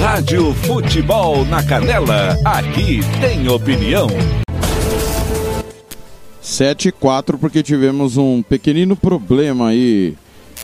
[0.00, 2.36] Rádio Futebol na Canela.
[2.44, 4.06] Aqui tem opinião.
[6.40, 10.14] 7 e 4, porque tivemos um pequenino problema aí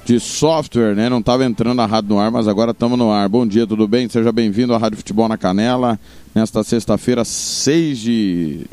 [0.04, 1.08] de software, né?
[1.08, 3.28] Não estava entrando a rádio no ar, mas agora estamos no ar.
[3.28, 4.08] Bom dia, tudo bem?
[4.08, 5.98] Seja bem-vindo à Rádio Futebol na Canela.
[6.34, 8.66] Nesta sexta-feira, 6 de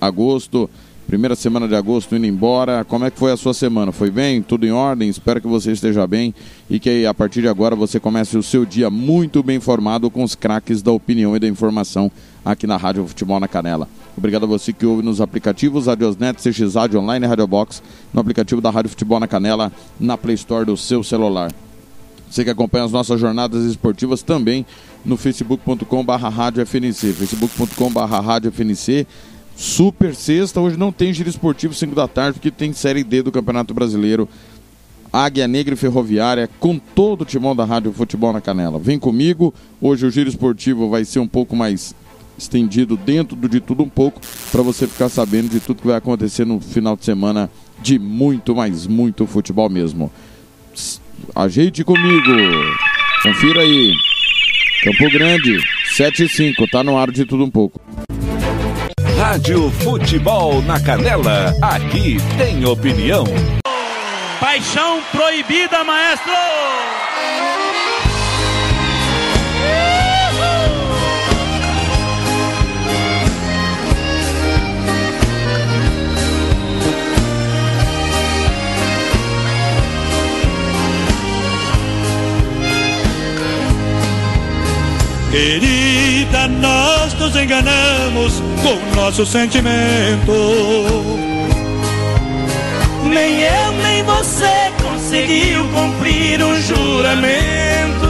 [0.00, 0.68] agosto,
[1.08, 2.84] primeira semana de agosto indo embora.
[2.84, 3.90] Como é que foi a sua semana?
[3.92, 4.42] Foi bem?
[4.42, 5.08] Tudo em ordem?
[5.08, 6.34] Espero que você esteja bem
[6.68, 10.22] e que a partir de agora você comece o seu dia muito bem informado com
[10.22, 12.12] os craques da opinião e da informação
[12.44, 13.88] aqui na Rádio Futebol na Canela.
[14.18, 18.20] Obrigado a você que ouve nos aplicativos Radiosnet, CX Rádio Online e Radio Box, no
[18.20, 21.50] aplicativo da Rádio Futebol na Canela, na Play Store do seu celular.
[22.30, 24.66] Você que acompanha as nossas jornadas esportivas também
[25.06, 26.62] no facebook.com.br rádio
[29.58, 33.32] Super sexta, hoje não tem giro esportivo 5 da tarde, porque tem Série D do
[33.32, 34.28] Campeonato Brasileiro,
[35.12, 38.78] Águia Negra e Ferroviária, com todo o timão da Rádio Futebol na Canela.
[38.78, 41.92] Vem comigo, hoje o giro esportivo vai ser um pouco mais
[42.38, 44.20] estendido dentro de tudo um pouco,
[44.52, 47.50] para você ficar sabendo de tudo que vai acontecer no final de semana
[47.82, 50.08] de muito, mas muito futebol mesmo.
[51.34, 52.30] Ajeite comigo,
[53.24, 53.92] confira aí.
[54.84, 55.58] Campo Grande,
[55.96, 57.80] 7 e 5, tá no ar de tudo um pouco.
[59.18, 61.52] Rádio Futebol na Canela.
[61.60, 63.24] Aqui tem opinião.
[64.38, 66.32] Paixão proibida, maestro!
[85.32, 90.32] Querida, nós nos enganamos com nosso sentimento.
[93.04, 98.08] Nem eu nem você conseguiu cumprir um juramento.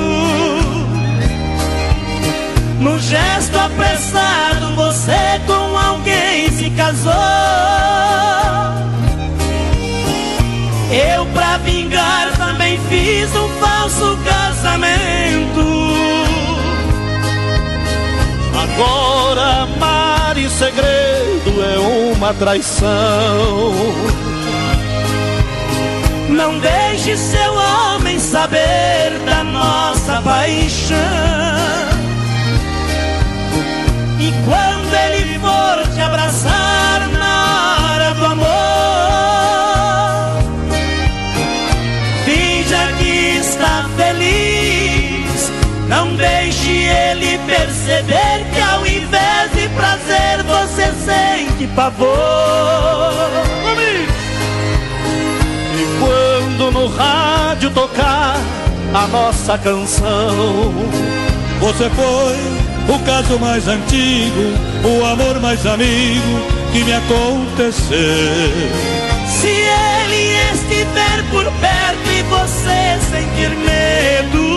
[2.81, 7.13] No gesto apressado, você com alguém se casou.
[10.91, 14.89] Eu, pra vingar, também fiz um falso casamento.
[18.55, 20.08] Agora amar
[20.51, 22.89] segredo é uma traição.
[26.29, 30.97] Não deixe seu homem saber da nossa paixão.
[34.21, 38.47] E quando ele for te abraçar na hora do amor,
[42.25, 45.51] finja que está feliz.
[45.89, 52.09] Não deixe ele perceber que ao invés de prazer você sente pavor.
[55.75, 58.37] E quando no rádio tocar
[58.93, 60.75] a nossa canção,
[61.61, 64.53] você foi o caso mais antigo,
[64.85, 66.41] o amor mais amigo
[66.73, 67.99] que me aconteceu.
[69.29, 74.48] Se ele estiver por perto e você sentir medo,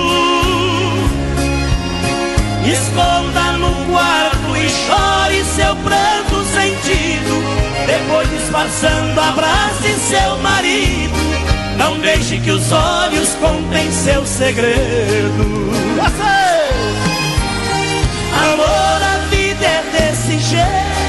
[2.65, 7.41] Esconda no quarto e chore seu pranto sentido.
[7.87, 11.17] Depois disfarçando, abrace seu marido.
[11.77, 15.71] Não deixe que os olhos contem seu segredo.
[15.95, 16.51] Você!
[18.53, 21.00] Amor, a vida é desse jeito.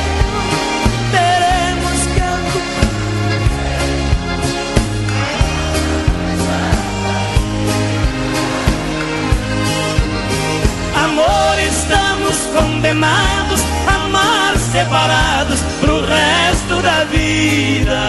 [12.52, 18.00] Condenados a amar separados pro resto da vida.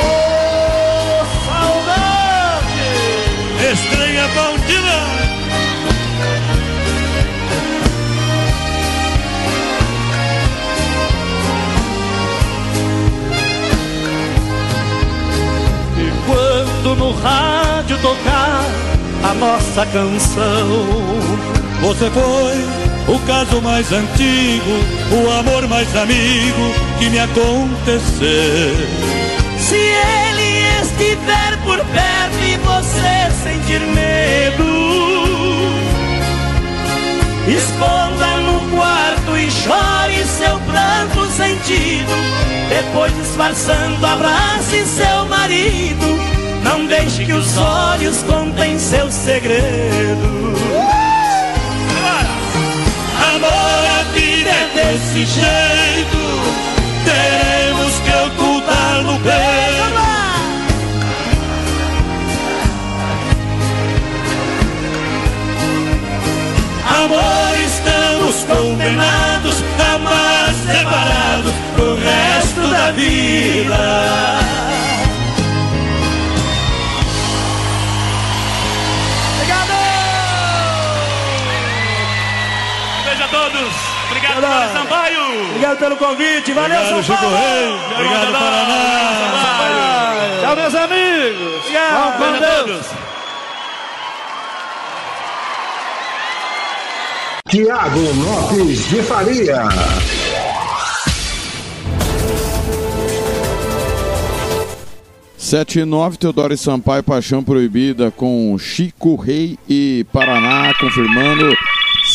[0.00, 2.86] Oh, saudade!
[3.72, 5.04] Estranha Baldina!
[15.96, 18.93] E quando no rádio tocar
[19.24, 20.68] a nossa canção,
[21.80, 24.70] você foi o caso mais antigo,
[25.12, 28.76] o amor mais amigo que me aconteceu.
[29.58, 34.64] Se ele estiver por perto e você sentir medo,
[37.48, 42.12] esconda no quarto e chore seu pranto sentido.
[42.68, 46.33] Depois disfarçando, abrace seu marido.
[46.64, 50.54] Não deixe que os olhos contem seu segredo.
[53.34, 56.24] Amor, a vida é desse jeito.
[57.04, 59.64] Teremos que ocultar no peito.
[67.04, 74.44] Amor, estamos condenados a mais separados pro resto da vida.
[83.34, 83.74] Todos.
[84.06, 85.48] Obrigado, Paulo Sampaio.
[85.48, 86.52] Obrigado pelo convite.
[86.52, 87.36] Valeu, Obrigado, São Chico Paulo.
[87.36, 87.74] Rei.
[87.94, 89.04] Obrigado, Paraná.
[90.40, 91.58] Tchau, meus amigos.
[91.58, 92.12] Obrigado.
[92.12, 92.86] Com Beijo a Deus.
[97.48, 99.62] Tiago Lopes de Faria.
[105.36, 111.54] Sete e nove, Teodoro e Sampaio, Paixão Proibida com Chico Rei e Paraná, confirmando.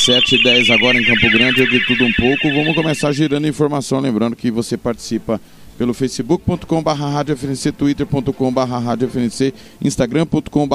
[0.10, 2.52] Sete e dez agora em Campo Grande, de tudo um pouco.
[2.52, 5.40] Vamos começar girando informação, lembrando que você participa
[5.78, 7.24] pelo facebook.com barra
[7.78, 8.52] twitter.com
[9.80, 10.68] instagram.com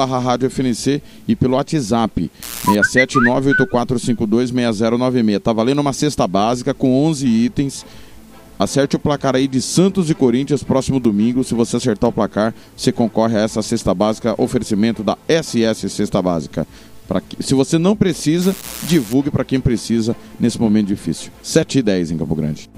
[1.27, 2.31] e pelo WhatsApp
[2.65, 5.41] 67984526096.
[5.41, 7.85] Tá valendo uma cesta básica com 11 itens.
[8.57, 11.43] Acerte o placar aí de Santos e Corinthians próximo domingo.
[11.43, 16.21] Se você acertar o placar, você concorre a essa cesta básica, oferecimento da SS Cesta
[16.21, 16.65] Básica.
[17.27, 21.31] Que- se você não precisa, divulgue para quem precisa nesse momento difícil.
[21.41, 22.69] 7 e 10 em Campo Grande.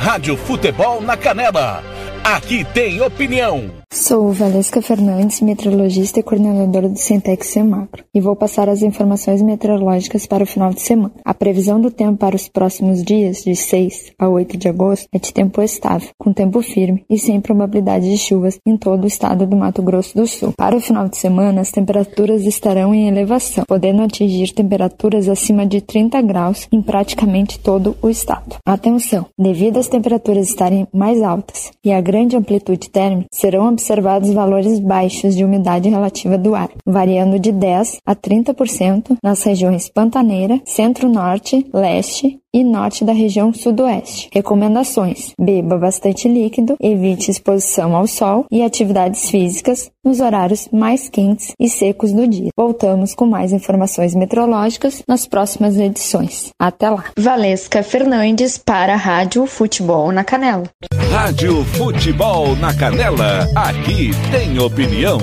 [0.00, 1.82] Rádio Futebol na Canela.
[2.24, 3.79] Aqui tem opinião.
[3.92, 10.26] Sou Valesca Fernandes, meteorologista e coordenadora do Centex Semacro, e vou passar as informações meteorológicas
[10.26, 11.10] para o final de semana.
[11.24, 15.18] A previsão do tempo para os próximos dias, de 6 a 8 de agosto, é
[15.18, 19.44] de tempo estável, com tempo firme e sem probabilidade de chuvas em todo o estado
[19.44, 20.52] do Mato Grosso do Sul.
[20.56, 25.80] Para o final de semana, as temperaturas estarão em elevação, podendo atingir temperaturas acima de
[25.80, 28.54] 30 graus em praticamente todo o estado.
[28.64, 29.26] Atenção!
[29.36, 35.34] Devido às temperaturas estarem mais altas e a grande amplitude térmica, serão observados valores baixos
[35.34, 42.38] de umidade relativa do ar, variando de 10 a 30% nas regiões Pantaneira, Centro-Norte, Leste
[42.54, 44.28] e Norte da região Sudoeste.
[44.32, 51.52] Recomendações: beba bastante líquido, evite exposição ao sol e atividades físicas nos horários mais quentes
[51.58, 52.50] e secos do dia.
[52.56, 56.50] Voltamos com mais informações meteorológicas nas próximas edições.
[56.58, 57.04] Até lá.
[57.18, 60.64] Valesca Fernandes para a Rádio Futebol na Canela.
[61.10, 63.46] Rádio Futebol na Canela.
[63.54, 65.18] Aqui tem opinião.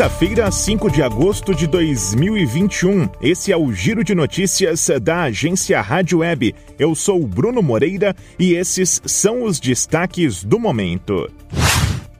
[0.00, 3.06] Quinta-feira, 5 de agosto de 2021.
[3.20, 6.54] Esse é o Giro de Notícias da agência Rádio Web.
[6.78, 11.30] Eu sou Bruno Moreira e esses são os destaques do momento.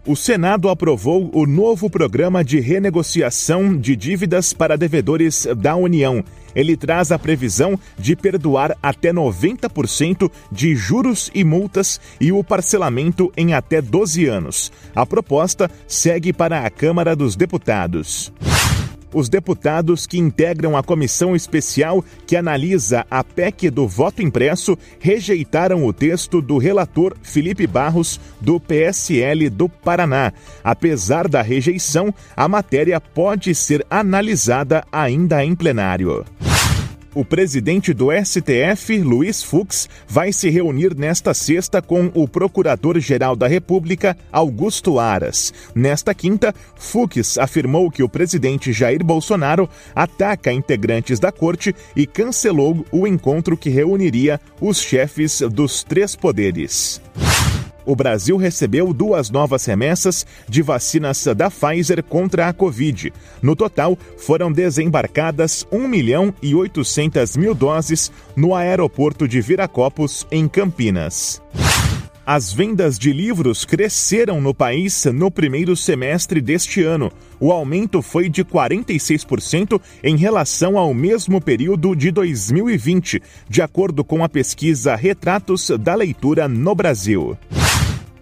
[0.06, 6.25] O Senado aprovou o novo programa de renegociação de dívidas para devedores da União.
[6.55, 13.30] Ele traz a previsão de perdoar até 90% de juros e multas e o parcelamento
[13.37, 14.73] em até 12 anos.
[14.97, 18.33] A proposta segue para a Câmara dos Deputados.
[19.12, 25.85] Os deputados que integram a comissão especial que analisa a PEC do voto impresso rejeitaram
[25.85, 30.33] o texto do relator Felipe Barros, do PSL do Paraná.
[30.62, 36.25] Apesar da rejeição, a matéria pode ser analisada ainda em plenário.
[37.12, 43.49] O presidente do STF, Luiz Fux, vai se reunir nesta sexta com o Procurador-Geral da
[43.49, 45.52] República, Augusto Aras.
[45.75, 52.87] Nesta quinta, Fux afirmou que o presidente Jair Bolsonaro ataca integrantes da corte e cancelou
[52.93, 57.00] o encontro que reuniria os chefes dos três poderes.
[57.84, 63.12] O Brasil recebeu duas novas remessas de vacinas da Pfizer contra a Covid.
[63.42, 70.46] No total, foram desembarcadas 1 milhão e 800 mil doses no aeroporto de Viracopos, em
[70.46, 71.40] Campinas.
[72.32, 77.10] As vendas de livros cresceram no país no primeiro semestre deste ano.
[77.40, 84.22] O aumento foi de 46% em relação ao mesmo período de 2020, de acordo com
[84.22, 87.37] a pesquisa Retratos da Leitura no Brasil.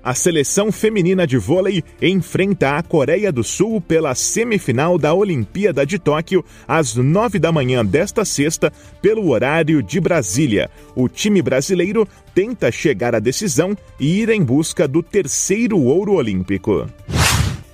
[0.09, 5.99] A seleção feminina de vôlei enfrenta a Coreia do Sul pela semifinal da Olimpíada de
[5.99, 8.73] Tóquio às nove da manhã desta sexta,
[9.03, 10.71] pelo horário de Brasília.
[10.97, 16.87] O time brasileiro tenta chegar à decisão e ir em busca do terceiro ouro olímpico.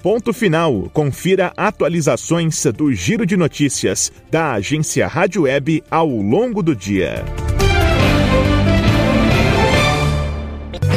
[0.03, 0.91] Ponto final.
[0.93, 7.25] Confira atualizações do Giro de Notícias da agência Rádio Web ao longo do dia.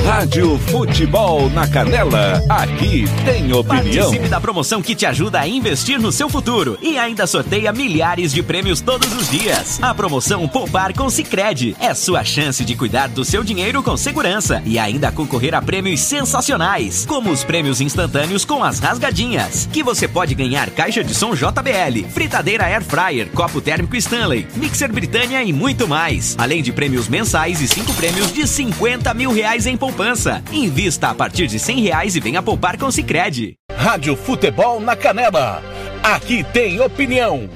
[0.08, 4.06] Rádio Futebol na Canela, aqui tem opinião.
[4.06, 8.32] Participe da promoção que te ajuda a investir no seu futuro e ainda sorteia milhares
[8.32, 9.84] de prêmios todos os dias.
[9.84, 14.62] A promoção Poupar com Sicredi é sua chance de cuidar do seu dinheiro com segurança
[14.66, 20.08] e ainda concorrer a prêmios sensacionais, como os prêmios instantâneos com as rasgadinhas, que você
[20.08, 25.52] pode ganhar caixa de som JBL, fritadeira Air Fryer, copo térmico Stanley, mixer Britânia e
[25.52, 29.97] muito mais, além de prêmios mensais e cinco prêmios de 50 mil reais em poupança
[29.98, 30.44] poupança.
[30.54, 33.56] Invista a partir de cem reais e venha poupar com Sicredi.
[33.76, 35.64] Rádio Futebol na Canela.
[36.04, 37.50] Aqui tem opinião.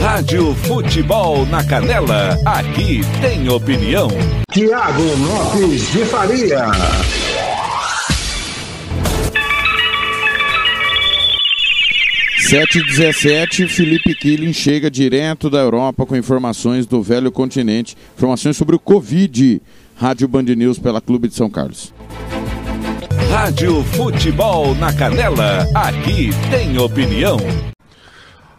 [0.00, 4.08] Rádio Futebol na Canela, aqui tem opinião.
[4.52, 6.66] Tiago Lopes de Faria.
[12.48, 18.76] Sete dezessete, Felipe Killing chega direto da Europa com informações do velho continente, informações sobre
[18.76, 19.60] o Covid.
[19.96, 21.92] Rádio Band News pela Clube de São Carlos.
[23.30, 27.38] Rádio Futebol na Canela, aqui tem opinião.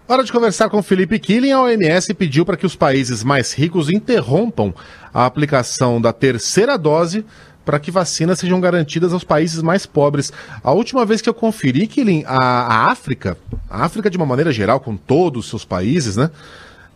[0.07, 1.51] Hora de conversar com Felipe Killing.
[1.51, 4.71] A OMS pediu para que os países mais ricos interrompam
[5.11, 7.25] a aplicação da terceira dose
[7.65, 10.31] para que vacinas sejam garantidas aos países mais pobres.
[10.63, 13.35] A última vez que eu conferi, Killing, a, a África,
[13.67, 16.29] a África de uma maneira geral, com todos os seus países, né,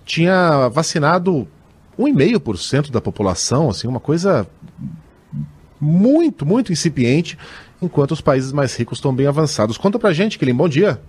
[0.06, 1.48] tinha vacinado
[1.98, 4.46] 1,5% da população, assim, uma coisa
[5.82, 7.36] muito, muito incipiente,
[7.82, 9.80] enquanto os países mais ricos estão bem avançados.
[9.80, 11.02] Conta pra gente, Killing, bom dia.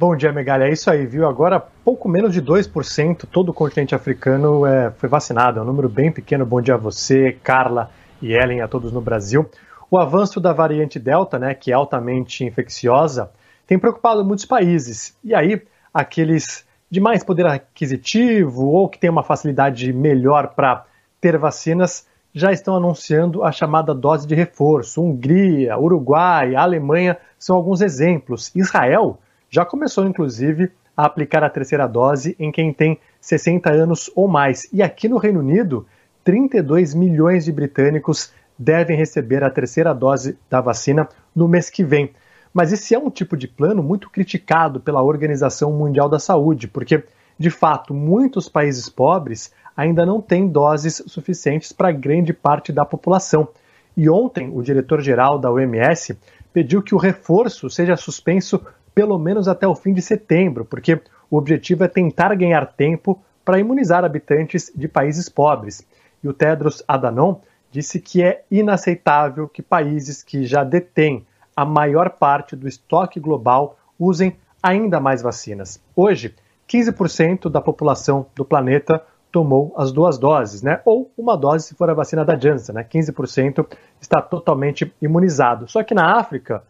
[0.00, 0.64] Bom dia, Megalha.
[0.64, 1.28] É isso aí, viu?
[1.28, 5.58] Agora, pouco menos de 2% todo o continente africano é, foi vacinado.
[5.58, 6.46] É um número bem pequeno.
[6.46, 7.90] Bom dia a você, Carla
[8.22, 9.50] e Ellen, a todos no Brasil.
[9.90, 13.30] O avanço da variante Delta, né, que é altamente infecciosa,
[13.66, 15.14] tem preocupado muitos países.
[15.22, 15.60] E aí,
[15.92, 20.86] aqueles de mais poder aquisitivo ou que têm uma facilidade melhor para
[21.20, 25.02] ter vacinas já estão anunciando a chamada dose de reforço.
[25.02, 28.50] Hungria, Uruguai, Alemanha são alguns exemplos.
[28.56, 29.18] Israel
[29.50, 34.68] já começou, inclusive, a aplicar a terceira dose em quem tem 60 anos ou mais.
[34.72, 35.86] E aqui no Reino Unido,
[36.22, 42.12] 32 milhões de britânicos devem receber a terceira dose da vacina no mês que vem.
[42.52, 47.02] Mas esse é um tipo de plano muito criticado pela Organização Mundial da Saúde, porque,
[47.38, 53.48] de fato, muitos países pobres ainda não têm doses suficientes para grande parte da população.
[53.96, 56.18] E ontem, o diretor-geral da OMS
[56.52, 58.60] pediu que o reforço seja suspenso
[58.94, 63.58] pelo menos até o fim de setembro, porque o objetivo é tentar ganhar tempo para
[63.58, 65.86] imunizar habitantes de países pobres.
[66.22, 72.10] E o Tedros Adhanom disse que é inaceitável que países que já detêm a maior
[72.10, 75.80] parte do estoque global usem ainda mais vacinas.
[75.94, 76.34] Hoje,
[76.68, 80.80] 15% da população do planeta tomou as duas doses, né?
[80.84, 82.84] Ou uma dose se for a vacina da Janssen, né?
[82.84, 83.66] 15%
[84.00, 85.68] está totalmente imunizado.
[85.68, 86.62] Só que na África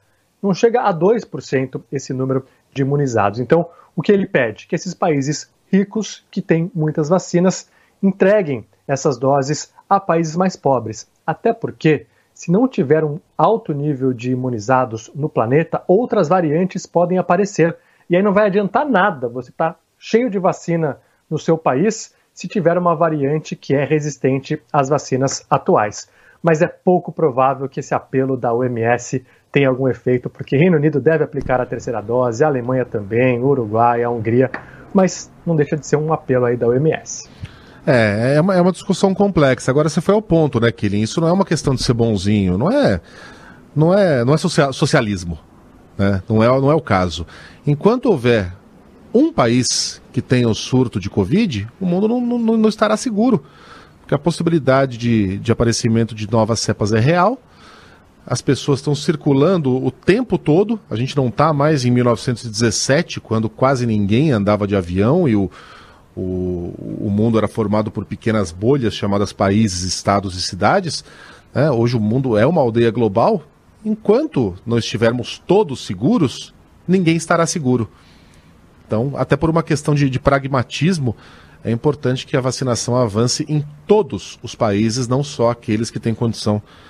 [0.42, 3.40] não chega a 2% esse número de imunizados.
[3.40, 4.66] Então, o que ele pede?
[4.66, 7.68] Que esses países ricos que têm muitas vacinas
[8.02, 11.08] entreguem essas doses a países mais pobres.
[11.26, 17.18] Até porque, se não tiver um alto nível de imunizados no planeta, outras variantes podem
[17.18, 17.76] aparecer.
[18.08, 22.14] E aí não vai adiantar nada você estar tá cheio de vacina no seu país
[22.32, 26.08] se tiver uma variante que é resistente às vacinas atuais.
[26.42, 31.00] Mas é pouco provável que esse apelo da OMS tenha algum efeito, porque Reino Unido
[31.00, 34.50] deve aplicar a terceira dose, a Alemanha também, Uruguai, a Hungria,
[34.94, 37.28] mas não deixa de ser um apelo aí da OMS.
[37.86, 39.70] É, é uma, é uma discussão complexa.
[39.70, 41.00] Agora você foi ao ponto, né, Killing?
[41.00, 43.00] Isso não é uma questão de ser bonzinho, não é,
[43.74, 45.38] não é, não é socialismo,
[45.96, 46.22] né?
[46.28, 47.26] Não é, não é o caso.
[47.66, 48.52] Enquanto houver
[49.12, 53.44] um país que tenha o surto de Covid, o mundo não, não, não estará seguro.
[54.00, 57.40] Porque a possibilidade de, de aparecimento de novas cepas é real.
[58.30, 60.78] As pessoas estão circulando o tempo todo.
[60.88, 65.50] A gente não está mais em 1917, quando quase ninguém andava de avião e o,
[66.14, 71.04] o, o mundo era formado por pequenas bolhas chamadas países, estados e cidades.
[71.52, 71.72] Né?
[71.72, 73.42] Hoje o mundo é uma aldeia global.
[73.84, 76.54] Enquanto não estivermos todos seguros,
[76.86, 77.90] ninguém estará seguro.
[78.86, 81.16] Então, até por uma questão de, de pragmatismo,
[81.64, 86.14] é importante que a vacinação avance em todos os países, não só aqueles que têm
[86.14, 86.89] condição de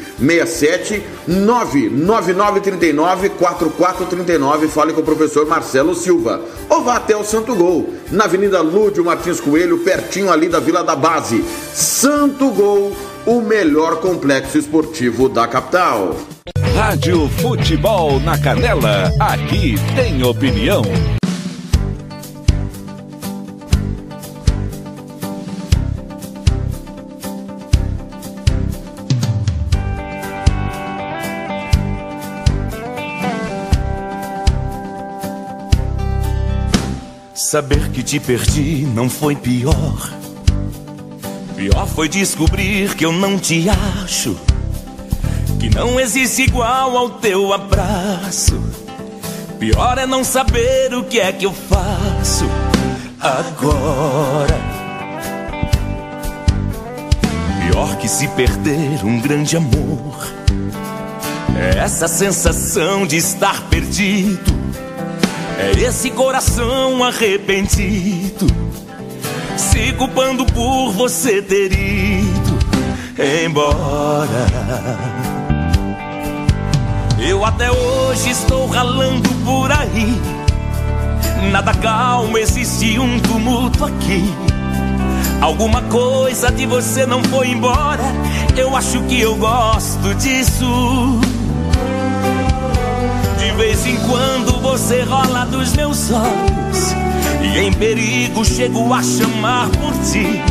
[0.19, 4.67] 67 99939 4439.
[4.67, 6.41] Fale com o professor Marcelo Silva.
[6.69, 10.83] Ou vá até o Santo Gol, na Avenida Lúdio Martins Coelho, pertinho ali da Vila
[10.83, 11.43] da Base.
[11.73, 12.95] Santo Gol,
[13.25, 16.15] o melhor complexo esportivo da capital.
[16.75, 20.81] Rádio Futebol na Canela, aqui tem opinião.
[37.51, 40.09] Saber que te perdi não foi pior.
[41.57, 44.37] Pior foi descobrir que eu não te acho.
[45.59, 48.57] Que não existe igual ao teu abraço.
[49.59, 52.45] Pior é não saber o que é que eu faço
[53.19, 54.57] agora.
[57.67, 60.25] Pior que se perder um grande amor.
[61.59, 64.61] É essa sensação de estar perdido
[65.61, 68.47] é esse coração arrependido,
[69.55, 72.59] se culpando por você ter ido
[73.45, 74.47] embora.
[77.19, 80.19] Eu até hoje estou ralando por aí.
[81.51, 84.23] Nada calmo, existe um tumulto aqui.
[85.39, 88.03] Alguma coisa de você não foi embora.
[88.57, 91.21] Eu acho que eu gosto disso.
[93.61, 96.95] Vez em quando você rola dos meus olhos
[97.43, 100.41] E em perigo chego a chamar por ti.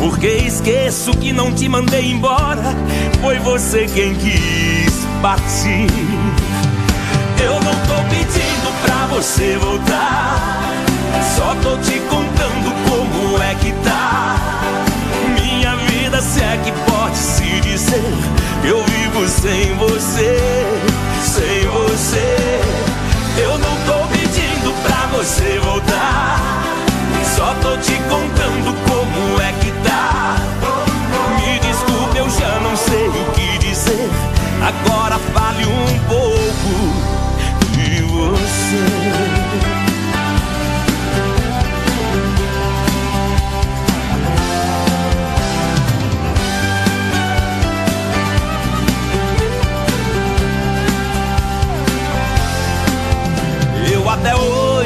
[0.00, 2.74] Porque esqueço que não te mandei embora
[3.22, 5.86] Foi você quem quis partir.
[7.40, 10.25] Eu não tô pedindo pra você voltar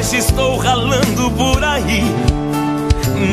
[0.01, 2.03] hoje estou ralando por aí.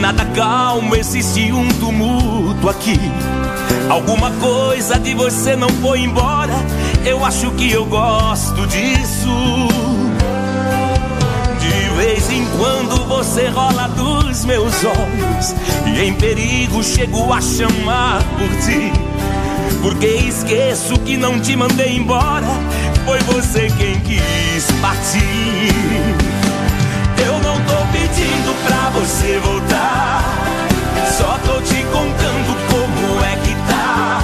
[0.03, 3.01] Nada calmo, existe um tumulto aqui.
[3.89, 6.53] Alguma coisa de você não foi embora.
[7.07, 9.31] Eu acho que eu gosto disso.
[11.59, 15.55] De vez em quando você rola dos meus olhos.
[15.87, 18.93] E em perigo chego a chamar por ti.
[19.81, 22.47] Porque esqueço que não te mandei embora.
[23.07, 26.28] Foi você quem quis partir.
[27.25, 30.25] Eu não tô pedindo pra você voltar.
[31.17, 34.21] Só tô te contando como é que tá.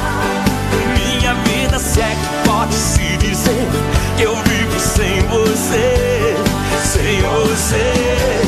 [0.94, 3.68] Minha vida se que pode se dizer
[4.16, 6.36] que eu vivo sem você.
[6.84, 8.42] Sem você.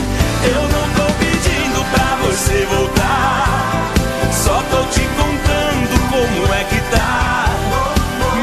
[0.45, 3.93] Eu não tô pedindo pra você voltar.
[4.33, 7.47] Só tô te contando como é que tá.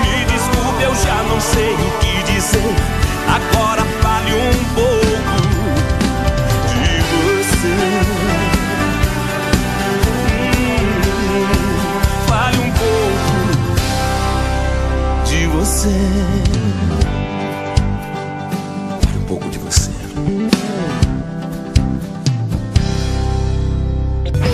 [0.02, 2.76] Me desculpe, eu já não sei o que dizer.
[3.28, 3.84] Agora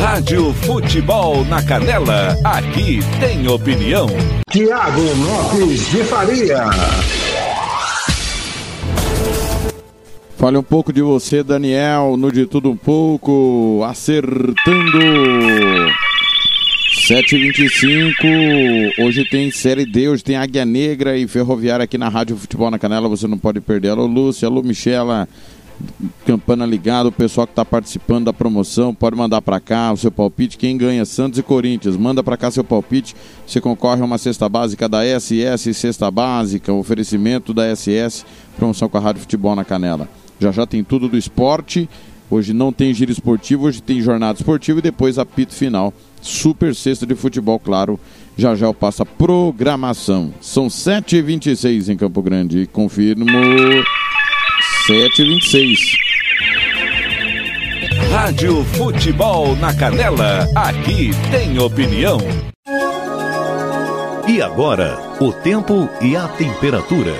[0.10, 4.08] Rádio Futebol na Canela, aqui tem opinião.
[4.50, 6.66] Tiago Lopes de Faria.
[10.36, 14.56] Fale um pouco de você, Daniel, no De Tudo Um Pouco, acertando.
[17.08, 22.72] 7h25, hoje tem Série D, hoje tem Águia Negra e Ferroviária aqui na Rádio Futebol
[22.72, 23.90] na Canela, você não pode perder.
[23.90, 25.30] Alô, Lúcia, alô, Michela,
[26.26, 30.12] campana ligada, o pessoal que está participando da promoção, pode mandar para cá o seu
[30.12, 30.58] palpite.
[30.58, 33.16] Quem ganha, Santos e Corinthians, manda para cá seu palpite.
[33.46, 38.26] Você concorre a uma cesta básica da SS, cesta básica, oferecimento da SS,
[38.58, 40.08] promoção com a Rádio Futebol na Canela.
[40.40, 41.90] Já já tem tudo do esporte.
[42.32, 45.92] Hoje não tem giro esportivo, hoje tem jornada esportiva e depois apito final.
[46.22, 48.00] Super sexta de futebol, claro.
[48.38, 50.32] Já já eu passo a programação.
[50.40, 52.70] São 7h26 em Campo Grande.
[52.72, 53.26] Confirmo.
[54.90, 55.78] 7h26.
[58.12, 62.18] Rádio Futebol na Canela, aqui tem opinião.
[64.28, 67.14] E agora, o tempo e a temperatura.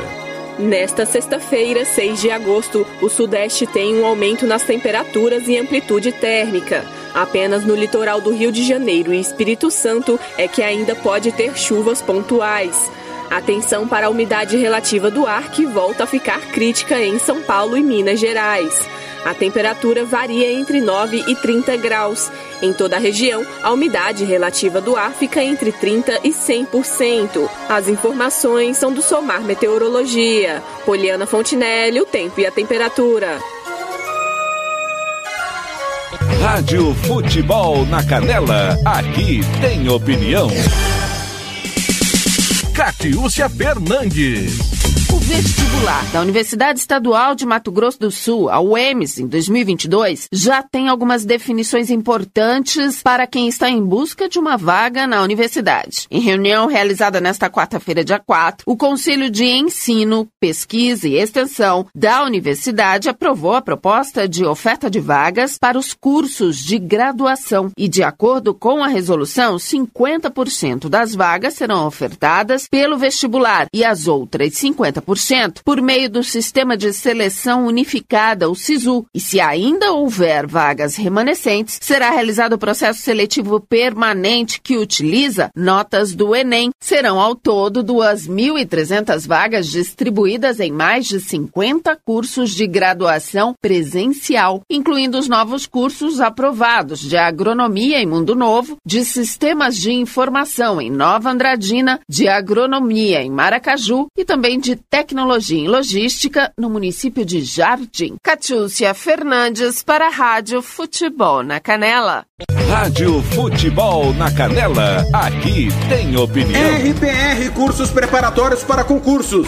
[0.58, 6.84] Nesta sexta-feira, 6 de agosto, o Sudeste tem um aumento nas temperaturas e amplitude térmica.
[7.14, 11.56] Apenas no litoral do Rio de Janeiro e Espírito Santo é que ainda pode ter
[11.56, 12.90] chuvas pontuais.
[13.30, 17.78] Atenção para a umidade relativa do ar que volta a ficar crítica em São Paulo
[17.78, 18.88] e Minas Gerais.
[19.24, 22.32] A temperatura varia entre 9 e 30 graus.
[22.62, 27.50] Em toda a região, a umidade relativa do ar fica entre 30 e 100%.
[27.68, 30.64] As informações são do Somar Meteorologia.
[30.86, 33.40] Poliana Fontinelli, o tempo e a temperatura.
[36.42, 40.50] Rádio Futebol na Canela, aqui tem opinião.
[42.80, 44.89] Catiúcia Fernandes.
[45.12, 50.62] O vestibular da Universidade Estadual de Mato Grosso do Sul, a UEMS, em 2022, já
[50.62, 56.06] tem algumas definições importantes para quem está em busca de uma vaga na universidade.
[56.12, 62.24] Em reunião realizada nesta quarta-feira, dia 4, o Conselho de Ensino, Pesquisa e Extensão da
[62.24, 68.04] Universidade aprovou a proposta de oferta de vagas para os cursos de graduação e, de
[68.04, 74.99] acordo com a resolução, 50% das vagas serão ofertadas pelo vestibular e as outras 50%
[75.64, 79.06] por meio do Sistema de Seleção Unificada, o SISU.
[79.14, 86.14] E se ainda houver vagas remanescentes, será realizado o processo seletivo permanente que utiliza notas
[86.14, 86.70] do Enem.
[86.80, 95.18] Serão ao todo 2.300 vagas distribuídas em mais de 50 cursos de graduação presencial, incluindo
[95.18, 101.30] os novos cursos aprovados de Agronomia em Mundo Novo, de Sistemas de Informação em Nova
[101.30, 108.16] Andradina, de Agronomia em Maracaju e também de Tecnologia em Logística no município de Jardim.
[108.24, 112.26] Catiúcia Fernandes para a Rádio Futebol na Canela.
[112.68, 116.60] Rádio Futebol na Canela, aqui tem opinião.
[116.60, 119.48] RPR Cursos Preparatórios para Concursos.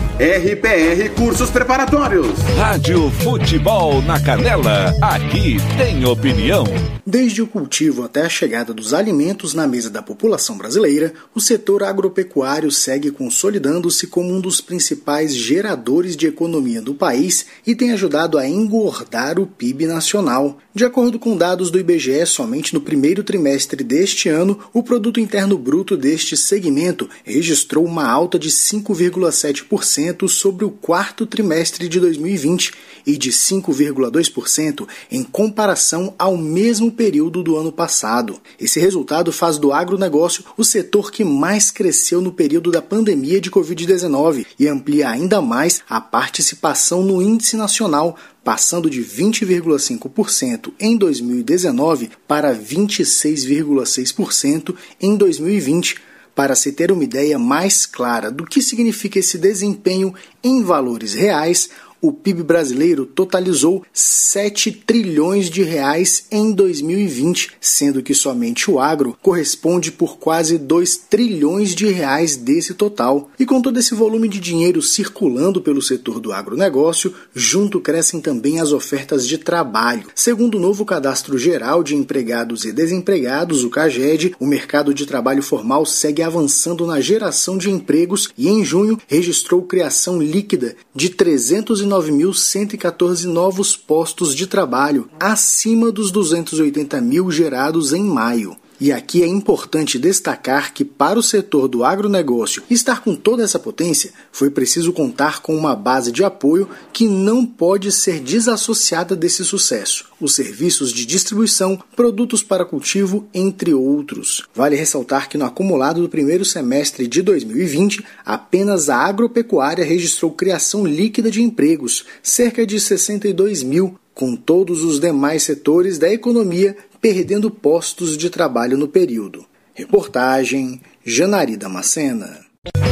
[0.19, 2.37] RPR Cursos Preparatórios.
[2.57, 6.63] Rádio Futebol na Canela, aqui tem opinião.
[7.03, 11.83] Desde o cultivo até a chegada dos alimentos na mesa da população brasileira, o setor
[11.83, 18.37] agropecuário segue consolidando-se como um dos principais geradores de economia do país e tem ajudado
[18.37, 20.59] a engordar o PIB nacional.
[20.73, 25.57] De acordo com dados do IBGE, somente no primeiro trimestre deste ano, o produto interno
[25.57, 32.73] bruto deste segmento registrou uma alta de 5,7% sobre o quarto trimestre de 2020
[33.05, 38.39] e de 5,2% em comparação ao mesmo período do ano passado.
[38.59, 43.49] Esse resultado faz do agronegócio o setor que mais cresceu no período da pandemia de
[43.49, 52.09] Covid-19 e amplia ainda mais a participação no índice nacional, passando de 20,5% em 2019
[52.27, 59.37] para 26,6% em 2020 para se ter uma ideia mais clara do que significa esse
[59.37, 60.13] desempenho
[60.43, 61.69] em valores reais,
[62.01, 69.15] o PIB brasileiro totalizou 7 trilhões de reais em 2020, sendo que somente o agro
[69.21, 73.29] corresponde por quase 2 trilhões de reais desse total.
[73.37, 78.59] E com todo esse volume de dinheiro circulando pelo setor do agronegócio, junto crescem também
[78.59, 80.07] as ofertas de trabalho.
[80.15, 85.43] Segundo o novo Cadastro Geral de Empregados e Desempregados, o CAGED, o mercado de trabalho
[85.43, 91.90] formal segue avançando na geração de empregos e em junho registrou criação líquida de 300
[91.91, 98.55] 9.114 novos postos de trabalho, acima dos 280 mil gerados em maio.
[98.81, 103.59] E aqui é importante destacar que, para o setor do agronegócio estar com toda essa
[103.59, 109.45] potência, foi preciso contar com uma base de apoio que não pode ser desassociada desse
[109.45, 114.47] sucesso: os serviços de distribuição, produtos para cultivo, entre outros.
[114.51, 120.87] Vale ressaltar que, no acumulado do primeiro semestre de 2020, apenas a agropecuária registrou criação
[120.87, 127.49] líquida de empregos, cerca de 62 mil, com todos os demais setores da economia perdendo
[127.49, 129.45] postos de trabalho no período.
[129.73, 132.41] Reportagem Janari Damascena.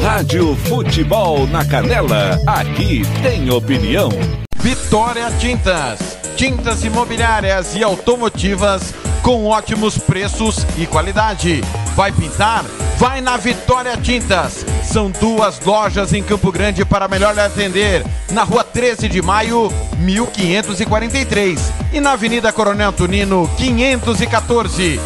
[0.02, 4.10] Rádio Futebol na Canela, aqui tem opinião.
[4.56, 6.00] Vitória Tintas,
[6.36, 11.62] tintas imobiliárias e automotivas com ótimos preços e qualidade.
[12.00, 12.64] Vai pintar?
[12.98, 14.66] Vai na Vitória Tintas.
[14.86, 18.06] São duas lojas em Campo Grande para melhor atender.
[18.32, 21.60] Na rua 13 de maio, 1543.
[21.92, 24.98] E na Avenida Coronel Tunino, 514.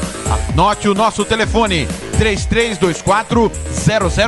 [0.51, 1.87] Anote o nosso telefone:
[2.19, 3.51] 3324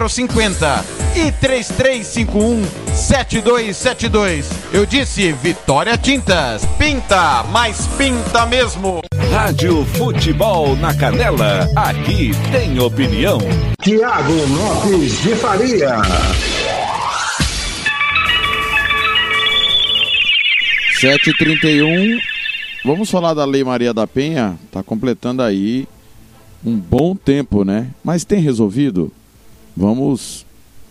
[0.09, 4.49] 0050 e 3351 7272.
[4.71, 6.65] Eu disse Vitória Tintas.
[6.77, 9.01] Pinta, mas pinta mesmo.
[9.31, 13.37] Rádio Futebol na Canela, aqui tem opinião.
[13.81, 16.01] Tiago Lopes de Faria.
[21.01, 22.17] 7h31.
[22.85, 24.57] Vamos falar da Lei Maria da Penha.
[24.65, 25.85] Está completando aí
[26.65, 27.89] um bom tempo, né?
[28.01, 29.11] Mas tem resolvido?
[29.75, 30.45] Vamos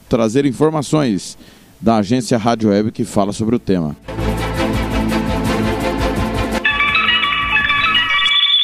[0.07, 1.38] trazer informações
[1.85, 3.94] da agência Rádio Web que fala sobre o tema.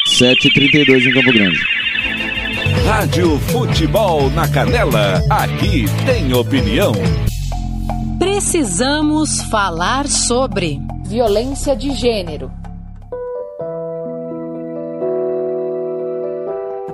[0.07, 1.59] 7h32 em Campo Grande.
[2.83, 6.93] Rádio Futebol na Canela, aqui tem opinião.
[8.17, 12.51] Precisamos falar sobre violência de gênero.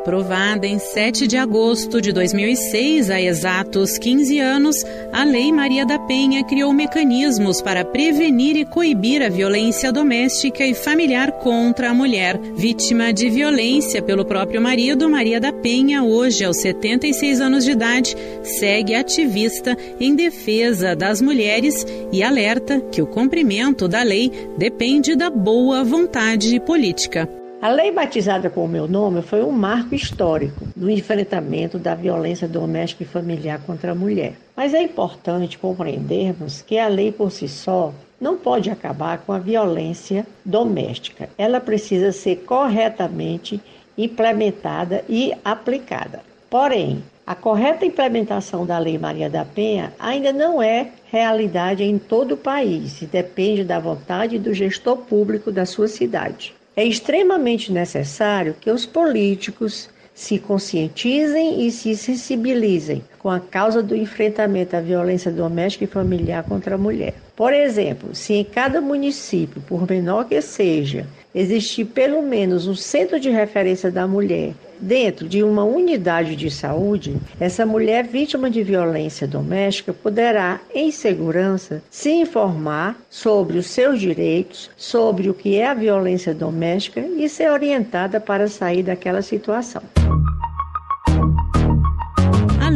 [0.08, 4.78] Aprovada em 7 de agosto de 2006, há exatos 15 anos,
[5.12, 10.74] a Lei Maria da Penha criou mecanismos para prevenir e coibir a violência doméstica e
[10.74, 12.40] familiar contra a mulher.
[12.56, 18.16] Vítima de violência pelo próprio marido, Maria da Penha, hoje aos 76 anos de idade,
[18.44, 25.30] segue ativista em defesa das mulheres e alerta que o cumprimento da lei depende da
[25.30, 27.28] boa vontade política.
[27.60, 32.48] A lei batizada com o meu nome foi um marco histórico no enfrentamento da violência
[32.48, 34.34] doméstica e familiar contra a mulher.
[34.56, 37.92] Mas é importante compreendermos que a lei por si só
[38.22, 41.30] não pode acabar com a violência doméstica.
[41.36, 43.60] Ela precisa ser corretamente
[43.98, 46.22] implementada e aplicada.
[46.52, 52.34] Porém, a correta implementação da Lei Maria da Penha ainda não é realidade em todo
[52.34, 56.56] o país e depende da vontade do gestor público da sua cidade.
[56.78, 63.96] É extremamente necessário que os políticos se conscientizem e se sensibilizem com a causa do
[63.96, 67.16] enfrentamento à violência doméstica e familiar contra a mulher.
[67.38, 73.20] Por exemplo, se em cada município, por menor que seja, existir pelo menos um centro
[73.20, 79.28] de referência da mulher dentro de uma unidade de saúde, essa mulher vítima de violência
[79.28, 85.76] doméstica poderá, em segurança, se informar sobre os seus direitos, sobre o que é a
[85.76, 89.84] violência doméstica e ser orientada para sair daquela situação.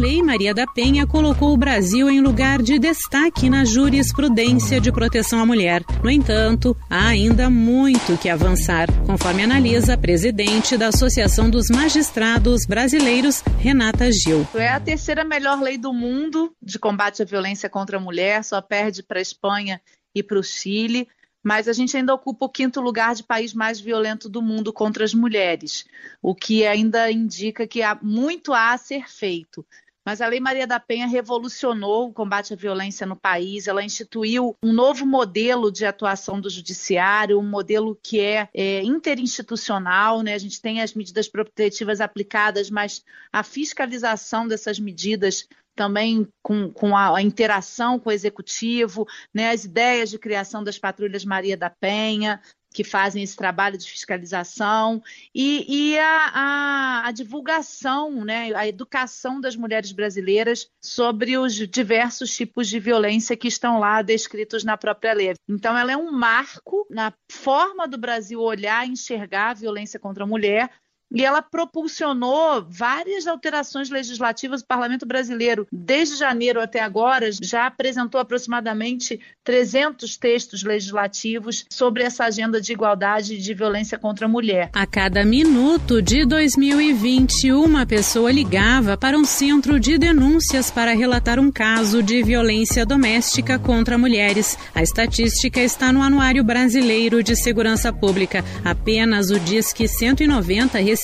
[0.01, 5.39] Lei Maria da Penha colocou o Brasil em lugar de destaque na jurisprudência de proteção
[5.39, 5.83] à mulher.
[6.03, 12.65] No entanto, há ainda muito que avançar, conforme analisa a presidente da Associação dos Magistrados
[12.65, 14.47] Brasileiros, Renata Gil.
[14.55, 18.59] É a terceira melhor lei do mundo de combate à violência contra a mulher, só
[18.59, 19.79] perde para a Espanha
[20.15, 21.07] e para o Chile
[21.43, 25.03] mas a gente ainda ocupa o quinto lugar de país mais violento do mundo contra
[25.03, 25.85] as mulheres,
[26.21, 29.65] o que ainda indica que há muito a ser feito.
[30.05, 33.67] Mas a Lei Maria da Penha revolucionou o combate à violência no país.
[33.67, 40.23] Ela instituiu um novo modelo de atuação do judiciário, um modelo que é, é interinstitucional.
[40.23, 40.33] Né?
[40.33, 46.95] A gente tem as medidas protetivas aplicadas, mas a fiscalização dessas medidas também com, com
[46.95, 51.69] a, a, interação com o executivo, né, as ideias de criação das patrulhas Maria da
[51.69, 52.41] Penha,
[52.73, 55.03] que fazem esse trabalho de fiscalização,
[55.35, 62.35] e, e a, a, a, divulgação, né, a educação das mulheres brasileiras sobre os diversos
[62.35, 65.33] tipos de violência que estão lá descritos na própria lei.
[65.47, 70.27] Então, ela é um marco na forma do Brasil olhar enxergar a violência contra a
[70.27, 70.69] mulher,
[71.13, 74.61] e ela propulsionou várias alterações legislativas.
[74.61, 82.23] O Parlamento Brasileiro, desde janeiro até agora, já apresentou aproximadamente 300 textos legislativos sobre essa
[82.23, 84.69] agenda de igualdade e de violência contra a mulher.
[84.73, 91.39] A cada minuto de 2020, uma pessoa ligava para um centro de denúncias para relatar
[91.39, 94.57] um caso de violência doméstica contra mulheres.
[94.73, 98.45] A estatística está no Anuário Brasileiro de Segurança Pública.
[98.63, 101.00] Apenas o Disque 190 recebeu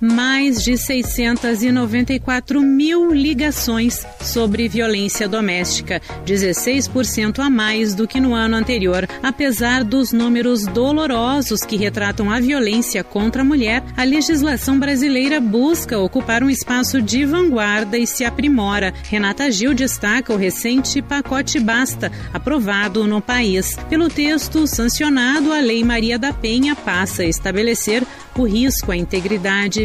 [0.00, 8.56] mais de 694 mil ligações sobre violência doméstica, 16% a mais do que no ano
[8.56, 9.08] anterior.
[9.22, 15.98] Apesar dos números dolorosos que retratam a violência contra a mulher, a legislação brasileira busca
[15.98, 18.92] ocupar um espaço de vanguarda e se aprimora.
[19.08, 23.76] Renata Gil destaca o recente pacote Basta, aprovado no país.
[23.88, 28.04] Pelo texto sancionado, a Lei Maria da Penha passa a estabelecer
[28.36, 29.13] o risco à integridade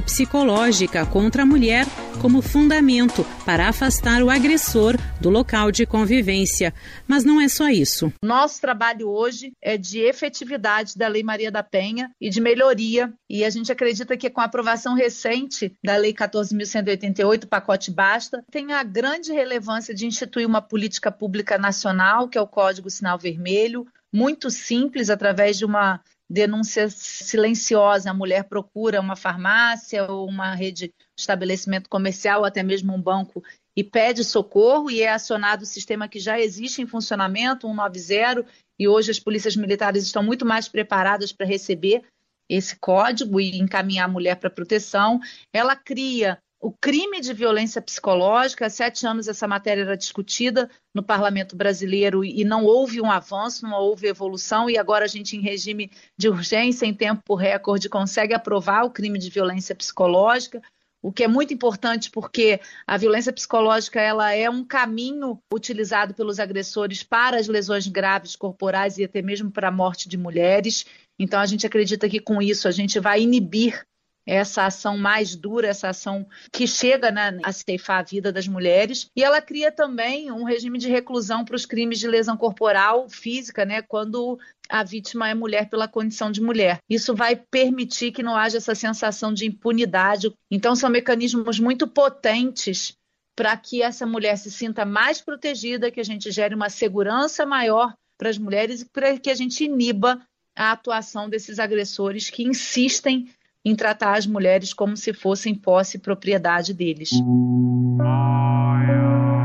[0.03, 1.85] psicológica contra a mulher
[2.21, 6.73] como fundamento para afastar o agressor do local de convivência.
[7.07, 8.11] Mas não é só isso.
[8.23, 13.13] Nosso trabalho hoje é de efetividade da Lei Maria da Penha e de melhoria.
[13.29, 18.73] E a gente acredita que com a aprovação recente da Lei 14.188, pacote Basta, tem
[18.73, 23.85] a grande relevância de instituir uma política pública nacional, que é o Código Sinal Vermelho,
[24.11, 30.89] muito simples, através de uma denúncia silenciosa, a mulher procura uma farmácia ou uma rede
[30.89, 33.43] de estabelecimento comercial, até mesmo um banco,
[33.75, 38.45] e pede socorro e é acionado o sistema que já existe em funcionamento, 190,
[38.77, 42.03] e hoje as polícias militares estão muito mais preparadas para receber
[42.49, 45.19] esse código e encaminhar a mulher para proteção.
[45.53, 48.65] Ela cria o crime de violência psicológica.
[48.65, 53.65] Há sete anos essa matéria era discutida no parlamento brasileiro e não houve um avanço,
[53.65, 58.33] não houve evolução, e agora a gente, em regime de urgência, em tempo recorde, consegue
[58.33, 60.61] aprovar o crime de violência psicológica.
[61.01, 66.41] O que é muito importante porque a violência psicológica ela é um caminho utilizado pelos
[66.41, 70.85] agressores para as lesões graves corporais e até mesmo para a morte de mulheres.
[71.17, 73.85] Então a gente acredita que com isso a gente vai inibir
[74.29, 79.07] essa ação mais dura, essa ação que chega né, a ceifar a vida das mulheres.
[79.15, 83.65] E ela cria também um regime de reclusão para os crimes de lesão corporal física,
[83.65, 84.37] né, quando
[84.69, 86.77] a vítima é mulher pela condição de mulher.
[86.87, 90.31] Isso vai permitir que não haja essa sensação de impunidade.
[90.51, 92.93] Então, são mecanismos muito potentes
[93.35, 97.93] para que essa mulher se sinta mais protegida, que a gente gere uma segurança maior
[98.15, 100.21] para as mulheres e para que a gente iniba
[100.55, 103.33] a atuação desses agressores que insistem
[103.63, 107.09] em tratar as mulheres como se fossem posse e propriedade deles.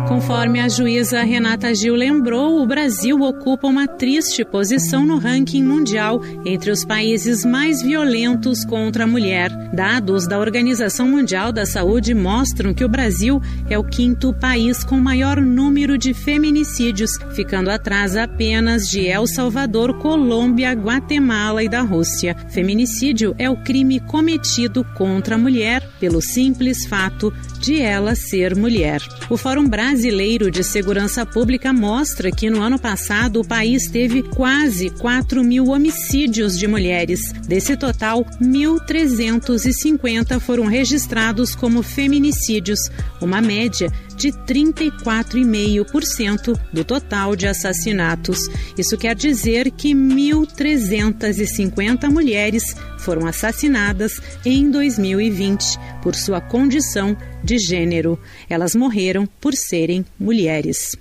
[0.09, 6.21] Conforme a juíza Renata Gil lembrou, o Brasil ocupa uma triste posição no ranking mundial
[6.45, 9.51] entre os países mais violentos contra a mulher.
[9.73, 14.97] Dados da Organização Mundial da Saúde mostram que o Brasil é o quinto país com
[15.01, 22.37] maior número de feminicídios, ficando atrás apenas de El Salvador, Colômbia, Guatemala e da Rússia.
[22.51, 27.33] Feminicídio é o crime cometido contra a mulher pelo simples fato
[27.65, 29.01] de ela ser mulher.
[29.31, 34.91] O Fórum Brasileiro de Segurança Pública mostra que no ano passado o país teve quase
[34.91, 37.33] 4 mil homicídios de mulheres.
[37.49, 42.81] Desse total, 1.350 foram registrados como feminicídios,
[43.19, 48.41] uma média de 34,5% do total de assassinatos.
[48.77, 58.19] Isso quer dizer que 1.350 mulheres foram assassinadas em 2020 por sua condição de gênero.
[58.49, 60.97] Elas morreram por serem mulheres.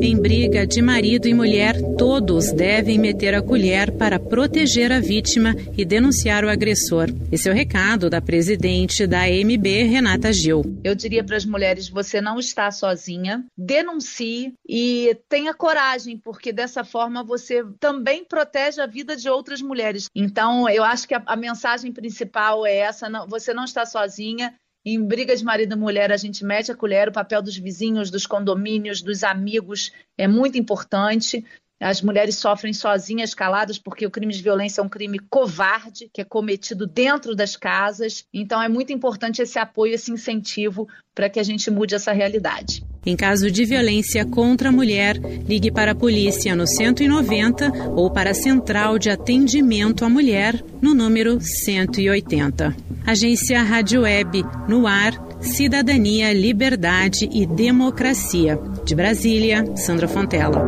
[0.00, 5.54] Em briga de marido e mulher, todos devem meter a colher para proteger a vítima
[5.78, 7.08] e denunciar o agressor.
[7.30, 10.62] Esse é o recado da presidente da AMB, Renata Gil.
[10.82, 16.82] Eu diria para as mulheres: você não está sozinha, denuncie e tenha coragem, porque dessa
[16.82, 20.08] forma você também protege a vida de outras mulheres.
[20.14, 24.52] Então, eu acho que a, a mensagem principal é essa: não, você não está sozinha
[24.88, 28.08] em briga de marido e mulher, a gente mete a colher, o papel dos vizinhos,
[28.08, 31.44] dos condomínios, dos amigos é muito importante.
[31.80, 36.20] As mulheres sofrem sozinhas, caladas, porque o crime de violência é um crime covarde, que
[36.20, 38.24] é cometido dentro das casas.
[38.32, 42.84] Então é muito importante esse apoio, esse incentivo para que a gente mude essa realidade.
[43.06, 45.16] Em caso de violência contra a mulher,
[45.48, 50.92] ligue para a polícia no 190 ou para a Central de Atendimento à Mulher no
[50.92, 52.74] número 180.
[53.06, 58.58] Agência Rádio Web, no ar, Cidadania, Liberdade e Democracia.
[58.84, 60.64] De Brasília, Sandra Fontela.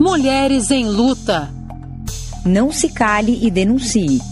[0.00, 1.50] Mulheres em luta.
[2.46, 4.31] Não se cale e denuncie.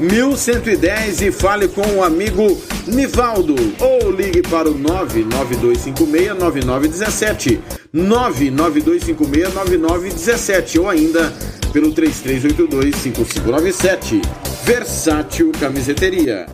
[0.00, 3.54] 1110 e fale com o amigo Nivaldo.
[3.80, 7.58] Ou ligue para o 992569917
[7.94, 11.32] 992569917 ou ainda
[11.72, 14.22] pelo 33825597
[14.64, 16.46] Versátil Camiseteria.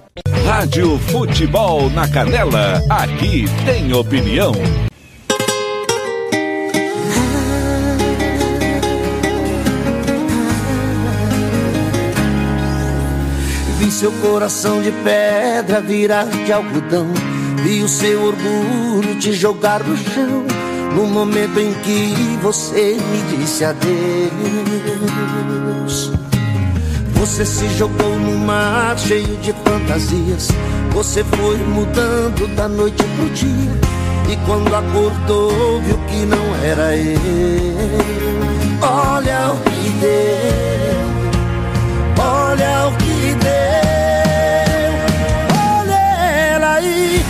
[0.45, 4.53] Rádio Futebol na Canela, aqui tem opinião.
[13.95, 17.07] Seu coração de pedra virar de algodão.
[17.63, 20.45] Vi o seu orgulho te jogar no chão.
[20.97, 23.85] No momento em que você me disse adeus.
[27.15, 30.49] Você se jogou no mar cheio de fantasias.
[30.91, 33.81] Você foi mudando da noite pro dia.
[34.29, 37.15] E quando acordou, viu que não era eu.
[38.83, 40.94] Olha o que deu.
[42.19, 44.93] Olha o que deu.
[45.79, 46.01] Olha
[46.55, 47.25] ela aí.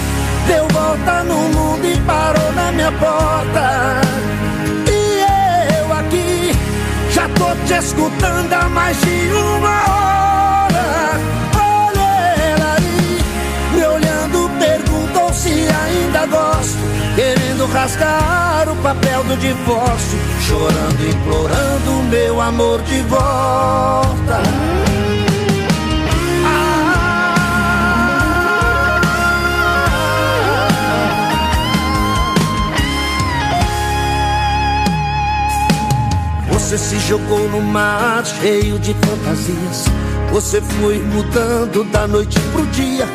[0.46, 4.00] Deu volta no mundo e parou na minha porta.
[4.90, 6.52] E eu aqui
[7.10, 10.63] já tô te escutando há mais de uma hora.
[17.14, 20.18] Querendo rasgar o papel do divórcio.
[20.40, 24.42] Chorando, implorando meu amor de volta.
[36.50, 39.84] Você se jogou no mar cheio de fantasias.
[40.32, 43.06] Você foi mudando da noite pro dia.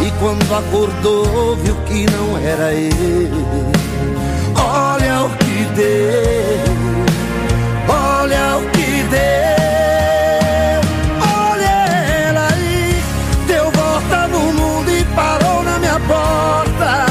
[0.00, 3.30] E quando acordou, viu que não era ele.
[4.56, 6.72] Olha o que deu.
[7.88, 10.80] Olha o que deu.
[11.20, 11.74] Olha
[12.28, 13.02] ela aí.
[13.46, 17.06] Deu volta no mundo e parou na minha porta.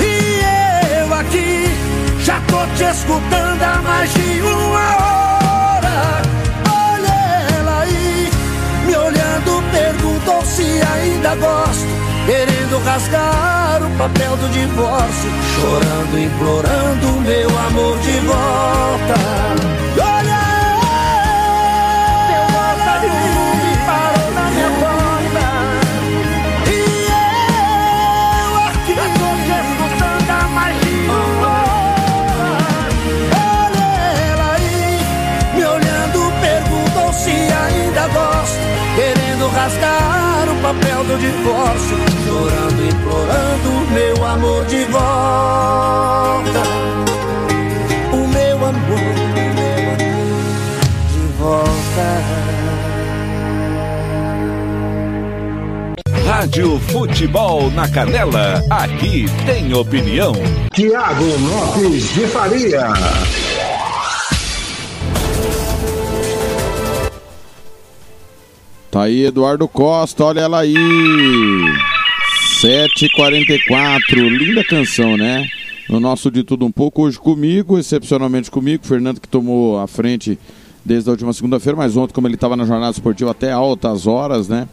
[0.00, 0.40] E
[1.00, 1.66] eu aqui
[2.24, 6.22] já tô te escutando há mais de uma hora.
[6.70, 7.20] Olha
[12.80, 15.30] Querendo rasgar o papel do divórcio.
[15.54, 19.14] Chorando, implorando meu amor de volta.
[19.98, 20.40] Olha
[22.28, 25.46] Deu volta no mundo e parou na minha porta.
[26.66, 26.72] E
[28.40, 29.20] eu aqui te
[29.60, 31.56] escutando uma
[32.16, 32.50] hora.
[33.66, 33.88] Olha
[34.32, 34.98] ela aí,
[35.54, 37.12] me olhando, perguntou
[39.48, 41.96] rasgar o papel do divórcio,
[42.40, 46.62] chorando, implorando meu amor de volta.
[48.12, 49.14] O meu amor
[51.12, 51.70] de volta.
[56.26, 60.32] Rádio Futebol na Canela, aqui tem opinião.
[60.72, 62.88] Tiago Lopes de Faria.
[68.90, 70.74] Tá aí Eduardo Costa, olha ela aí.
[72.60, 75.48] 7h44, linda canção, né?
[75.88, 80.38] No nosso De Tudo Um Pouco, hoje comigo, excepcionalmente comigo, Fernando que tomou a frente
[80.84, 84.46] desde a última segunda-feira, mas ontem, como ele estava na jornada esportiva até altas horas,
[84.46, 84.68] né?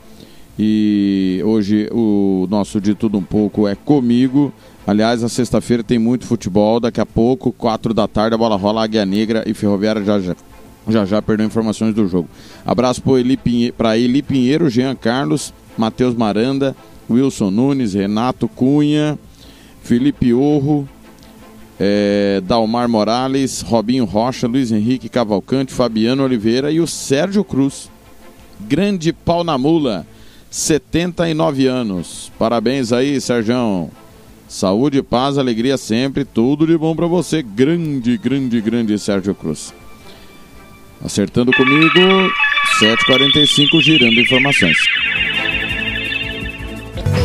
[0.60, 4.52] E hoje o nosso De Tudo Um Pouco é comigo.
[4.86, 6.82] Aliás, a sexta-feira tem muito futebol.
[6.82, 10.36] Daqui a pouco, quatro da tarde, a bola rola Águia Negra e Ferroviária já já.
[10.90, 12.28] Já já perdeu informações do jogo.
[12.66, 13.40] Abraço para Eli,
[13.98, 16.76] Eli Pinheiro, Jean Carlos, Matheus Maranda,
[17.10, 19.18] Wilson Nunes, Renato Cunha,
[19.84, 20.88] Felipe Orro,
[21.80, 27.90] é, Dalmar Morales, Robinho Rocha, Luiz Henrique Cavalcante, Fabiano Oliveira e o Sérgio Cruz.
[28.60, 30.06] Grande pau na mula,
[30.50, 32.32] 79 anos.
[32.38, 33.90] Parabéns aí, Sérgio.
[34.48, 37.42] Saúde, paz, alegria sempre, tudo de bom para você.
[37.44, 39.74] Grande, grande, grande Sérgio Cruz.
[41.04, 42.00] Acertando comigo,
[42.80, 44.78] 7h45, girando informações.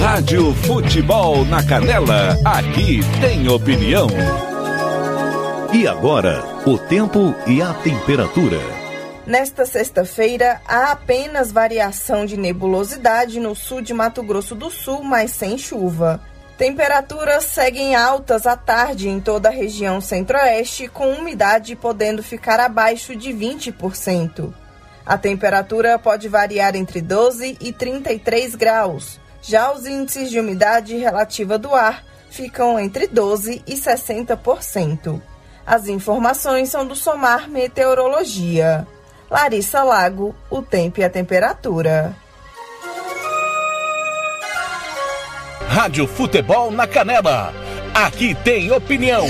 [0.01, 4.07] Rádio Futebol na Canela, aqui tem opinião.
[5.73, 8.59] E agora, o tempo e a temperatura.
[9.27, 15.31] Nesta sexta-feira, há apenas variação de nebulosidade no sul de Mato Grosso do Sul, mas
[15.31, 16.21] sem chuva.
[16.59, 23.17] Temperaturas seguem altas à tarde em toda a região centro-oeste, com umidade podendo ficar abaixo
[23.17, 24.53] de 20%.
[25.05, 29.22] A temperatura pode variar entre 12 e 33 graus.
[29.43, 35.21] Já os índices de umidade relativa do ar ficam entre 12 e 60%.
[35.67, 38.87] As informações são do Somar Meteorologia.
[39.31, 42.15] Larissa Lago, o tempo e a temperatura.
[45.67, 47.53] Rádio Futebol na Canela.
[47.95, 49.27] Aqui tem opinião.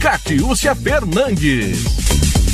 [0.00, 2.07] Catiúcia Fernandes.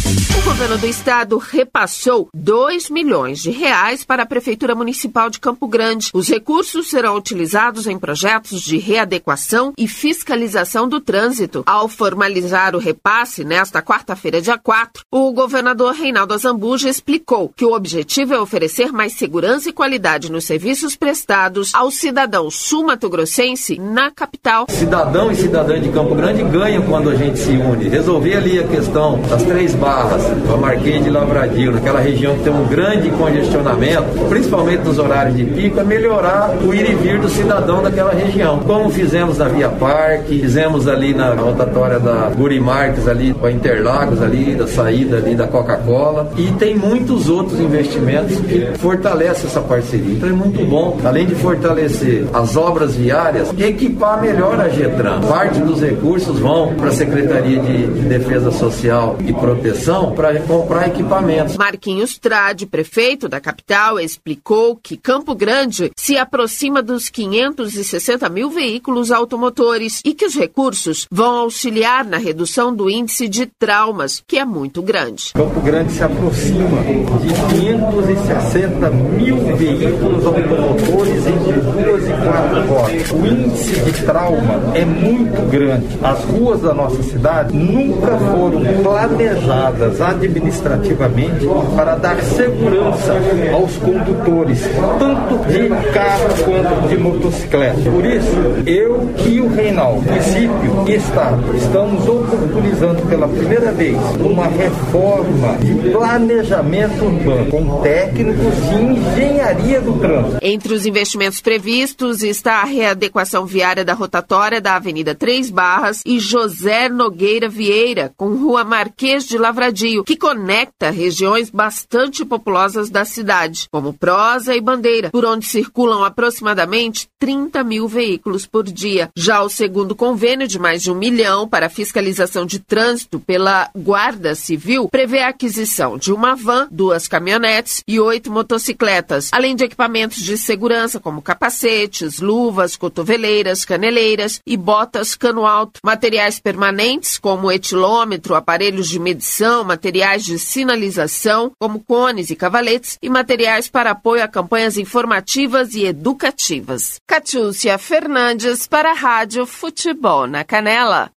[0.05, 5.67] O governo do estado repassou 2 milhões de reais para a Prefeitura Municipal de Campo
[5.67, 6.11] Grande.
[6.13, 11.63] Os recursos serão utilizados em projetos de readequação e fiscalização do trânsito.
[11.67, 17.73] Ao formalizar o repasse nesta quarta-feira, dia 4, o governador Reinaldo Azambuja explicou que o
[17.73, 24.67] objetivo é oferecer mais segurança e qualidade nos serviços prestados ao cidadão sul-mato-grossense na capital.
[24.69, 27.89] Cidadão e cidadã de Campo Grande ganham quando a gente se une.
[27.89, 32.53] Resolver ali a questão das três barras a Marquês de Lavradio, naquela região que tem
[32.53, 37.29] um grande congestionamento, principalmente nos horários de pico, é melhorar o ir e vir do
[37.29, 38.59] cidadão daquela região.
[38.61, 43.53] Como fizemos na Via Parque, fizemos ali na rotatória da Guri Marques, ali com a
[43.53, 46.31] Interlagos, ali, da saída ali da Coca-Cola.
[46.37, 50.15] E tem muitos outros investimentos que fortalecem essa parceria.
[50.17, 55.21] Então é muito bom, além de fortalecer as obras viárias, equipar melhor a Getran.
[55.21, 61.59] Parte dos recursos vão para a Secretaria de Defesa Social e Proteção para comprar equipamentos.
[61.59, 69.11] Marquinhos Trade, prefeito da capital, explicou que Campo Grande se aproxima dos 560 mil veículos
[69.11, 74.45] automotores e que os recursos vão auxiliar na redução do índice de traumas, que é
[74.45, 75.33] muito grande.
[75.35, 76.83] Campo Grande se aproxima
[77.21, 83.11] de 560 mil veículos automotores entre duas e quatro rodas.
[83.11, 85.99] O índice de trauma é muito grande.
[86.03, 91.47] As ruas da nossa cidade nunca foram planejadas administrativamente
[91.77, 93.15] para dar segurança
[93.53, 94.61] aos condutores,
[94.99, 97.91] tanto de carro quanto de motocicleta.
[97.91, 104.47] Por isso, eu e o Reinaldo, município e Estado, estamos oportunizando pela primeira vez uma
[104.47, 110.39] reforma de planejamento urbano com técnicos de engenharia do trânsito.
[110.43, 116.19] Entre os investimentos previstos está a readequação viária da rotatória da Avenida Três Barras e
[116.19, 123.67] José Nogueira Vieira, com Rua Marquês de Lavradio, que conecta regiões bastante populosas da cidade,
[123.71, 129.09] como Prosa e Bandeira, por onde circulam aproximadamente 30 mil veículos por dia.
[129.17, 134.35] Já o segundo convênio, de mais de um milhão para fiscalização de trânsito pela Guarda
[134.35, 140.19] Civil, prevê a aquisição de uma van, duas caminhonetes e oito motocicletas, além de equipamentos
[140.19, 148.35] de segurança como capacetes, luvas, cotoveleiras, caneleiras e botas cano alto, materiais permanentes como etilômetro,
[148.35, 154.25] aparelhos de medição iluminação, materiais de sinalização, como cones e cavaletes, e materiais para apoio
[154.25, 156.97] a campanhas informativas e educativas.
[157.07, 161.11] Catiúcia Fernandes para a Rádio Futebol na Canela.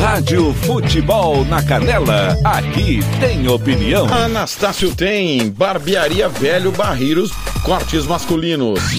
[0.00, 4.06] Rádio Futebol na Canela, aqui tem opinião.
[4.12, 7.32] Anastácio tem Barbearia Velho Barreiros,
[7.64, 8.98] cortes masculinos,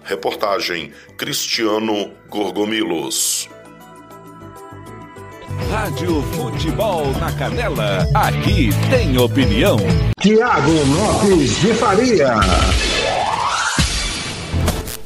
[0.03, 3.49] Reportagem Cristiano Gorgomilos.
[5.69, 9.77] Rádio Futebol na Canela, aqui tem opinião.
[10.19, 12.35] Tiago Lopes de Faria.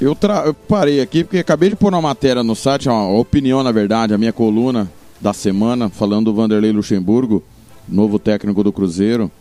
[0.02, 0.44] Eu, tra...
[0.46, 4.14] eu parei aqui porque acabei de pôr uma matéria no site, uma opinião, na verdade,
[4.14, 7.44] a minha coluna da semana, falando do Vanderlei Luxemburgo,
[7.88, 9.32] novo técnico do Cruzeiro.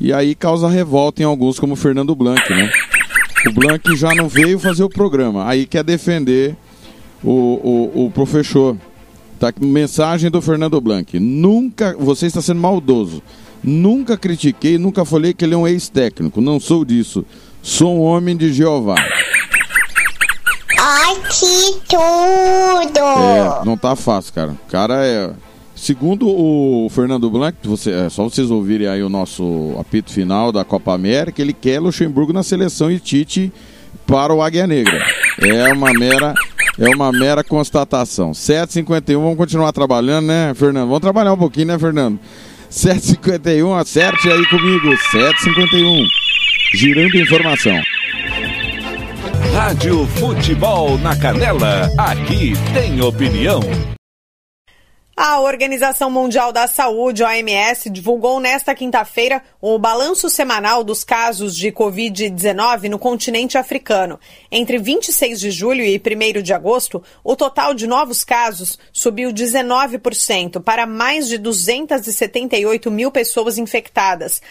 [0.00, 2.70] E aí causa revolta em alguns, como o Fernando Blanc, né?
[3.46, 6.56] O Blanc já não veio fazer o programa, aí quer defender
[7.22, 7.30] o,
[7.94, 8.76] o, o professor.
[9.38, 11.18] Tá, mensagem do Fernando Blanc.
[11.18, 13.22] Nunca, você está sendo maldoso.
[13.62, 16.40] Nunca critiquei, nunca falei que ele é um ex-técnico.
[16.40, 17.24] Não sou disso.
[17.62, 18.94] Sou um homem de Jeová.
[20.78, 22.98] Ai, que tudo!
[22.98, 24.52] É, não tá fácil, cara.
[24.52, 25.30] O cara é.
[25.84, 30.64] Segundo o Fernando Blanc, você, é só vocês ouvirem aí o nosso apito final da
[30.64, 33.52] Copa América, ele quer Luxemburgo na seleção e Tite
[34.06, 35.04] para o Águia Negra.
[35.42, 36.32] É uma mera,
[36.78, 38.30] é uma mera constatação.
[38.30, 40.86] 7h51, vamos continuar trabalhando, né, Fernando?
[40.86, 42.18] Vamos trabalhar um pouquinho, né, Fernando?
[42.70, 44.88] 7h51, acerte aí comigo.
[45.12, 46.06] 7h51.
[46.72, 47.78] Girando informação.
[49.52, 53.60] Rádio Futebol na Canela, aqui tem opinião.
[55.16, 61.70] A Organização Mundial da Saúde, OMS, divulgou nesta quinta-feira o balanço semanal dos casos de
[61.70, 64.18] Covid-19 no continente africano.
[64.50, 70.60] Entre 26 de julho e 1 de agosto, o total de novos casos subiu 19%
[70.60, 74.42] para mais de 278 mil pessoas infectadas.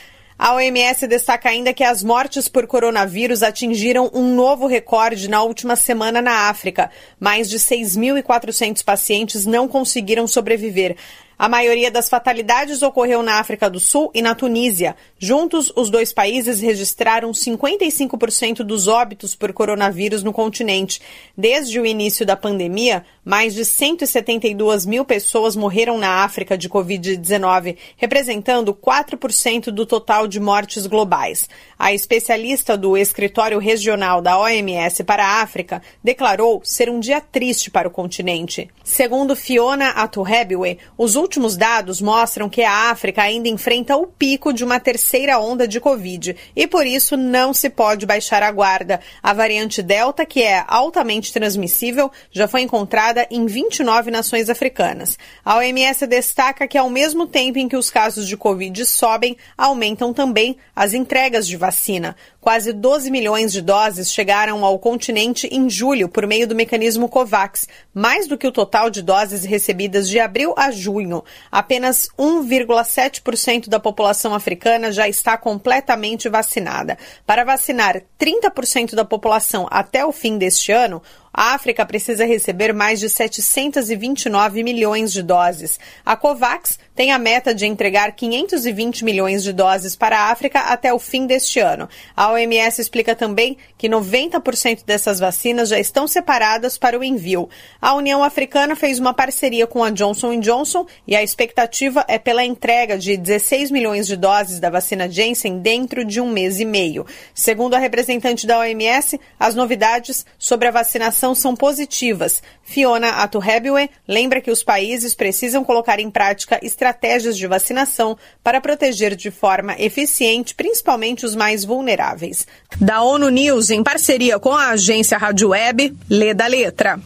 [0.44, 5.78] A OMS destaca ainda que as mortes por coronavírus atingiram um novo recorde na última
[5.78, 6.92] semana na África.
[7.18, 10.98] Mais de 6.400 pacientes não conseguiram sobreviver.
[11.38, 14.96] A maioria das fatalidades ocorreu na África do Sul e na Tunísia.
[15.18, 21.02] Juntos, os dois países registraram 55% dos óbitos por coronavírus no continente.
[21.36, 27.78] Desde o início da pandemia, mais de 172 mil pessoas morreram na África de Covid-19,
[27.98, 31.50] representando 4% do total de mortes globais.
[31.80, 37.72] A especialista do escritório regional da OMS para a África declarou ser um dia triste
[37.72, 38.70] para o continente.
[38.84, 44.62] Segundo Fiona Atuhebiwe, os últimos dados mostram que a África ainda enfrenta o pico de
[44.62, 49.00] uma terceira onda de Covid e por isso não se pode baixar a guarda.
[49.22, 55.18] A variante Delta, que é altamente transmissível, já foi encontrada em 29 nações africanas.
[55.46, 60.14] A OMS destaca que ao mesmo tempo em que os casos de Covid sobem, aumentam
[60.14, 62.18] também as entregas de vacina.
[62.44, 67.70] Quase 12 milhões de doses chegaram ao continente em julho por meio do mecanismo COVAX,
[67.94, 71.24] mais do que o total de doses recebidas de abril a junho.
[71.50, 76.98] Apenas 1,7% da população africana já está completamente vacinada.
[77.26, 81.02] Para vacinar 30% da população até o fim deste ano,
[81.34, 85.80] A África precisa receber mais de 729 milhões de doses.
[86.06, 90.94] A COVAX tem a meta de entregar 520 milhões de doses para a África até
[90.94, 91.90] o fim deste ano.
[92.16, 97.50] A OMS explica também que 90% dessas vacinas já estão separadas para o envio.
[97.82, 102.46] A União Africana fez uma parceria com a Johnson Johnson e a expectativa é pela
[102.46, 107.08] entrega de 16 milhões de doses da vacina Janssen dentro de um mês e meio.
[107.34, 112.42] Segundo a representante da OMS, as novidades sobre a vacinação são positivas.
[112.64, 119.16] Fiona Atuhebiwe lembra que os países precisam colocar em prática estratégias de vacinação para proteger
[119.16, 122.48] de forma eficiente, principalmente os mais vulneráveis.
[122.82, 127.00] Da ONU News, em parceria com a agência Rádio Web, lê da letra.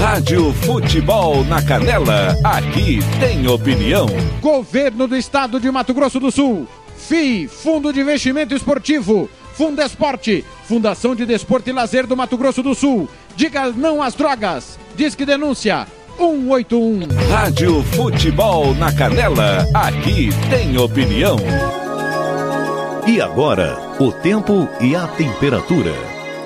[0.00, 4.06] Rádio Futebol na Canela, aqui tem opinião.
[4.40, 11.16] Governo do Estado de Mato Grosso do Sul, FI, Fundo de Investimento Esportivo, Fundesporte, Fundação
[11.16, 13.08] de Desporto e Lazer do Mato Grosso do Sul.
[13.34, 14.78] Diga não às drogas.
[14.94, 15.84] Diz que denúncia
[16.16, 17.08] 181.
[17.28, 21.38] Rádio Futebol na Canela, aqui tem opinião.
[23.04, 25.92] E agora, o tempo e a temperatura.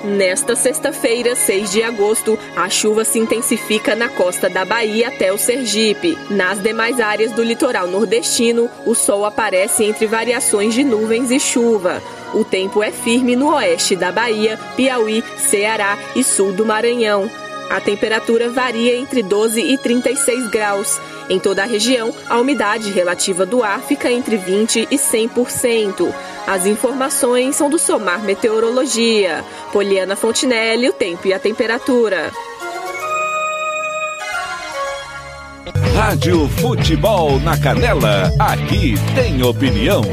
[0.03, 5.37] Nesta sexta-feira, 6 de agosto, a chuva se intensifica na costa da Bahia até o
[5.37, 6.17] Sergipe.
[6.31, 12.01] Nas demais áreas do litoral nordestino, o sol aparece entre variações de nuvens e chuva.
[12.33, 17.29] O tempo é firme no oeste da Bahia, Piauí, Ceará e sul do Maranhão.
[17.69, 20.99] A temperatura varia entre 12 e 36 graus.
[21.29, 26.13] Em toda a região, a umidade relativa do ar fica entre 20 e 100%.
[26.45, 29.43] As informações são do Somar Meteorologia.
[29.71, 32.31] Poliana Fontinelli, o tempo e a temperatura.
[35.95, 40.03] Rádio Futebol na Canela, aqui tem opinião.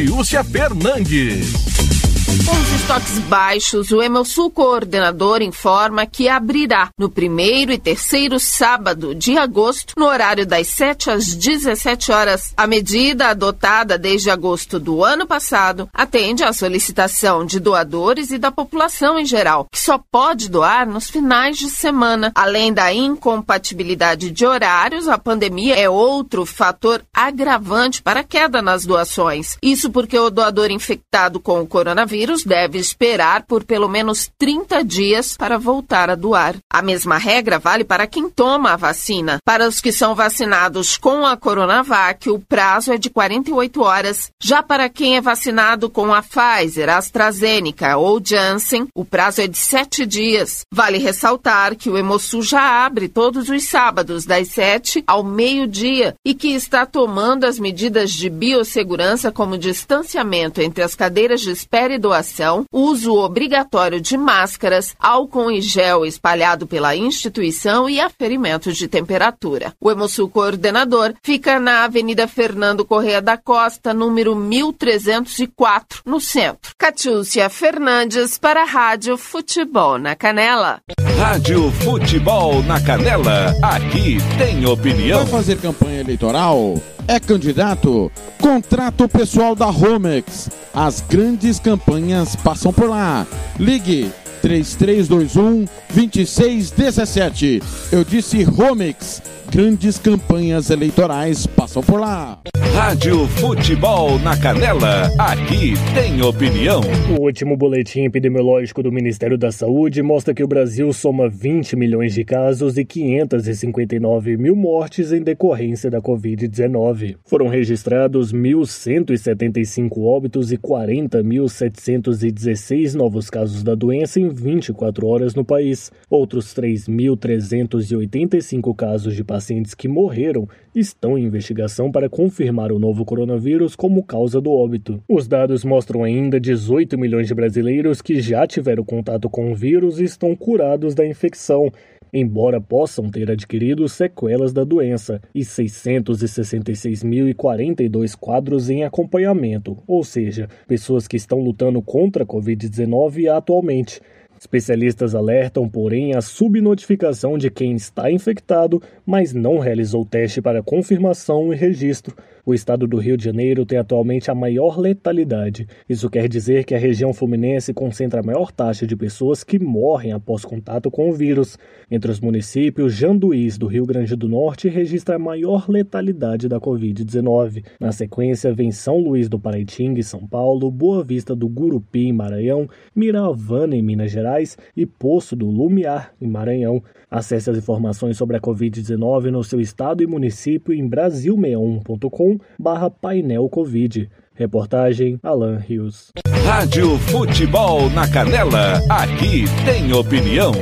[0.00, 1.89] Catiúcia Fernandes.
[2.30, 9.16] Com os estoques baixos, o Emelsul coordenador informa que abrirá no primeiro e terceiro sábado
[9.16, 12.52] de agosto, no horário das 7 às 17 horas.
[12.56, 18.52] A medida adotada desde agosto do ano passado atende à solicitação de doadores e da
[18.52, 22.30] população em geral, que só pode doar nos finais de semana.
[22.32, 28.86] Além da incompatibilidade de horários, a pandemia é outro fator agravante para a queda nas
[28.86, 29.56] doações.
[29.60, 34.84] Isso porque o doador infectado com o coronavírus coronavírus deve esperar por pelo menos 30
[34.84, 36.56] dias para voltar a doar.
[36.70, 39.38] A mesma regra vale para quem toma a vacina.
[39.44, 44.30] Para os que são vacinados com a Coronavac, o prazo é de 48 horas.
[44.42, 49.56] Já para quem é vacinado com a Pfizer, AstraZeneca ou Janssen, o prazo é de
[49.56, 50.62] 7 dias.
[50.72, 56.34] Vale ressaltar que o Hemosul já abre todos os sábados, das 7 ao meio-dia, e
[56.34, 61.98] que está tomando as medidas de biossegurança como distanciamento entre as cadeiras de espera e
[61.98, 68.88] do doação, uso obrigatório de máscaras, álcool em gel espalhado pela instituição e aferimento de
[68.88, 69.72] temperatura.
[69.80, 76.72] O Hemosul Coordenador fica na Avenida Fernando Correia da Costa, número 1304, no centro.
[76.76, 80.80] Catiúcia Fernandes para a Rádio Futebol na Canela.
[81.16, 85.20] Rádio Futebol na Canela, aqui tem opinião.
[85.20, 86.74] Vai fazer campanha eleitoral?
[87.10, 88.08] É candidato?
[88.40, 90.48] Contrato pessoal da Romex.
[90.72, 93.26] As grandes campanhas passam por lá.
[93.58, 97.62] Ligue 3321 2617.
[97.92, 99.22] Eu disse Romex.
[99.50, 102.38] Grandes campanhas eleitorais passam por lá.
[102.72, 106.80] Rádio Futebol na Canela, aqui tem opinião.
[107.18, 112.14] O último boletim epidemiológico do Ministério da Saúde mostra que o Brasil soma 20 milhões
[112.14, 117.16] de casos e 559 mil mortes em decorrência da Covid-19.
[117.26, 125.92] Foram registrados 1.175 óbitos e 40.716 novos casos da doença em 24 horas no país.
[126.08, 133.74] Outros 3.385 casos de pacientes que morreram estão em investigação para confirmar o novo coronavírus
[133.74, 135.02] como causa do óbito.
[135.08, 139.98] Os dados mostram ainda 18 milhões de brasileiros que já tiveram contato com o vírus
[139.98, 141.72] e estão curados da infecção,
[142.12, 151.06] embora possam ter adquirido sequelas da doença, e 666.042 quadros em acompanhamento, ou seja, pessoas
[151.06, 154.00] que estão lutando contra a Covid-19 atualmente.
[154.40, 161.52] Especialistas alertam, porém, a subnotificação de quem está infectado, mas não realizou teste para confirmação
[161.52, 162.16] e registro.
[162.50, 165.68] O estado do Rio de Janeiro tem atualmente a maior letalidade.
[165.88, 170.10] Isso quer dizer que a região fluminense concentra a maior taxa de pessoas que morrem
[170.10, 171.56] após contato com o vírus.
[171.88, 177.64] Entre os municípios, Janduís, do Rio Grande do Norte, registra a maior letalidade da Covid-19.
[177.78, 182.68] Na sequência, vem São Luís do Paraitinga, São Paulo, Boa Vista do Gurupi, em Maranhão,
[182.92, 186.82] Miravana, em Minas Gerais e Poço do Lumiar, em Maranhão.
[187.08, 193.48] Acesse as informações sobre a Covid-19 no seu estado e município em brasil61.com barra painel
[193.48, 194.10] Covid.
[194.34, 196.12] Reportagem Alan Rios.
[196.44, 200.52] Rádio Futebol na Canela, aqui tem opinião.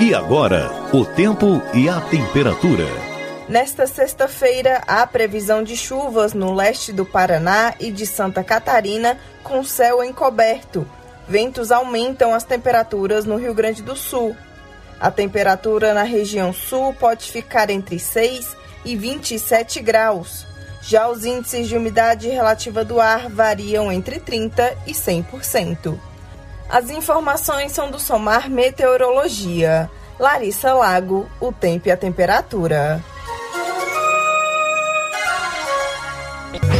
[0.00, 2.86] E agora, o tempo e a temperatura.
[3.48, 9.62] Nesta sexta-feira, há previsão de chuvas no leste do Paraná e de Santa Catarina, com
[9.62, 10.86] céu encoberto.
[11.28, 14.34] Ventos aumentam as temperaturas no Rio Grande do Sul.
[14.98, 20.46] A temperatura na região sul pode ficar entre 6 e 27 graus.
[20.82, 25.98] Já os índices de umidade relativa do ar variam entre 30 e 100%.
[26.68, 29.90] As informações são do Somar Meteorologia.
[30.18, 33.02] Larissa Lago, o tempo e a temperatura.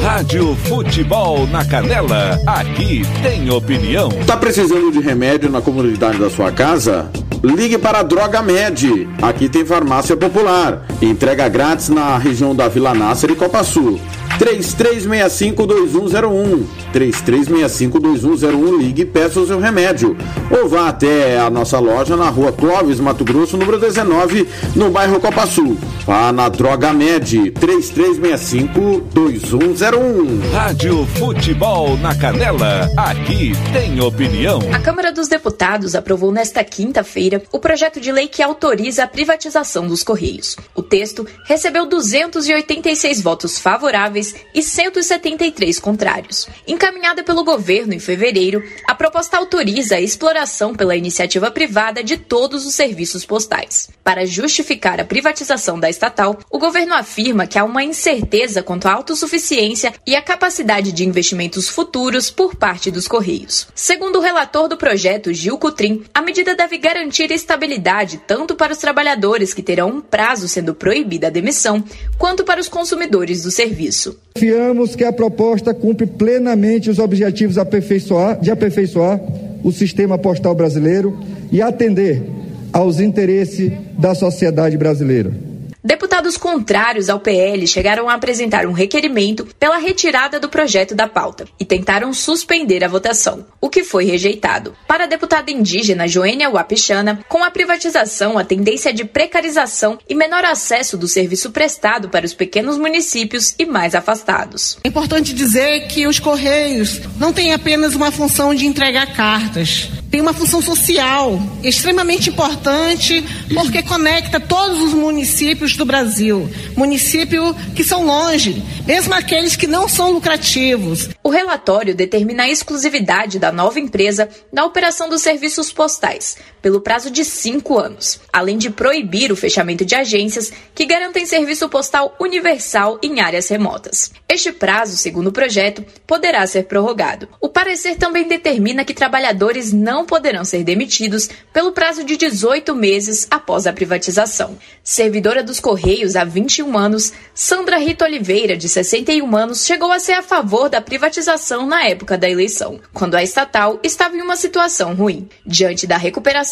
[0.01, 4.09] Rádio Futebol na Canela, aqui tem opinião.
[4.27, 7.11] Tá precisando de remédio na comunidade da sua casa?
[7.43, 9.09] Ligue para a Droga Med.
[9.21, 10.87] Aqui tem farmácia popular.
[11.01, 14.01] Entrega grátis na região da Vila Nácer e Copa Sul.
[14.39, 16.65] 3365-2101.
[16.95, 18.79] 3365-2101.
[18.79, 20.17] Ligue e peça o seu remédio.
[20.51, 25.21] Ou vá até a nossa loja na rua Clóvis, Mato Grosso, número 19, no bairro
[25.21, 25.79] Copa Sul.
[26.07, 27.53] Vá na Droga Med.
[27.53, 30.51] 3365-2101.
[30.53, 32.89] Rádio Futebol na Canela.
[32.97, 34.61] Aqui tem opinião.
[34.73, 39.87] A Câmara dos Deputados aprovou nesta quinta-feira o projeto de lei que autoriza a privatização
[39.87, 40.57] dos Correios.
[40.75, 44.22] O texto recebeu 286 votos favoráveis
[44.55, 46.49] e 173 contrários.
[46.67, 52.67] Encaminhada pelo governo em fevereiro, a proposta autoriza a exploração pela iniciativa privada de todos
[52.67, 53.89] os serviços postais.
[54.05, 58.93] Para justificar a privatização da estatal, o governo afirma que há uma incerteza quanto à
[58.93, 63.69] autossuficiência e à capacidade de investimentos futuros por parte dos Correios.
[63.75, 68.79] Segundo o relator do projeto, Gil Cutrim, a medida deve garantir estabilidade tanto para os
[68.79, 71.83] trabalhadores que terão um prazo sendo proibida a demissão,
[72.19, 74.19] quanto para os consumidores do serviço.
[74.35, 79.21] Confiamos que a proposta cumpre plenamente os objetivos aperfeiçoar, de aperfeiçoar
[79.63, 81.17] o sistema postal brasileiro
[81.53, 82.42] e atender
[82.73, 85.52] aos interesses da sociedade brasileira.
[85.85, 91.45] Deputados contrários ao PL chegaram a apresentar um requerimento pela retirada do projeto da pauta
[91.59, 94.77] e tentaram suspender a votação, o que foi rejeitado.
[94.87, 100.15] Para a deputada indígena Joênia Wapichana, com a privatização, a tendência é de precarização e
[100.15, 104.79] menor acesso do serviço prestado para os pequenos municípios e mais afastados.
[104.85, 110.21] É importante dizer que os Correios não têm apenas uma função de entregar cartas, tem
[110.21, 113.25] uma função social extremamente importante
[113.55, 119.89] porque conecta todos os municípios do Brasil, municípios que são longe, mesmo aqueles que não
[119.89, 121.09] são lucrativos.
[121.23, 127.11] O relatório determina a exclusividade da nova empresa na operação dos serviços postais, pelo prazo
[127.11, 132.99] de cinco anos, além de proibir o fechamento de agências que garantem serviço postal universal
[133.03, 134.13] em áreas remotas.
[134.29, 137.29] Este prazo, segundo o projeto, poderá ser prorrogado.
[137.41, 143.27] O parecer também determina que trabalhadores não poderão ser demitidos pelo prazo de 18 meses
[143.31, 144.57] após a privatização.
[144.85, 150.13] Servidora dos Correios há 21 anos, Sandra Rita Oliveira, de 61 anos, chegou a ser
[150.13, 154.95] a favor da privatização na época da eleição, quando a estatal estava em uma situação
[154.95, 155.29] ruim.
[155.45, 156.52] Diante da recuperação,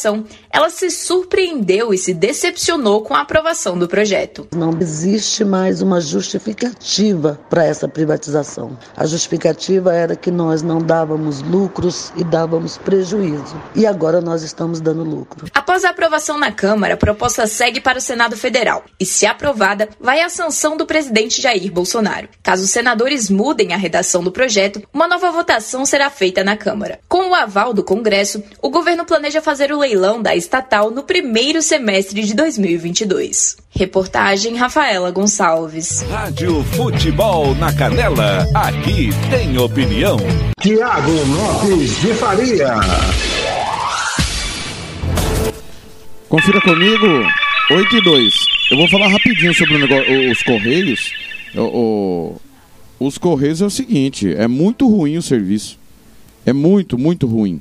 [0.51, 4.49] ela se surpreendeu e se decepcionou com a aprovação do projeto.
[4.55, 8.77] Não existe mais uma justificativa para essa privatização.
[8.97, 13.61] A justificativa era que nós não dávamos lucros e dávamos prejuízo.
[13.75, 15.47] E agora nós estamos dando lucro.
[15.55, 19.89] Após a aprovação na Câmara, a proposta segue para o Senado Federal e, se aprovada,
[20.01, 22.29] vai à sanção do presidente Jair Bolsonaro.
[22.43, 26.99] Caso os senadores mudem a redação do projeto, uma nova votação será feita na Câmara.
[27.09, 29.90] Com o aval do Congresso, o governo planeja fazer o leilão
[30.23, 33.57] da estatal no primeiro semestre de 2022.
[33.71, 36.03] Reportagem Rafaela Gonçalves.
[36.03, 40.17] Rádio Futebol na Canela, aqui tem opinião.
[40.61, 42.69] Tiago Lopes de Faria.
[46.29, 47.07] Confira comigo,
[47.73, 48.35] 8 e 2.
[48.71, 51.13] Eu vou falar rapidinho sobre negócio, os Correios.
[51.57, 52.37] O,
[53.01, 55.77] o, os Correios é o seguinte, é muito ruim o serviço.
[56.47, 57.61] É muito, muito ruim.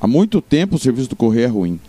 [0.00, 1.80] Há muito tempo o serviço do correio é ruim.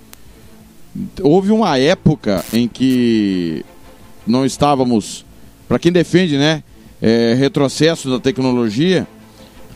[1.21, 3.63] Houve uma época em que
[4.27, 5.25] não estávamos,
[5.67, 6.63] para quem defende, né,
[7.01, 9.07] é, retrocesso da tecnologia,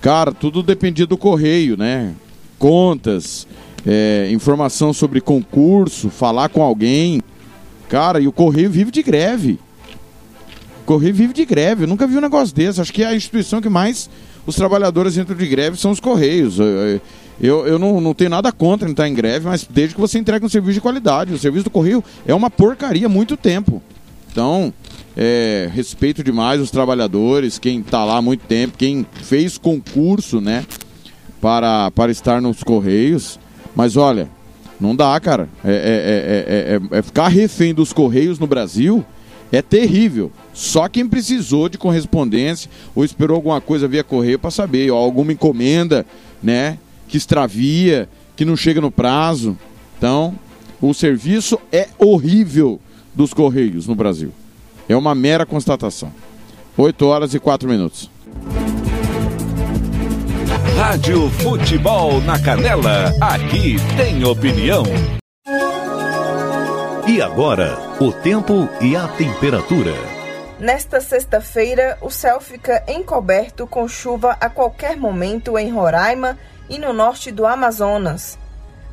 [0.02, 2.14] cara, tudo dependia do correio, né?
[2.60, 3.48] Contas,
[3.86, 7.22] é, informação sobre concurso, falar com alguém.
[7.88, 9.60] Cara, e o correio vive de greve.
[10.82, 11.84] O correio vive de greve.
[11.84, 12.82] Eu nunca vi um negócio desse.
[12.82, 14.10] Acho que é a instituição que mais
[14.46, 16.60] os trabalhadores entram de greve são os correios.
[17.40, 20.46] Eu, eu, não, não tenho nada contra entrar em greve, mas desde que você entregue
[20.46, 21.34] um serviço de qualidade.
[21.34, 23.82] O serviço do correio é uma porcaria há muito tempo.
[24.32, 24.74] Então,
[25.16, 30.66] é, respeito demais os trabalhadores, quem está lá há muito tempo, quem fez concurso, né,
[31.42, 33.40] para, para estar nos Correios.
[33.76, 34.30] Mas olha,
[34.80, 35.50] não dá, cara.
[35.64, 39.06] É, é, é, é ficar refém dos Correios no Brasil
[39.52, 40.32] é terrível.
[40.54, 45.32] Só quem precisou de correspondência ou esperou alguma coisa via correio para saber, ou alguma
[45.32, 46.06] encomenda,
[46.42, 46.78] né,
[47.08, 49.58] que extravia, que não chega no prazo.
[49.98, 50.38] Então,
[50.82, 52.80] o serviço é horrível
[53.14, 54.32] dos Correios no Brasil.
[54.88, 56.12] É uma mera constatação.
[56.78, 58.10] 8 horas e 4 minutos.
[60.78, 64.84] Rádio Futebol na Canela, aqui tem opinião.
[67.08, 69.94] E agora, o tempo e a temperatura.
[70.60, 76.38] Nesta sexta-feira, o céu fica encoberto com chuva a qualquer momento em Roraima
[76.70, 78.38] e no norte do Amazonas.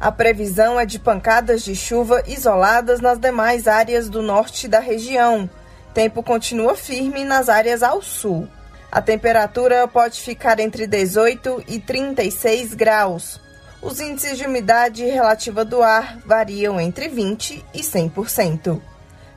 [0.00, 5.48] A previsão é de pancadas de chuva isoladas nas demais áreas do norte da região.
[5.94, 8.48] Tempo continua firme nas áreas ao sul.
[8.90, 13.40] A temperatura pode ficar entre 18 e 36 graus.
[13.80, 18.80] Os índices de umidade relativa do ar variam entre 20 e 100%.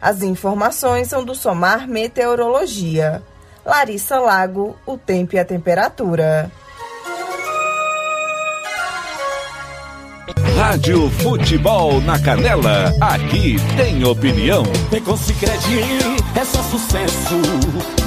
[0.02, 3.24] As informações são do Somar Meteorologia.
[3.66, 6.52] Larissa Lago, o tempo e a temperatura.
[10.56, 14.64] Rádio Futebol na Canela, aqui tem opinião.
[14.90, 15.60] Tem com Cicred,
[16.36, 17.36] é só sucesso.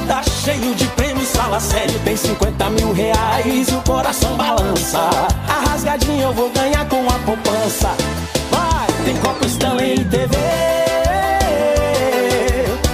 [0.07, 4.99] Tá cheio de prêmios, fala sério, tem 50 mil reais e o coração balança.
[5.49, 7.91] A rasgadinha eu vou ganhar com a poupança.
[8.51, 10.37] Vai, tem Copa Stanley e TV.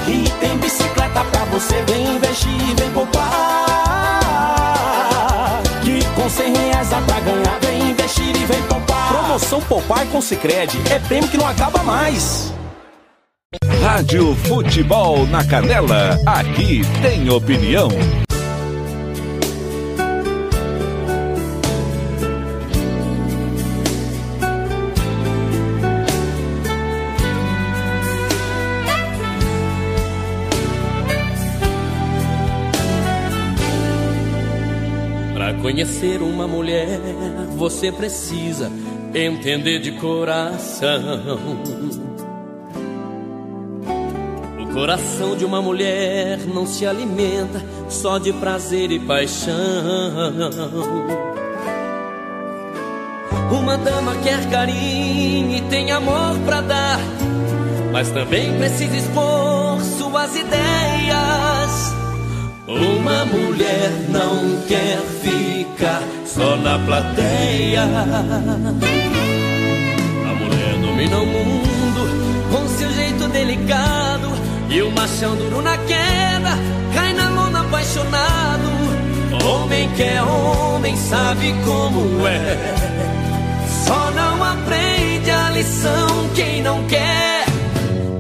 [0.09, 3.64] E tem bicicleta pra você, vem investir, vem poupar.
[9.35, 12.55] Promoção Poupar com Cicred é prêmio que não acaba mais.
[13.83, 17.89] Rádio Futebol na Canela, aqui tem opinião.
[35.33, 37.01] Para conhecer uma mulher,
[37.57, 38.71] você precisa
[39.15, 40.91] entender de coração.
[44.61, 49.55] O coração de uma mulher não se alimenta só de prazer e paixão.
[53.53, 56.99] Uma dama quer carinho e tem amor pra dar,
[57.93, 61.95] mas também precisa expor suas ideias.
[62.67, 66.03] Uma mulher não quer ficar
[66.35, 67.83] só na plateia.
[70.29, 74.35] A mulher domina o mundo com seu jeito delicado.
[74.69, 76.59] E o machão duro na queda
[76.93, 78.65] cai na lona apaixonado.
[79.45, 82.75] Homem que é homem sabe como é.
[83.87, 87.45] Só não aprende a lição quem não quer.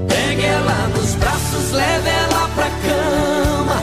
[0.06, 3.82] Pegue ela nos braços, leve ela pra cama.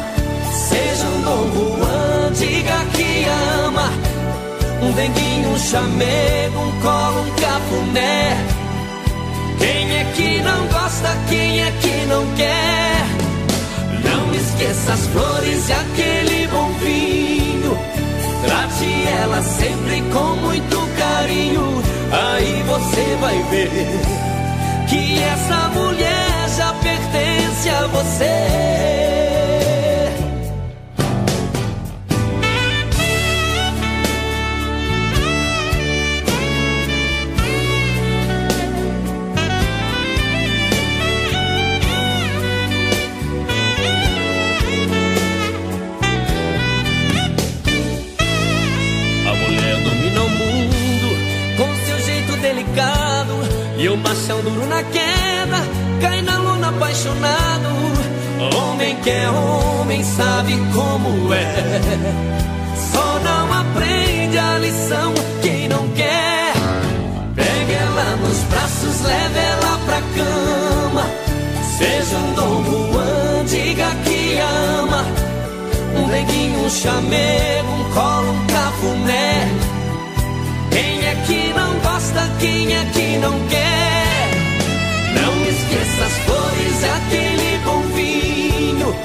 [0.54, 3.26] Seja um Dom Juan, diga que
[3.66, 4.01] ama.
[4.82, 8.38] Um denguinho, um chamego, um colo, um cafuné.
[9.60, 13.06] Quem é que não gosta, quem é que não quer?
[14.04, 17.78] Não esqueça as flores e aquele bom vinho.
[18.44, 21.84] Trate ela sempre com muito carinho.
[22.12, 24.22] Aí você vai ver
[24.90, 29.21] que essa mulher já pertence a você.
[54.42, 57.70] Duro na queda cai na luna apaixonado.
[58.56, 61.46] Homem que é homem sabe como é.
[62.92, 66.54] Só não aprende a lição quem não quer.
[68.20, 71.06] nos braços, leve ela pra cama.
[71.78, 75.06] Seja um Dom Juan, diga que ama.
[75.98, 79.48] Um neguinho, um chamego, um colo, um cafuné.
[80.72, 84.11] Quem é que não gosta, quem é que não quer?
[85.16, 88.96] Não esqueça as flores, aquele bom vinho.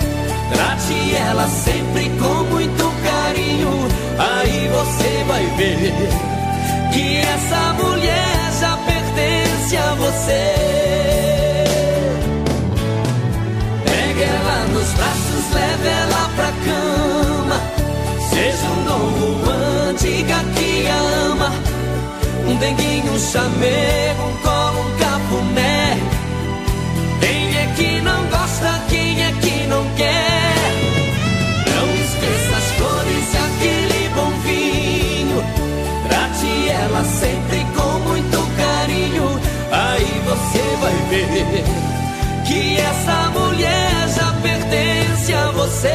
[0.53, 3.89] Trate ela sempre com muito carinho.
[4.19, 5.93] Aí você vai ver
[6.93, 10.55] que essa mulher já pertence a você.
[13.85, 17.61] Pegue ela nos braços, leve ela pra cama.
[18.31, 20.87] Seja um Juan, diga que
[21.31, 21.53] ama.
[22.49, 25.76] Um denguinho, um chamego, um colo, um cafuné.
[40.57, 41.65] Você vai ver
[42.47, 45.93] que essa mulher já pertence a você.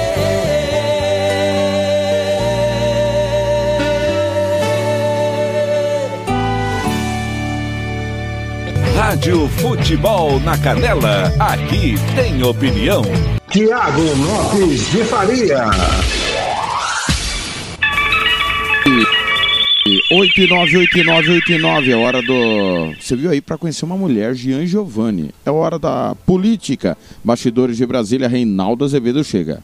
[8.96, 13.02] Rádio Futebol na Canela, aqui tem opinião.
[13.50, 15.66] Tiago Lopes de Faria.
[20.12, 22.94] 898989, é hora do.
[23.00, 25.32] Você viu aí para conhecer uma mulher, Gian Giovanni.
[25.46, 26.98] É hora da política.
[27.24, 29.64] Bastidores de Brasília, Reinaldo Azevedo chega.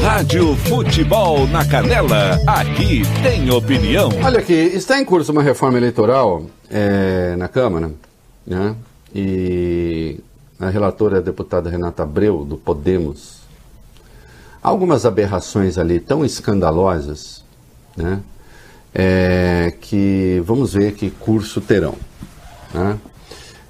[0.00, 4.10] Rádio Futebol na Canela, aqui tem opinião.
[4.22, 7.90] Olha aqui, está em curso uma reforma eleitoral é, na Câmara,
[8.46, 8.76] né?
[9.12, 10.20] E
[10.60, 13.38] a relatora é a deputada Renata Abreu, do Podemos.
[14.62, 17.42] Há algumas aberrações ali tão escandalosas,
[17.98, 18.20] né?
[18.94, 21.94] É, que vamos ver que curso terão.
[22.72, 22.98] Né?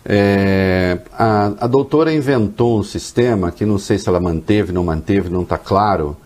[0.05, 5.29] É, a, a doutora inventou um sistema que não sei se ela manteve, não manteve,
[5.29, 6.17] não está claro,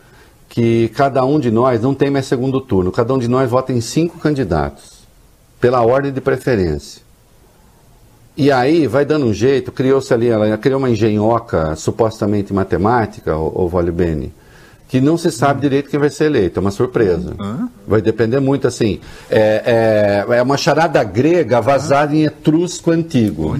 [0.48, 3.72] que cada um de nós não tem mais segundo turno, cada um de nós vota
[3.72, 5.03] em cinco candidatos,
[5.61, 7.03] pela ordem de preferência.
[8.36, 13.64] E aí vai dando um jeito, criou-se ali, ela criou uma engenhoca supostamente matemática, o,
[13.64, 14.32] o Vale Bene,
[14.93, 17.34] que não se sabe direito quem vai ser eleito, é uma surpresa.
[17.88, 23.57] Vai depender muito, assim, é, é, é uma charada grega vazada em etrusco antigo.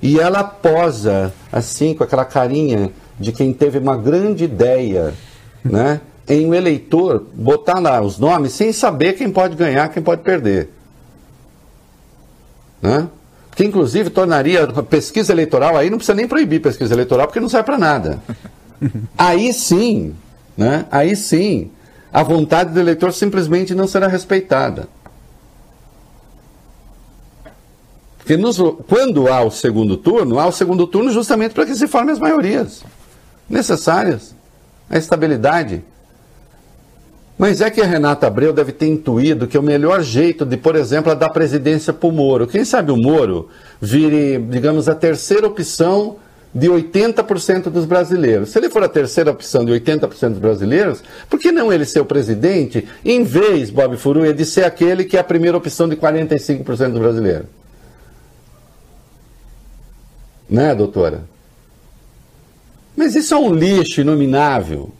[0.00, 5.12] E ela posa, assim, com aquela carinha de quem teve uma grande ideia,
[5.64, 6.00] né?
[6.28, 10.70] Em um eleitor botar lá os nomes sem saber quem pode ganhar, quem pode perder.
[12.80, 13.08] Né?
[13.56, 17.48] Que inclusive tornaria a pesquisa eleitoral, aí não precisa nem proibir pesquisa eleitoral, porque não
[17.48, 18.22] serve para nada.
[19.18, 20.14] Aí sim,
[20.58, 20.86] né?
[20.90, 21.70] aí sim,
[22.12, 24.88] a vontade do eleitor simplesmente não será respeitada.
[28.18, 31.86] Porque nos, quando há o segundo turno, há o segundo turno justamente para que se
[31.86, 32.82] formem as maiorias
[33.48, 34.34] necessárias,
[34.90, 35.84] a estabilidade.
[37.38, 40.74] Mas é que a Renata Abreu deve ter intuído que o melhor jeito de, por
[40.74, 42.48] exemplo, dar presidência para o Moro.
[42.48, 43.48] Quem sabe o Moro
[43.80, 46.16] vire, digamos, a terceira opção
[46.54, 48.50] de 80% dos brasileiros.
[48.50, 52.00] Se ele for a terceira opção de 80% dos brasileiros, por que não ele ser
[52.00, 55.96] o presidente, em vez, Bob Furuia, de ser aquele que é a primeira opção de
[55.96, 57.46] 45% dos brasileiros?
[60.48, 61.24] Né, doutora?
[62.96, 64.90] Mas isso é um lixo inominável.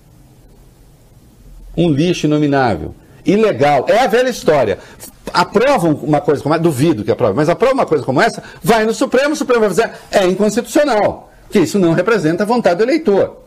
[1.76, 2.94] Um lixo inominável.
[3.24, 3.86] Ilegal.
[3.88, 4.78] É a velha história.
[5.32, 8.84] Aprovam uma coisa como essa, duvido que aprove, mas aprova uma coisa como essa, vai
[8.84, 12.84] no Supremo, o Supremo vai dizer é inconstitucional, que isso não representa a vontade do
[12.84, 13.44] eleitor.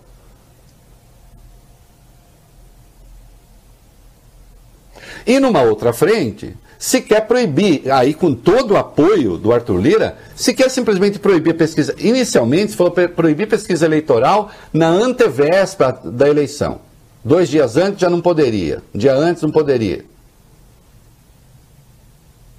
[5.26, 10.18] E numa outra frente, se quer proibir, aí com todo o apoio do Arthur Lira,
[10.36, 11.94] se quer simplesmente proibir a pesquisa.
[12.00, 16.80] Inicialmente, falou proibir pesquisa eleitoral na antevéspera da eleição.
[17.24, 18.82] Dois dias antes já não poderia.
[18.96, 20.04] Dia antes não poderia.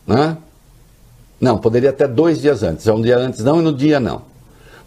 [0.07, 0.37] Né?
[1.41, 2.87] Não, poderia até dois dias antes.
[2.87, 4.23] É um dia antes não e no dia não.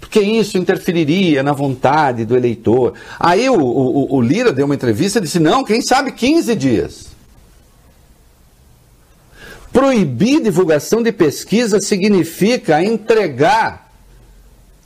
[0.05, 2.93] Porque isso interferiria na vontade do eleitor.
[3.19, 7.07] Aí o, o, o Lira deu uma entrevista e disse: não, quem sabe 15 dias.
[9.73, 13.91] Proibir divulgação de pesquisa significa entregar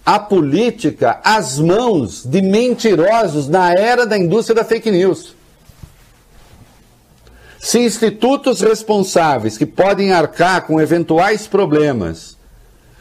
[0.05, 5.35] a política às mãos de mentirosos na era da indústria da fake news.
[7.59, 12.38] Se institutos responsáveis que podem arcar com eventuais problemas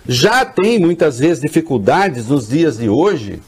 [0.09, 3.43] já têm muitas vezes dificuldades nos dias de hoje,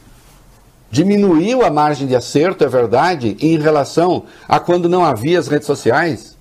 [0.91, 5.67] diminuiu a margem de acerto, é verdade, em relação a quando não havia as redes
[5.67, 6.37] sociais.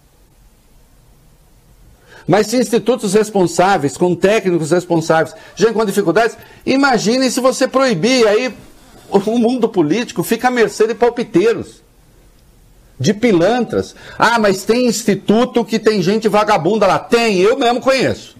[2.27, 8.53] Mas se institutos responsáveis, com técnicos responsáveis, gente com dificuldades, imaginem se você proibir aí
[9.09, 11.81] o mundo político fica à mercê de palpiteiros,
[12.99, 13.95] de pilantras.
[14.17, 16.99] Ah, mas tem instituto que tem gente vagabunda lá.
[16.99, 18.38] Tem, eu mesmo conheço.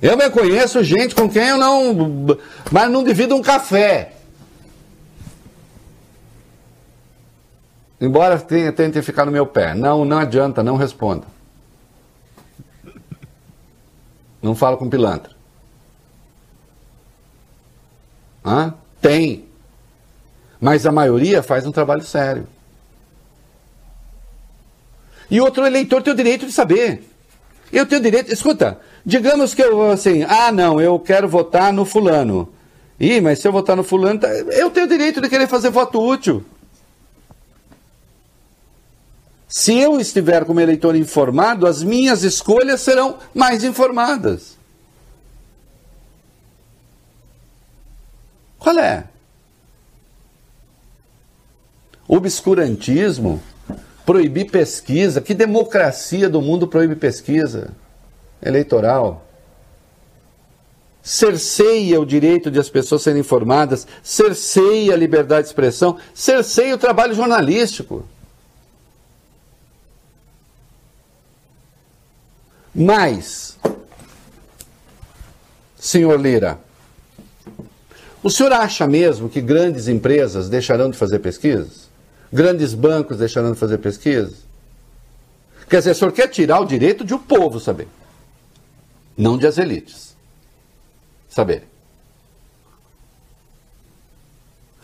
[0.00, 2.38] Eu mesmo conheço gente com quem eu não.
[2.70, 4.12] Mas não divido um café.
[8.00, 9.74] Embora tenha, tente ficar no meu pé.
[9.74, 11.26] Não, não adianta, não responda.
[14.40, 15.32] Não fala com pilantra.
[18.44, 18.72] Hã?
[19.02, 19.48] Tem.
[20.60, 22.46] Mas a maioria faz um trabalho sério.
[25.28, 27.04] E outro eleitor tem o direito de saber.
[27.72, 28.32] Eu tenho o direito.
[28.32, 32.46] Escuta, digamos que eu assim, ah, não, eu quero votar no fulano.
[33.00, 35.70] Ih, mas se eu votar no fulano, tá, eu tenho o direito de querer fazer
[35.70, 36.44] voto útil.
[39.48, 44.58] Se eu estiver como eleitor informado, as minhas escolhas serão mais informadas.
[48.58, 49.04] Qual é?
[52.06, 53.40] Obscurantismo,
[54.04, 55.22] proibir pesquisa.
[55.22, 57.72] Que democracia do mundo proíbe pesquisa
[58.42, 59.26] eleitoral?
[61.02, 66.78] Cerceia o direito de as pessoas serem informadas, cerceia a liberdade de expressão, cerceia o
[66.78, 68.04] trabalho jornalístico.
[72.74, 73.58] Mas,
[75.76, 76.58] senhor Lira,
[78.22, 81.88] o senhor acha mesmo que grandes empresas deixarão de fazer pesquisas?
[82.32, 84.46] Grandes bancos deixarão de fazer pesquisas?
[85.68, 87.88] Quer dizer, o senhor quer tirar o direito de o povo saber,
[89.18, 90.16] não de as elites
[91.28, 91.64] saber.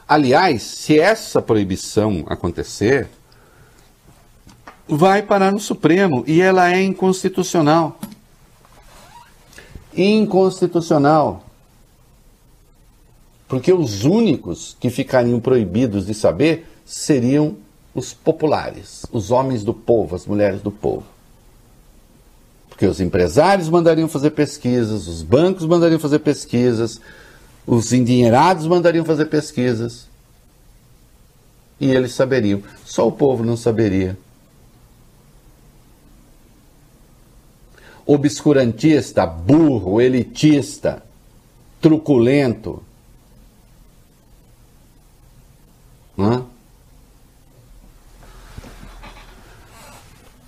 [0.06, 3.08] Aliás, se essa proibição acontecer,
[4.86, 7.98] vai parar no Supremo e ela é inconstitucional.
[9.96, 11.44] Inconstitucional.
[13.48, 17.56] Porque os únicos que ficariam proibidos de saber seriam
[17.94, 21.13] os populares, os homens do povo, as mulheres do povo.
[22.74, 27.00] Porque os empresários mandariam fazer pesquisas, os bancos mandariam fazer pesquisas,
[27.64, 30.08] os endinheirados mandariam fazer pesquisas.
[31.78, 32.64] E eles saberiam.
[32.84, 34.18] Só o povo não saberia.
[38.04, 41.00] Obscurantista, burro, elitista,
[41.80, 42.82] truculento,
[46.18, 46.44] Hã?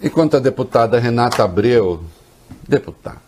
[0.01, 2.05] E quanto à deputada Renata Abreu,
[2.68, 3.20] deputada,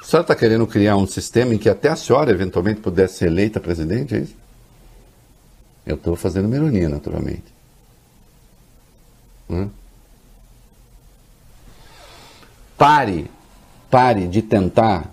[0.00, 3.26] a senhora está querendo criar um sistema em que até a senhora eventualmente pudesse ser
[3.26, 4.36] eleita presidente, é isso?
[5.86, 7.44] Eu estou fazendo ironia, naturalmente.
[9.50, 9.68] Hã?
[12.76, 13.30] Pare,
[13.90, 15.11] pare de tentar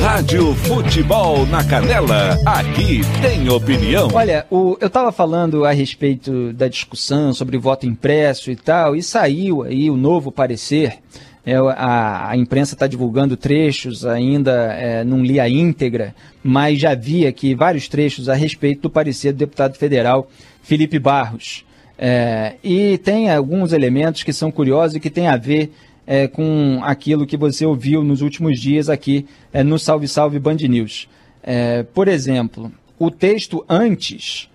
[0.00, 4.08] Rádio Futebol na Canela, aqui tem opinião.
[4.12, 9.02] Olha, o, eu estava falando a respeito da discussão sobre voto impresso e tal, e
[9.02, 10.98] saiu aí o novo parecer
[11.44, 16.94] é, a, a, imprensa está divulgando trechos, ainda é, não li a íntegra, mas já
[16.94, 20.28] vi aqui vários trechos a respeito do parecer do deputado federal
[20.62, 21.64] Felipe Barros.
[21.98, 25.72] É, e tem alguns elementos que são curiosos e que têm a ver
[26.06, 30.56] é, com aquilo que você ouviu nos últimos dias aqui é, no Salve Salve Band
[30.56, 31.08] News.
[31.42, 34.48] É, por exemplo, o texto antes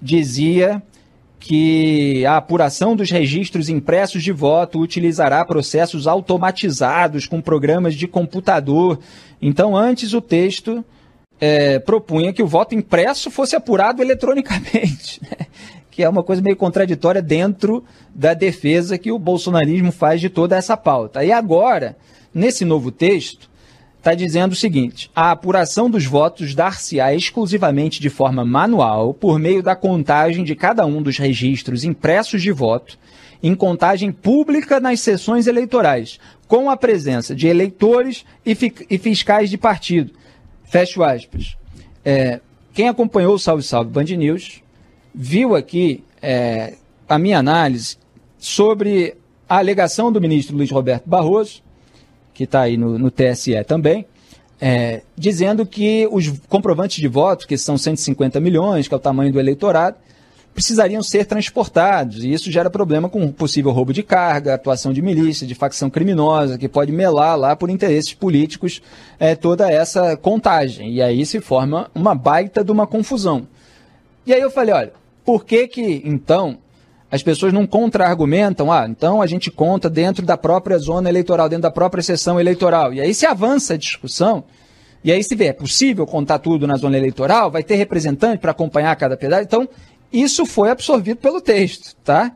[0.00, 0.80] dizia
[1.40, 8.98] que a apuração dos registros impressos de voto utilizará processos automatizados com programas de computador.
[9.40, 10.84] Então, antes o texto
[11.40, 15.46] é, propunha que o voto impresso fosse apurado eletronicamente, né?
[15.96, 17.82] Que é uma coisa meio contraditória dentro
[18.14, 21.24] da defesa que o bolsonarismo faz de toda essa pauta.
[21.24, 21.96] E agora,
[22.34, 23.48] nesse novo texto,
[23.96, 29.62] está dizendo o seguinte: a apuração dos votos dar-se-á exclusivamente de forma manual, por meio
[29.62, 32.98] da contagem de cada um dos registros impressos de voto,
[33.42, 38.54] em contagem pública nas sessões eleitorais, com a presença de eleitores e,
[38.90, 40.12] e fiscais de partido.
[40.64, 41.56] Fecho aspas.
[42.04, 42.38] É,
[42.74, 44.60] quem acompanhou o Salve Salve Band News
[45.16, 46.74] viu aqui é,
[47.08, 47.96] a minha análise
[48.38, 49.16] sobre
[49.48, 51.66] a alegação do ministro Luiz Roberto Barroso
[52.36, 54.06] que está aí no, no, TSE também,
[54.60, 59.32] é, dizendo que os comprovantes de voto, que são 150 milhões, que é o tamanho
[59.32, 59.96] do eleitorado,
[60.52, 62.24] precisariam ser transportados.
[62.24, 66.58] E isso gera problema com possível roubo de carga, atuação de milícia, de facção criminosa,
[66.58, 68.82] que pode melar lá por interesses políticos
[69.18, 70.92] é, toda essa contagem.
[70.92, 73.46] E aí se forma uma baita de uma confusão.
[74.26, 74.92] E aí eu falei, olha,
[75.26, 76.58] por que que então
[77.10, 81.62] as pessoas não contra-argumentam, ah, então a gente conta dentro da própria zona eleitoral, dentro
[81.62, 82.94] da própria sessão eleitoral.
[82.94, 84.44] E aí se avança a discussão,
[85.04, 88.50] e aí se vê, é possível contar tudo na zona eleitoral, vai ter representante para
[88.52, 89.44] acompanhar cada pedaço.
[89.44, 89.68] Então,
[90.12, 92.32] isso foi absorvido pelo texto, tá?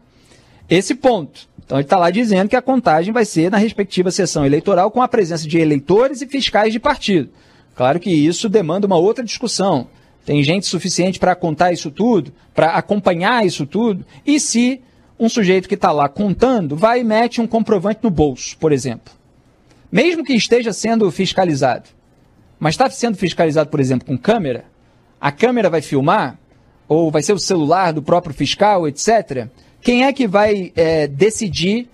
[0.69, 1.49] Esse ponto.
[1.65, 5.01] Então ele está lá dizendo que a contagem vai ser na respectiva sessão eleitoral com
[5.01, 7.31] a presença de eleitores e fiscais de partido.
[7.77, 9.87] Claro que isso demanda uma outra discussão.
[10.25, 14.05] Tem gente suficiente para contar isso tudo, para acompanhar isso tudo?
[14.27, 14.81] E se
[15.19, 19.13] um sujeito que está lá contando vai e mete um comprovante no bolso, por exemplo?
[19.91, 21.89] Mesmo que esteja sendo fiscalizado,
[22.59, 24.65] mas está sendo fiscalizado, por exemplo, com câmera,
[25.21, 26.39] a câmera vai filmar,
[26.89, 29.49] ou vai ser o celular do próprio fiscal, etc.
[29.81, 31.89] Quem é que vai é, decidir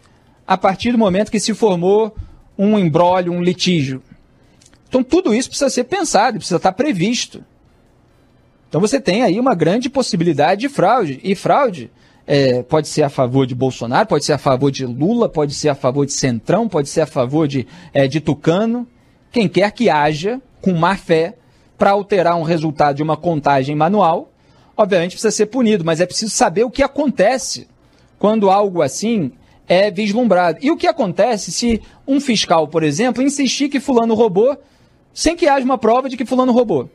[0.46, 2.14] a partir do momento que se formou
[2.56, 4.02] um embrólio, um litígio?
[4.88, 7.44] Então, tudo isso precisa ser pensado, precisa estar previsto.
[8.76, 11.18] Então você tem aí uma grande possibilidade de fraude.
[11.24, 11.90] E fraude
[12.26, 15.70] é, pode ser a favor de Bolsonaro, pode ser a favor de Lula, pode ser
[15.70, 18.86] a favor de Centrão, pode ser a favor de, é, de Tucano.
[19.32, 21.36] Quem quer que haja com má fé
[21.78, 24.30] para alterar um resultado de uma contagem manual,
[24.76, 27.66] obviamente precisa ser punido, mas é preciso saber o que acontece
[28.18, 29.32] quando algo assim
[29.66, 30.58] é vislumbrado.
[30.60, 34.54] E o que acontece se um fiscal, por exemplo, insistir que fulano roubou
[35.14, 36.90] sem que haja uma prova de que fulano roubou?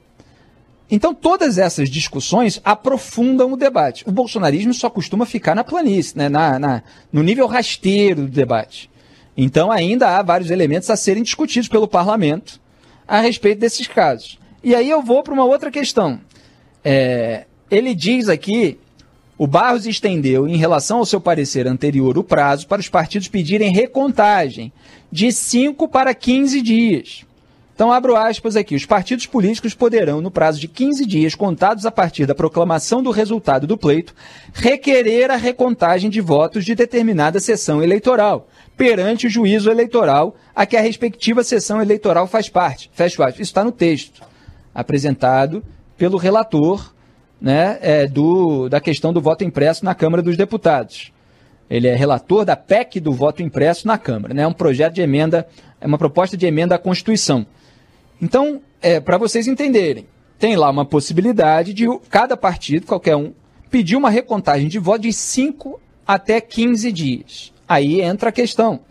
[0.91, 4.03] Então, todas essas discussões aprofundam o debate.
[4.05, 6.27] O bolsonarismo só costuma ficar na planície, né?
[6.27, 8.91] na, na, no nível rasteiro do debate.
[9.37, 12.59] Então, ainda há vários elementos a serem discutidos pelo parlamento
[13.07, 14.37] a respeito desses casos.
[14.61, 16.19] E aí eu vou para uma outra questão.
[16.83, 18.77] É, ele diz aqui:
[19.37, 23.71] o Barros estendeu, em relação ao seu parecer anterior, o prazo para os partidos pedirem
[23.71, 24.73] recontagem
[25.09, 27.25] de 5 para 15 dias.
[27.81, 28.75] Então, abro aspas aqui.
[28.75, 33.09] Os partidos políticos poderão, no prazo de 15 dias, contados a partir da proclamação do
[33.09, 34.13] resultado do pleito,
[34.53, 38.47] requerer a recontagem de votos de determinada sessão eleitoral,
[38.77, 42.87] perante o juízo eleitoral a que a respectiva sessão eleitoral faz parte.
[42.93, 43.39] Fecho aspas.
[43.39, 44.21] Isso está no texto
[44.75, 45.63] apresentado
[45.97, 46.93] pelo relator
[47.41, 51.11] né, é, do, da questão do voto impresso na Câmara dos Deputados.
[51.67, 54.33] Ele é relator da PEC do voto impresso na Câmara.
[54.33, 55.47] É né, um projeto de emenda,
[55.79, 57.43] é uma proposta de emenda à Constituição.
[58.21, 60.05] Então, é, para vocês entenderem,
[60.37, 63.33] tem lá uma possibilidade de cada partido, qualquer um,
[63.69, 67.53] pedir uma recontagem de votos de 5 até 15 dias.
[67.67, 68.81] Aí entra a questão,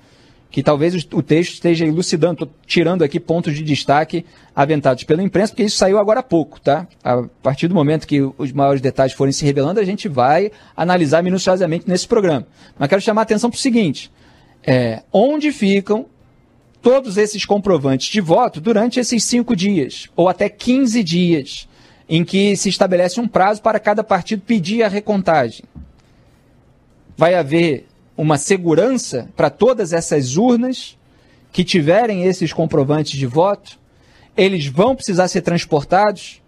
[0.50, 4.24] que talvez o texto esteja elucidando, estou tirando aqui pontos de destaque
[4.54, 6.88] aventados pela imprensa, porque isso saiu agora há pouco, tá?
[7.04, 11.22] A partir do momento que os maiores detalhes forem se revelando, a gente vai analisar
[11.22, 12.46] minuciosamente nesse programa.
[12.78, 14.10] Mas quero chamar a atenção para o seguinte:
[14.64, 16.06] é, onde ficam
[16.82, 21.68] todos esses comprovantes de voto durante esses cinco dias, ou até 15 dias,
[22.08, 25.64] em que se estabelece um prazo para cada partido pedir a recontagem.
[27.16, 27.86] Vai haver
[28.16, 30.98] uma segurança para todas essas urnas
[31.52, 33.78] que tiverem esses comprovantes de voto?
[34.36, 36.42] Eles vão precisar ser transportados,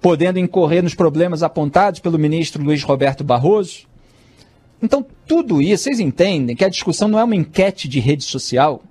[0.00, 3.88] podendo incorrer nos problemas apontados pelo ministro Luiz Roberto Barroso?
[4.82, 8.82] Então, tudo isso, vocês entendem que a discussão não é uma enquete de rede social,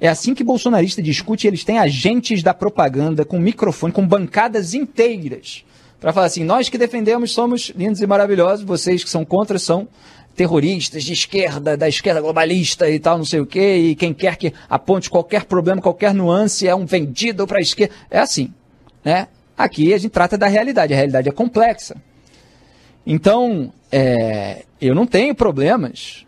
[0.00, 5.64] é assim que bolsonarista discute, eles têm agentes da propaganda com microfone, com bancadas inteiras,
[6.00, 9.88] para falar assim: nós que defendemos somos lindos e maravilhosos, vocês que são contra são
[10.36, 14.36] terroristas de esquerda, da esquerda globalista e tal, não sei o quê, e quem quer
[14.36, 17.92] que aponte qualquer problema, qualquer nuance é um vendido para a esquerda.
[18.08, 18.54] É assim,
[19.04, 19.26] né?
[19.56, 21.96] Aqui a gente trata da realidade, a realidade é complexa.
[23.04, 26.24] Então, é, eu não tenho problemas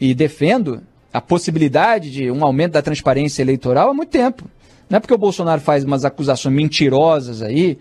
[0.00, 0.82] e defendo
[1.12, 4.44] a possibilidade de um aumento da transparência eleitoral há muito tempo.
[4.88, 7.78] Não é porque o Bolsonaro faz umas acusações mentirosas aí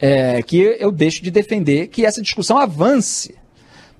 [0.00, 3.34] é, que eu deixo de defender que essa discussão avance.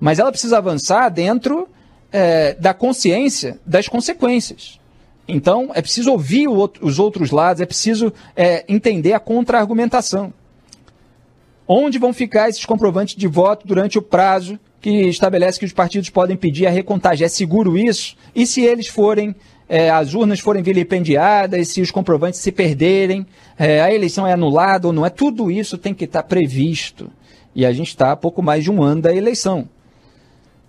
[0.00, 1.68] Mas ela precisa avançar dentro
[2.10, 4.80] é, da consciência das consequências.
[5.26, 10.32] Então, é preciso ouvir outro, os outros lados, é preciso é, entender a contra-argumentação.
[11.66, 16.10] Onde vão ficar esses comprovantes de voto durante o prazo que estabelece que os partidos
[16.10, 17.24] podem pedir a recontagem?
[17.24, 18.16] É seguro isso?
[18.34, 19.34] E se eles forem,
[19.68, 23.26] é, as urnas forem vilipendiadas, se os comprovantes se perderem,
[23.58, 25.10] é, a eleição é anulada ou não é?
[25.10, 27.10] Tudo isso tem que estar previsto.
[27.54, 29.68] E a gente está a pouco mais de um ano da eleição.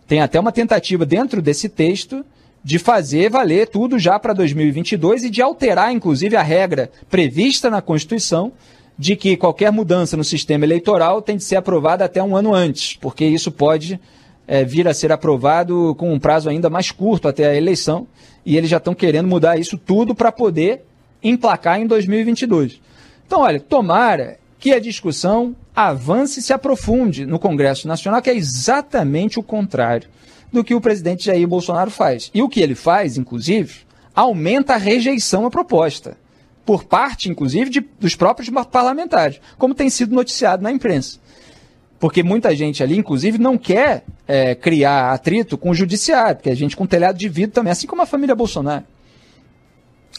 [0.08, 2.24] Tem até uma tentativa dentro desse texto
[2.64, 7.82] de fazer valer tudo já para 2022 e de alterar, inclusive, a regra prevista na
[7.82, 8.54] Constituição
[8.98, 12.96] de que qualquer mudança no sistema eleitoral tem de ser aprovada até um ano antes,
[12.96, 14.00] porque isso pode
[14.48, 18.08] é, vir a ser aprovado com um prazo ainda mais curto até a eleição,
[18.46, 20.84] e eles já estão querendo mudar isso tudo para poder
[21.24, 22.80] emplacar em 2022.
[23.26, 28.36] Então, olha, tomara que a discussão avance e se aprofunde no Congresso Nacional, que é
[28.36, 30.08] exatamente o contrário
[30.52, 32.30] do que o presidente Jair Bolsonaro faz.
[32.34, 33.80] E o que ele faz, inclusive,
[34.14, 36.18] aumenta a rejeição à proposta
[36.66, 41.20] por parte, inclusive, de, dos próprios parlamentares, como tem sido noticiado na imprensa.
[42.00, 46.56] Porque muita gente ali, inclusive, não quer é, criar atrito com o judiciário, porque a
[46.56, 48.84] gente com telhado de vidro também, assim como a família Bolsonaro.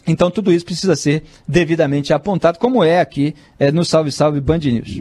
[0.06, 4.58] Então tudo isso precisa ser devidamente apontado, como é aqui é, no Salve Salve Band
[4.58, 5.00] News.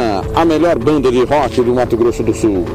[0.35, 2.65] a melhor banda de rock do Mato Grosso do Sul.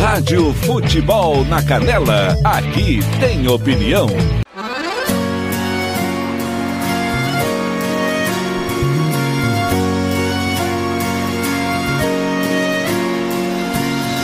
[0.00, 4.08] Rádio Futebol na Canela, aqui tem opinião.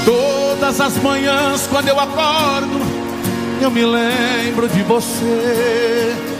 [0.04, 2.80] Todas as manhãs quando eu acordo,
[3.60, 6.33] eu me lembro de você.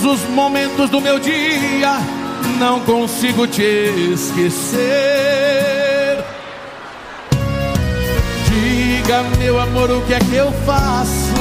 [0.00, 1.98] Todos os momentos do meu dia
[2.60, 4.78] não consigo te esquecer.
[8.46, 11.34] Diga, meu amor, o que é que eu faço?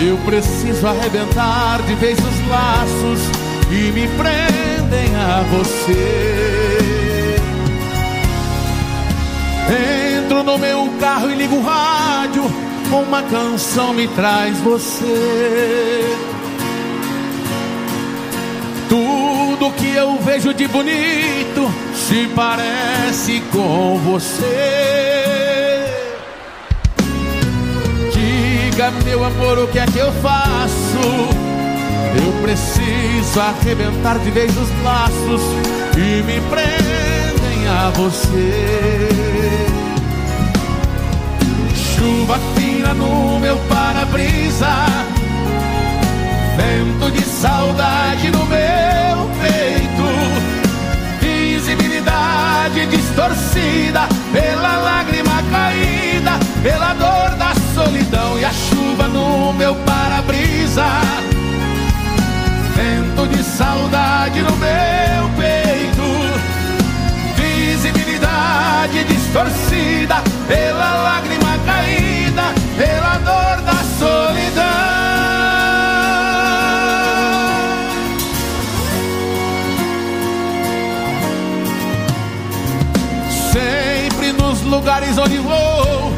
[0.00, 3.20] Eu preciso arrebentar de vez os laços
[3.68, 7.36] que me prendem a você.
[10.22, 12.44] Entro no meu carro e ligo o rádio,
[12.92, 16.33] uma canção me traz você.
[19.64, 25.86] Tudo que eu vejo de bonito se parece com você.
[28.12, 30.98] Diga, meu amor, o que é que eu faço?
[32.14, 35.40] Eu preciso arrebentar de vez os laços
[35.94, 39.08] que me prendem a você.
[41.74, 44.68] Chuva fina no meu para-brisa
[46.54, 49.03] Vento de saudade no meu
[52.86, 60.84] Distorcida Pela lágrima caída Pela dor da solidão E a chuva no meu para-brisa.
[62.74, 66.02] Vento de saudade no meu peito
[67.36, 70.16] Visibilidade distorcida
[70.48, 75.03] Pela lágrima caída Pela dor da solidão
[85.04, 86.12] lugares onde vou,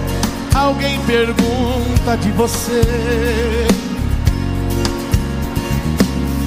[0.54, 2.82] alguém pergunta de você.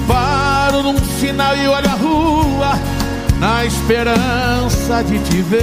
[0.06, 2.78] Paro num sinal e olho a rua,
[3.38, 5.60] na esperança de te ver.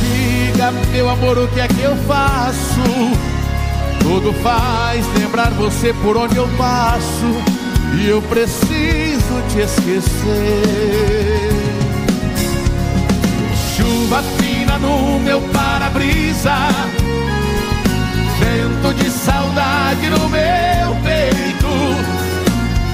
[0.00, 2.80] Diga, meu amor, o que é que eu faço?
[4.00, 7.42] Tudo faz lembrar você por onde eu passo,
[8.00, 11.51] e eu preciso te esquecer
[14.82, 16.54] no meu para-brisa,
[18.38, 21.68] vento de saudade no meu peito,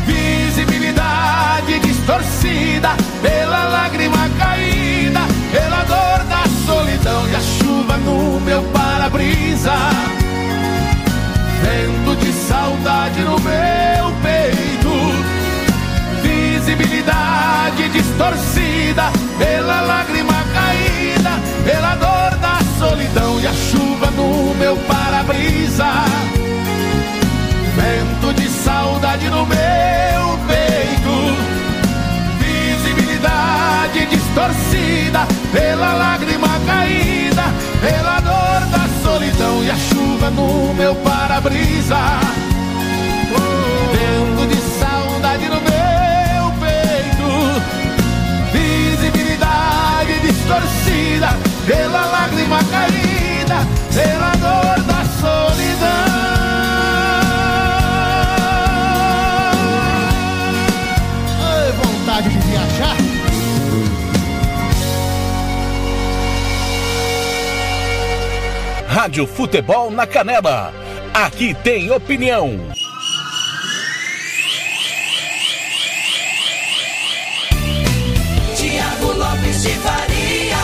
[0.06, 2.90] visibilidade distorcida
[3.23, 5.20] pela lágrima caída,
[5.51, 9.73] pela dor da solidão e a chuva no meu para-brisa.
[11.62, 14.93] Vento de saudade no meu peito,
[16.23, 21.31] visibilidade distorcida pela lágrima caída,
[21.64, 25.86] pela dor da solidão e a chuva no meu para-brisa.
[27.76, 31.36] Vento de saudade no meu peito,
[32.39, 37.44] visibilidade distorcida pela lágrima caída,
[37.80, 41.98] pela dor da solidão e a chuva no meu para-brisa.
[43.93, 47.28] Vento de saudade no meu peito,
[48.52, 50.77] visibilidade distorcida
[68.89, 70.73] Rádio Futebol na Canela.
[71.12, 72.59] Aqui tem opinião.
[78.56, 80.56] Tiago Lopes de Faria.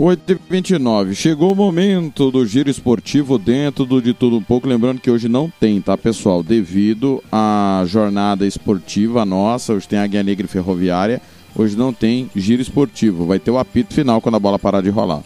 [0.00, 1.14] 8h29.
[1.14, 4.66] Chegou o momento do giro esportivo dentro do de tudo um pouco.
[4.66, 6.42] Lembrando que hoje não tem, tá, pessoal?
[6.42, 11.22] Devido à jornada esportiva nossa, hoje tem a Guia Negra e Ferroviária.
[11.54, 13.26] Hoje não tem giro esportivo.
[13.26, 15.22] Vai ter o apito final quando a bola parar de rolar.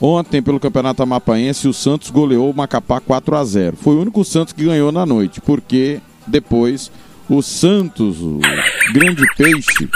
[0.00, 4.24] Ontem, pelo Campeonato Amapaense, o Santos goleou o Macapá 4 a 0 Foi o único
[4.24, 6.90] Santos que ganhou na noite, porque depois
[7.28, 8.38] o Santos, o
[8.92, 9.88] grande peixe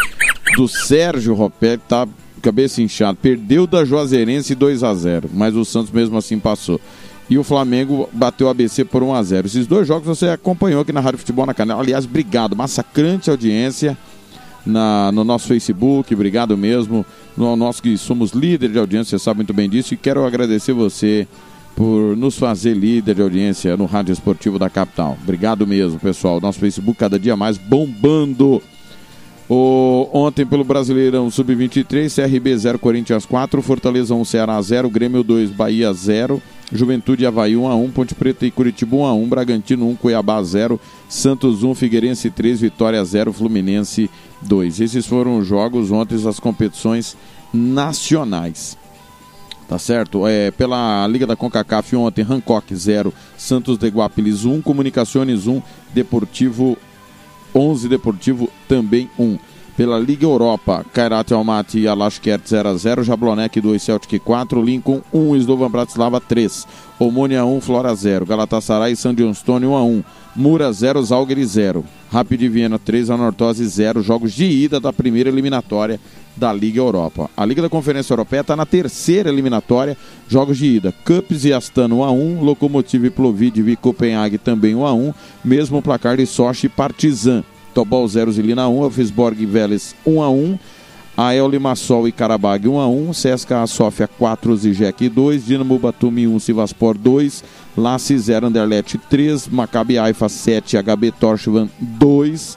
[0.57, 2.07] do Sérgio Ropelli, tá
[2.43, 6.81] cabeça inchada, perdeu da Juazeirense 2 a 0 mas o Santos mesmo assim passou.
[7.31, 10.83] E o Flamengo bateu o ABC por 1 a 0 Esses dois jogos você acompanhou
[10.83, 11.81] aqui na Rádio Futebol na Canela.
[11.81, 13.97] Aliás, obrigado, massacrante audiência
[14.65, 17.05] na, no nosso Facebook, obrigado mesmo.
[17.37, 19.95] No, nós que somos líder de audiência, você sabe muito bem disso.
[19.95, 21.27] E quero agradecer você
[21.75, 25.17] por nos fazer líder de audiência no Rádio Esportivo da Capital.
[25.23, 26.41] Obrigado mesmo, pessoal.
[26.41, 28.63] Nosso Facebook cada dia mais bombando.
[29.49, 35.51] O, ontem pelo Brasileirão Sub-23, CRB 0, Corinthians 4, Fortaleza 1, Ceará 0, Grêmio 2,
[35.51, 36.41] Bahia 0,
[36.73, 40.43] Juventude Havaí 1 a 1, Ponte Preta e Curitiba 1 a 1, Bragantino 1, Cuiabá
[40.43, 44.09] 0, Santos 1, Figueirense 3, Vitória 0, Fluminense
[44.43, 44.81] 2.
[44.81, 47.17] Esses foram os jogos ontem das competições
[47.53, 48.77] nacionais.
[49.69, 50.27] Tá certo?
[50.27, 55.63] É, pela Liga da CONCACAF ontem, Hancock 0, Santos de Guapilis 1, Comunicações 1,
[55.95, 56.77] Deportivo
[57.55, 59.39] 11 Deportivo também 1.
[59.77, 65.01] Pela Liga Europa, Kairat Almaty e Alashkert 0 a 0, Jablonec 2 Celtic 4, Lincoln
[65.13, 66.67] 1 Slovan Bratislava 3,
[66.99, 70.05] Omônia 1 Flora 0, Galatasaray e San Johnstone 1 a 1,
[70.35, 76.01] Mura 0 Zalgiris 0, Rapid Viena 3 Anortose 0, jogos de ida da primeira eliminatória
[76.35, 77.29] da Liga Europa.
[77.37, 79.95] A Liga da Conferência Europeia está na terceira eliminatória,
[80.27, 80.95] jogos de ida.
[81.05, 85.15] Cups e Astana 1 a 1, Lokomotiv Plovdiv e Copenhague também 1 a 1,
[85.45, 87.45] mesmo placar de Sochi e Partizan.
[87.75, 90.59] Tobol 0 Zilina 1, Elfsborg e Vélez 1 a 1,
[91.15, 96.39] Ael Limassol e Karabag 1 a 1, CSKA Sofia 4 Zizek 2, Dinamo Batumi 1
[96.39, 97.43] Sivaspor 2,
[97.75, 102.57] Lassi 0 Anderlecht 3, Maccabi Haifa 7 HB Torchvan 2,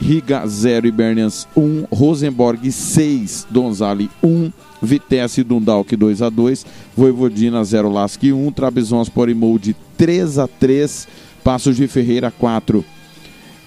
[0.00, 6.58] Riga 0 e Bernians 1, Rosenborg 6, Donzali 1, Vitesse Dundalk 2 a 2,
[6.96, 11.06] Voivodina 0 Lask 1, Trabzonspor e Molde 3 a 3,
[11.42, 12.84] Passos de Ferreira 4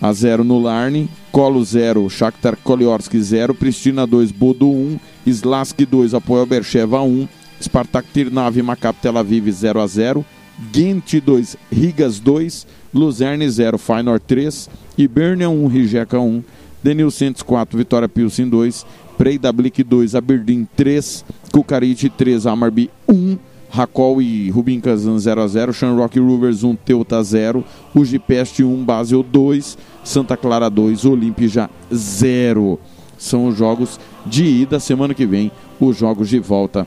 [0.02, 6.14] a 0 no Larne, Colo 0, Shakhtar Koliorski 0, Pristina 2, Bodo 1, Slask 2,
[6.14, 7.26] Apoel Bercheva 1,
[7.62, 10.26] Spartak Tirnav e Macap Tel Aviv 0 a 0,
[10.72, 16.44] Gent 2, Rigas 2, Luzerne 0, Feyenoord 3, Hibernia 1, Rijeka 1,
[16.84, 18.86] Denil Santos 4, Vitória Pilsen 2,
[19.18, 23.38] Breidablik 2, Aberdeen 3, Kukarit 3, Amarby 1,
[23.74, 27.64] Racol e Rubin Kazan 0x0, Shamrock Rovers 1, Teuta 0,
[27.96, 32.80] Ugipest 1, Basel 2, Santa Clara 2, Olimpia 0.
[33.18, 34.80] São os jogos de ida.
[34.80, 36.86] Semana que vem, os jogos de volta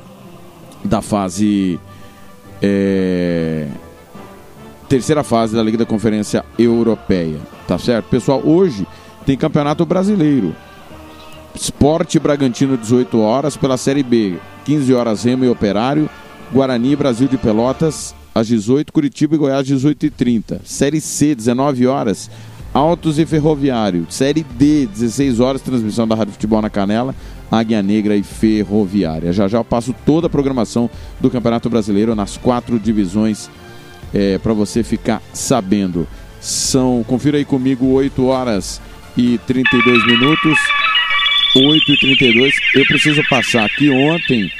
[0.85, 1.81] da fase.
[2.63, 3.67] É,
[4.89, 7.39] terceira fase da Liga da Conferência Europeia.
[7.67, 8.07] Tá certo?
[8.07, 8.87] Pessoal, hoje
[9.25, 10.55] tem Campeonato Brasileiro.
[11.55, 14.37] Esporte Bragantino, 18 horas, pela Série B.
[14.65, 16.09] 15 horas, Remo e Operário.
[16.53, 20.61] Guarani, Brasil de Pelotas, às 18, Curitiba e Goiás, 18 e 30.
[20.65, 22.31] Série C, 19 horas,
[22.73, 24.07] Altos e Ferroviário.
[24.11, 27.15] Série D, 16 horas, transmissão da Rádio Futebol na Canela,
[27.51, 29.33] Águia Negra e Ferroviária.
[29.33, 30.91] Já já eu passo toda a programação
[31.21, 33.51] do Campeonato Brasileiro nas quatro divisões
[34.13, 36.07] é, para você ficar sabendo.
[36.41, 38.81] São, confira aí comigo, 8 horas
[39.17, 40.59] e 32 minutos.
[41.57, 42.55] 8 e 32.
[42.75, 44.51] Eu preciso passar aqui ontem.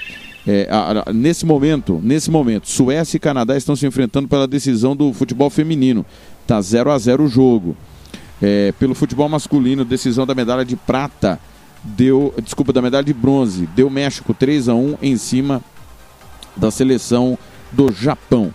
[0.47, 4.97] É, a, a, nesse momento, nesse momento, Suécia e Canadá estão se enfrentando pela decisão
[4.97, 6.07] do futebol feminino.
[6.47, 7.77] Tá 0 a 0 o jogo.
[8.41, 11.39] É, pelo futebol masculino, decisão da medalha de prata
[11.87, 15.63] deu, desculpa, da medalha de bronze, deu México 3 a 1 em cima
[16.57, 17.39] da seleção
[17.71, 18.53] do Japão.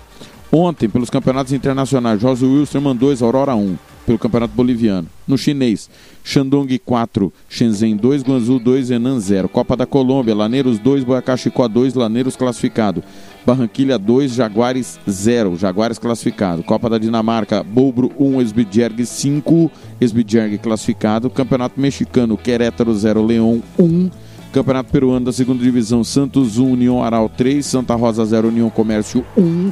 [0.52, 5.08] Ontem, pelos campeonatos internacionais, José Wilstermann 2, Aurora 1 pelo Campeonato Boliviano.
[5.28, 5.90] No chinês,
[6.24, 9.50] Shandong 4, Shenzhen 2, Guangzhou 2, Henan 0.
[9.50, 13.04] Copa da Colômbia, Laneiros 2, Boyacá-Chicó 2, Laneiros classificado.
[13.46, 16.64] Barranquilha 2, Jaguares 0, Jaguares classificado.
[16.64, 21.30] Copa da Dinamarca, Bolbro 1, Esbjerg 5, Esbjerg classificado.
[21.30, 24.10] Campeonato Mexicano, Querétaro 0, Leão 1.
[24.52, 29.26] Campeonato Peruano da segunda divisão, Santos 1, União Aral 3, Santa Rosa 0, União Comércio
[29.38, 29.72] 1.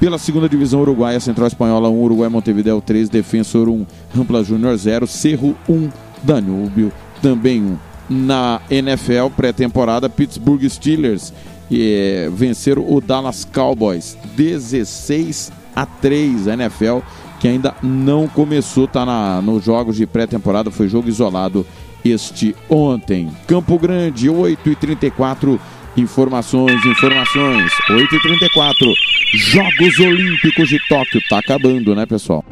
[0.00, 3.84] Pela segunda divisão uruguaia, Central Espanhola 1, Uruguai Montevideo 3, Defensor 1,
[4.14, 5.88] Rampla Júnior 0, Cerro 1,
[6.22, 7.78] Danúbio também 1.
[8.08, 11.32] Na NFL pré-temporada, Pittsburgh Steelers
[11.70, 16.46] eh, venceram o Dallas Cowboys 16 a 3.
[16.46, 16.98] A NFL
[17.40, 21.66] que ainda não começou, está nos jogos de pré-temporada, foi jogo isolado
[22.04, 23.30] este ontem.
[23.46, 25.60] Campo Grande, 8 e 34
[25.98, 27.72] Informações, informações.
[27.90, 28.94] 8h34.
[29.34, 31.20] Jogos Olímpicos de Tóquio.
[31.28, 32.44] Tá acabando, né, pessoal?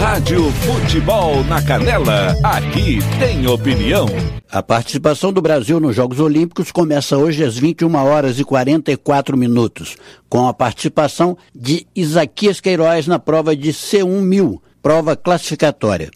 [0.00, 2.34] Rádio Futebol na Canela.
[2.42, 4.06] Aqui tem opinião.
[4.50, 9.94] A participação do Brasil nos Jogos Olímpicos começa hoje às 21 horas e 44 minutos,
[10.26, 16.10] com a participação de Isaquias Queiroz na prova de C1000, prova classificatória.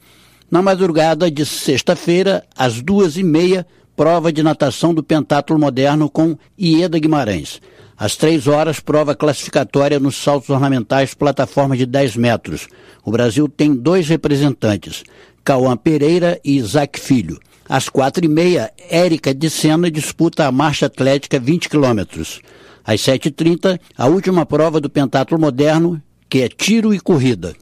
[0.51, 3.67] Na madrugada de sexta-feira, às duas e meia,
[4.01, 7.61] prova de natação do pentátulo moderno com Ieda Guimarães.
[7.99, 12.67] Às três horas, prova classificatória nos saltos ornamentais, plataforma de 10 metros.
[13.05, 15.05] O Brasil tem dois representantes,
[15.45, 17.39] Cauã Pereira e Isaac Filho.
[17.69, 22.41] Às quatro e meia, Érica de Sena disputa a marcha atlética 20 quilômetros.
[22.83, 27.55] Às 7h30, a última prova do pentátulo moderno, que é tiro e corrida.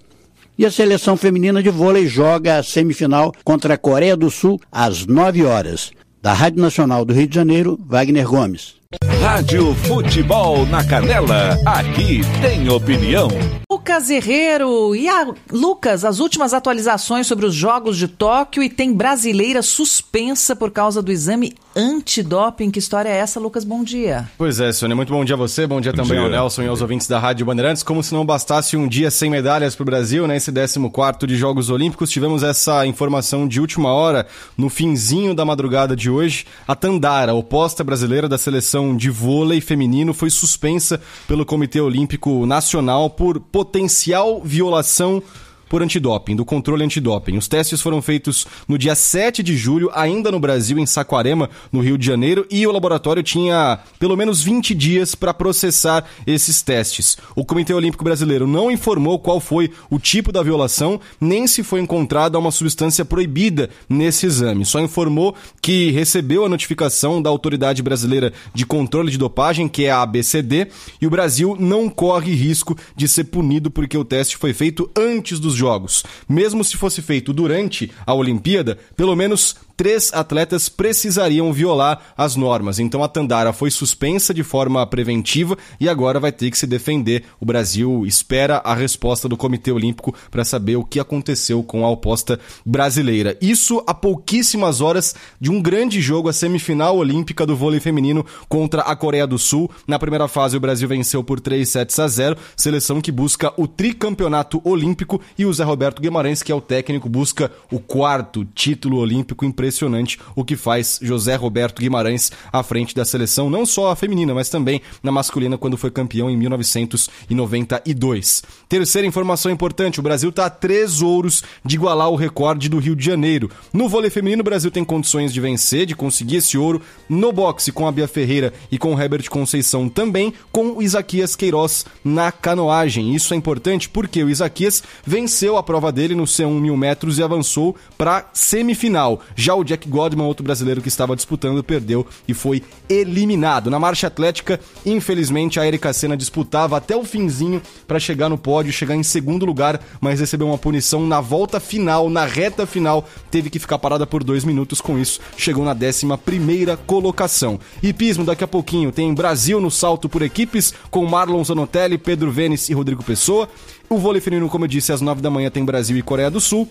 [0.56, 5.04] E a seleção feminina de vôlei joga a semifinal contra a Coreia do Sul às
[5.04, 5.90] 9 horas.
[6.20, 8.74] Da Rádio Nacional do Rio de Janeiro, Wagner Gomes.
[9.20, 13.28] Rádio Futebol na Canela, aqui tem opinião.
[13.70, 14.96] Lucas Herrero.
[14.96, 20.56] E a Lucas, as últimas atualizações sobre os Jogos de Tóquio e tem brasileira suspensa
[20.56, 22.70] por causa do exame antidoping.
[22.70, 23.64] Que história é essa, Lucas?
[23.64, 24.26] Bom dia.
[24.38, 26.24] Pois é, Sônia, muito bom dia a você, bom dia bom também dia.
[26.24, 27.82] ao Nelson e aos ouvintes da Rádio Bandeirantes.
[27.82, 31.36] Como se não bastasse um dia sem medalhas para o Brasil, nesse né, 14 de
[31.36, 36.46] Jogos Olímpicos, tivemos essa informação de última hora, no finzinho da madrugada de hoje.
[36.66, 43.10] A Tandara, oposta brasileira da seleção de vôlei feminino, foi suspensa pelo Comitê Olímpico Nacional
[43.10, 45.22] por potencial violação
[45.68, 47.36] por antidoping, do controle antidoping.
[47.36, 51.80] Os testes foram feitos no dia 7 de julho, ainda no Brasil, em Saquarema, no
[51.80, 57.16] Rio de Janeiro, e o laboratório tinha pelo menos 20 dias para processar esses testes.
[57.34, 61.80] O Comitê Olímpico Brasileiro não informou qual foi o tipo da violação, nem se foi
[61.80, 64.64] encontrada uma substância proibida nesse exame.
[64.64, 69.90] Só informou que recebeu a notificação da Autoridade Brasileira de Controle de Dopagem, que é
[69.90, 70.68] a ABCD,
[71.00, 75.38] e o Brasil não corre risco de ser punido porque o teste foi feito antes
[75.38, 76.04] dos Jogos.
[76.28, 82.80] Mesmo se fosse feito durante a Olimpíada, pelo menos três atletas precisariam violar as normas.
[82.80, 87.22] Então a Tandara foi suspensa de forma preventiva e agora vai ter que se defender.
[87.38, 91.90] O Brasil espera a resposta do Comitê Olímpico para saber o que aconteceu com a
[91.90, 93.38] oposta brasileira.
[93.40, 98.82] Isso a pouquíssimas horas de um grande jogo, a semifinal olímpica do vôlei feminino contra
[98.82, 99.70] a Coreia do Sul.
[99.86, 103.68] Na primeira fase, o Brasil venceu por 3 sets a 0, seleção que busca o
[103.68, 108.96] tricampeonato olímpico e o Zé Roberto Guimarães, que é o técnico, busca o quarto título
[108.98, 113.90] olímpico impressionante impressionante o que faz José Roberto Guimarães à frente da seleção, não só
[113.90, 118.42] a feminina, mas também na masculina, quando foi campeão em 1992.
[118.68, 122.96] Terceira informação importante: o Brasil está a três ouros de igualar o recorde do Rio
[122.96, 123.50] de Janeiro.
[123.72, 126.80] No vôlei feminino, o Brasil tem condições de vencer, de conseguir esse ouro.
[127.08, 131.36] No boxe, com a Bia Ferreira e com o Herbert Conceição também, com o Isaquias
[131.36, 133.14] Queiroz na canoagem.
[133.14, 137.22] Isso é importante porque o Isaquias venceu a prova dele no C1 mil metros e
[137.22, 139.20] avançou para semifinal.
[139.34, 143.70] Já o Jack Godman, outro brasileiro que estava disputando, perdeu e foi eliminado.
[143.70, 148.72] Na marcha atlética, infelizmente, a Erika Senna disputava até o finzinho para chegar no pódio,
[148.72, 153.50] chegar em segundo lugar, mas recebeu uma punição na volta final, na reta final, teve
[153.50, 157.58] que ficar parada por dois minutos com isso, chegou na décima primeira colocação.
[157.82, 162.68] Hipismo, daqui a pouquinho, tem Brasil no salto por equipes, com Marlon Zanotelli, Pedro Vênis
[162.68, 163.48] e Rodrigo Pessoa.
[163.88, 166.40] O vôlei feminino, como eu disse, às nove da manhã tem Brasil e Coreia do
[166.40, 166.68] Sul.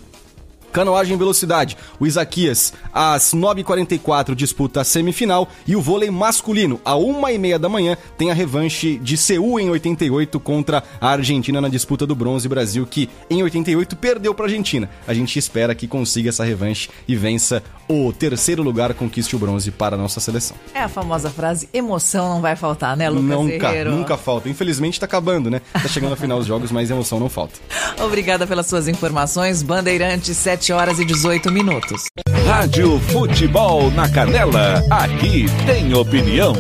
[0.72, 1.78] Canoagem em velocidade.
[2.00, 5.48] O Isaquias, às 9h44, disputa a semifinal.
[5.66, 10.40] E o vôlei masculino, à 1h30 da manhã, tem a revanche de Seul em 88
[10.40, 12.48] contra a Argentina na disputa do bronze.
[12.48, 14.90] Brasil, que em 88 perdeu para a Argentina.
[15.08, 19.72] A gente espera que consiga essa revanche e vença o terceiro lugar, conquiste o bronze
[19.72, 20.58] para a nossa seleção.
[20.74, 23.92] É a famosa frase: emoção não vai faltar, né, Lucas Nunca, Herrero?
[23.92, 24.50] nunca falta.
[24.50, 25.62] Infelizmente tá acabando, né?
[25.72, 27.54] Tá chegando ao final dos jogos, mas emoção não falta.
[28.04, 29.62] Obrigada pelas suas informações.
[29.64, 32.04] Bandeirantes, 7 horas e 18 minutos.
[32.46, 36.54] Rádio Futebol na Canela, aqui tem opinião.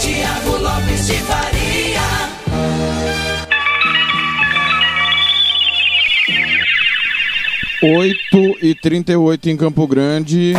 [0.00, 2.00] Tiago Lopes de Faria.
[7.82, 10.54] Oito e 38 em Campo Grande.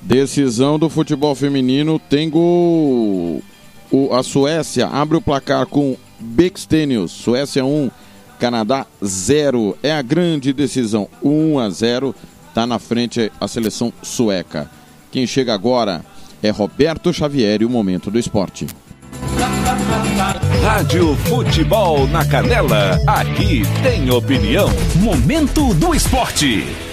[0.00, 1.98] Decisão do futebol feminino.
[1.98, 3.42] Tem gol.
[3.90, 7.10] O, a Suécia abre o placar com Bextenius.
[7.10, 7.90] Suécia 1,
[8.38, 9.76] Canadá 0.
[9.82, 11.08] É a grande decisão.
[11.22, 12.14] 1 a 0.
[12.48, 14.70] Está na frente a seleção sueca.
[15.10, 16.04] Quem chega agora
[16.42, 18.66] é Roberto Xavier e o momento do esporte.
[20.62, 24.68] Rádio Futebol na Canela, aqui tem opinião.
[24.96, 26.87] Momento do esporte.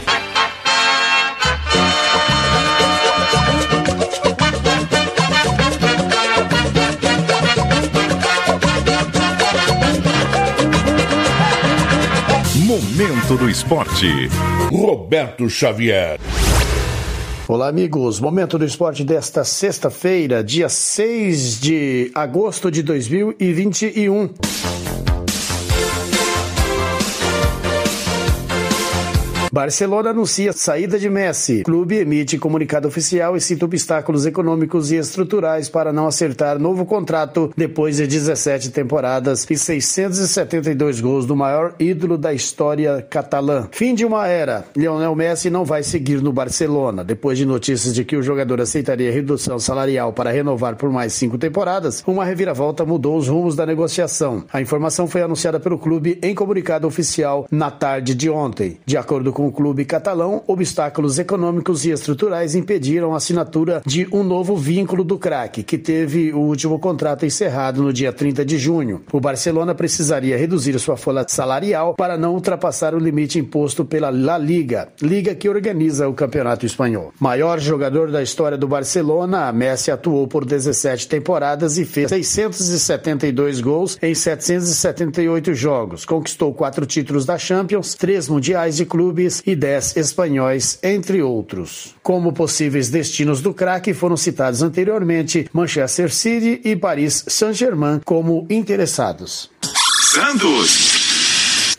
[12.75, 14.27] Momento do esporte.
[14.69, 16.19] Roberto Xavier.
[17.47, 18.19] Olá, amigos.
[18.19, 24.29] Momento do esporte desta sexta-feira, dia 6 de agosto de 2021.
[29.55, 31.63] Barcelona anuncia saída de Messi.
[31.63, 37.49] Clube emite comunicado oficial e cita obstáculos econômicos e estruturais para não acertar novo contrato
[37.55, 43.69] depois de 17 temporadas e 672 gols do maior ídolo da história catalã.
[43.71, 44.65] Fim de uma era.
[44.75, 47.01] Lionel Messi não vai seguir no Barcelona.
[47.01, 51.37] Depois de notícias de que o jogador aceitaria redução salarial para renovar por mais cinco
[51.37, 54.43] temporadas, uma reviravolta mudou os rumos da negociação.
[54.51, 58.79] A informação foi anunciada pelo clube em comunicado oficial na tarde de ontem.
[58.85, 64.23] De acordo com o clube catalão, obstáculos econômicos e estruturais impediram a assinatura de um
[64.23, 69.01] novo vínculo do craque, que teve o último contrato encerrado no dia 30 de junho.
[69.11, 74.37] O Barcelona precisaria reduzir sua folha salarial para não ultrapassar o limite imposto pela La
[74.37, 77.13] Liga, liga que organiza o campeonato espanhol.
[77.19, 83.97] Maior jogador da história do Barcelona, Messi atuou por 17 temporadas e fez 672 gols
[84.01, 86.05] em 778 jogos.
[86.05, 91.95] Conquistou quatro títulos da Champions, três mundiais de clubes e 10 espanhóis, entre outros.
[92.03, 99.49] Como possíveis destinos do craque foram citados anteriormente Manchester City e Paris Saint-Germain como interessados.
[100.13, 100.94] Santos.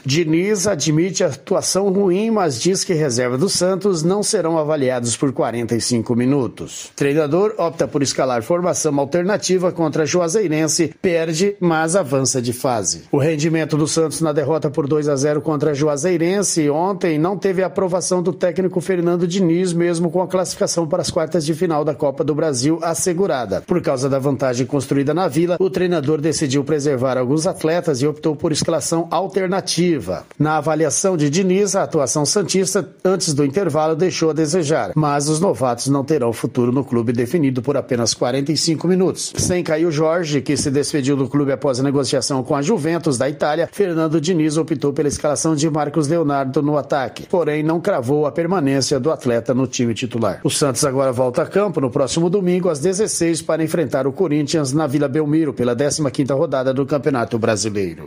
[0.07, 6.15] Diniz admite atuação ruim, mas diz que reserva do Santos não serão avaliados por 45
[6.15, 6.93] minutos.
[6.95, 13.03] Treinador opta por escalar formação alternativa contra Juazeirense, perde, mas avança de fase.
[13.11, 17.65] O rendimento do Santos na derrota por 2 a 0 contra Juazeirense ontem não teve
[17.65, 21.85] a aprovação do técnico Fernando Diniz, mesmo com a classificação para as quartas de final
[21.85, 23.61] da Copa do Brasil assegurada.
[23.67, 28.37] Por causa da vantagem construída na Vila, o treinador decidiu preservar alguns atletas e optou
[28.37, 29.96] por escalação alternativa.
[30.39, 35.41] Na avaliação de Diniz, a atuação Santista antes do intervalo deixou a desejar, mas os
[35.41, 39.33] novatos não terão futuro no clube definido por apenas 45 minutos.
[39.37, 43.29] Sem Caio Jorge, que se despediu do clube após a negociação com a Juventus da
[43.29, 48.33] Itália, Fernando Diniz optou pela escalação de Marcos Leonardo no ataque, porém não cravou a
[48.33, 50.41] permanência do atleta no time titular.
[50.45, 54.73] O Santos agora volta a campo no próximo domingo às 16 para enfrentar o Corinthians
[54.73, 58.07] na Vila Belmiro pela 15ª rodada do Campeonato Brasileiro.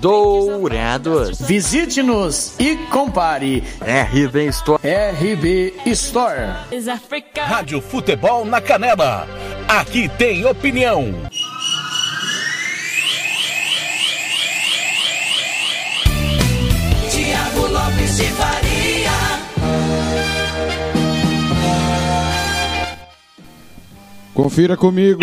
[0.00, 1.38] Dourados.
[1.40, 3.62] Visite-nos e compare.
[3.80, 4.82] RB Store.
[4.82, 6.56] RB Store.
[7.38, 9.28] Rádio Futebol na Canela.
[9.68, 11.14] Aqui tem opinião.
[17.10, 19.10] Tiago Lopes de Faria.
[24.32, 25.20] Confira comigo.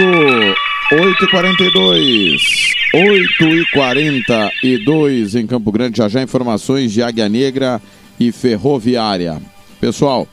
[0.92, 2.57] 8h42.
[2.94, 5.98] 8h42 em Campo Grande.
[5.98, 7.82] Já já informações de Águia Negra
[8.20, 9.42] e Ferroviária.
[9.80, 10.28] Pessoal,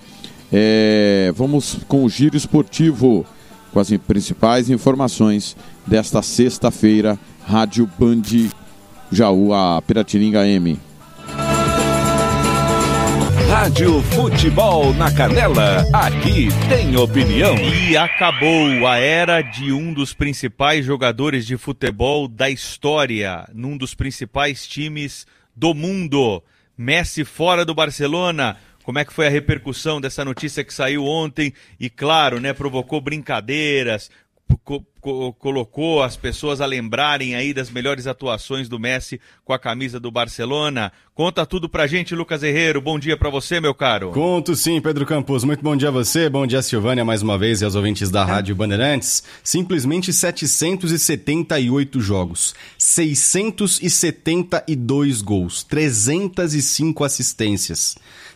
[0.52, 3.24] é, vamos com o giro esportivo
[3.72, 8.22] com as principais informações desta sexta-feira, Rádio Band
[9.10, 10.78] Jaú, a Piratininga M.
[13.54, 17.54] Rádio Futebol na Canela, aqui tem opinião.
[17.56, 23.94] E acabou a era de um dos principais jogadores de futebol da história, num dos
[23.94, 25.24] principais times
[25.54, 26.42] do mundo.
[26.76, 28.56] Messi fora do Barcelona.
[28.82, 31.54] Como é que foi a repercussão dessa notícia que saiu ontem?
[31.78, 34.10] E claro, né, provocou brincadeiras,
[35.04, 39.58] co co colocou as pessoas a lembrarem aí das melhores atuações do Messi com a
[39.58, 40.90] camisa do Barcelona.
[41.14, 42.80] Conta tudo pra gente, Lucas Herrero.
[42.80, 44.12] Bom dia para você, meu caro.
[44.12, 45.44] Conto sim, Pedro Campos.
[45.44, 48.24] Muito bom dia a você, bom dia Silvânia mais uma vez e aos ouvintes da
[48.24, 49.22] Rádio Bandeirantes.
[49.42, 57.94] Simplesmente 778 jogos, 672 gols, 305 assistências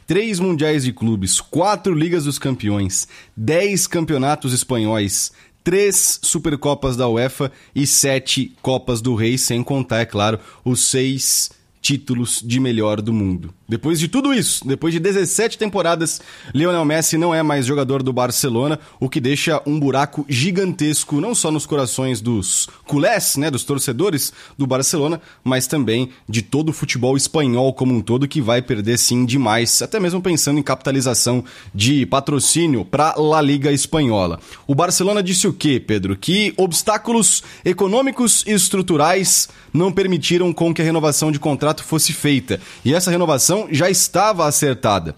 [0.09, 5.31] três mundiais de clubes, quatro ligas dos campeões, dez campeonatos espanhóis,
[5.62, 11.51] três Supercopas da UEFA e sete Copas do Rei, sem contar, é claro, os seis
[11.89, 13.55] títulos de melhor do mundo.
[13.66, 16.20] Depois de tudo isso, depois de 17 temporadas,
[16.55, 21.35] Lionel Messi não é mais jogador do Barcelona, o que deixa um buraco gigantesco não
[21.35, 26.73] só nos corações dos culés, né, dos torcedores do Barcelona, mas também de todo o
[26.74, 31.43] futebol espanhol como um todo que vai perder sim demais, até mesmo pensando em capitalização
[31.74, 34.39] de patrocínio para La Liga espanhola.
[34.66, 36.16] O Barcelona disse o quê, Pedro?
[36.16, 42.61] Que obstáculos econômicos e estruturais não permitiram com que a renovação de contrato fosse feita.
[42.85, 45.15] E essa renovação já estava acertada.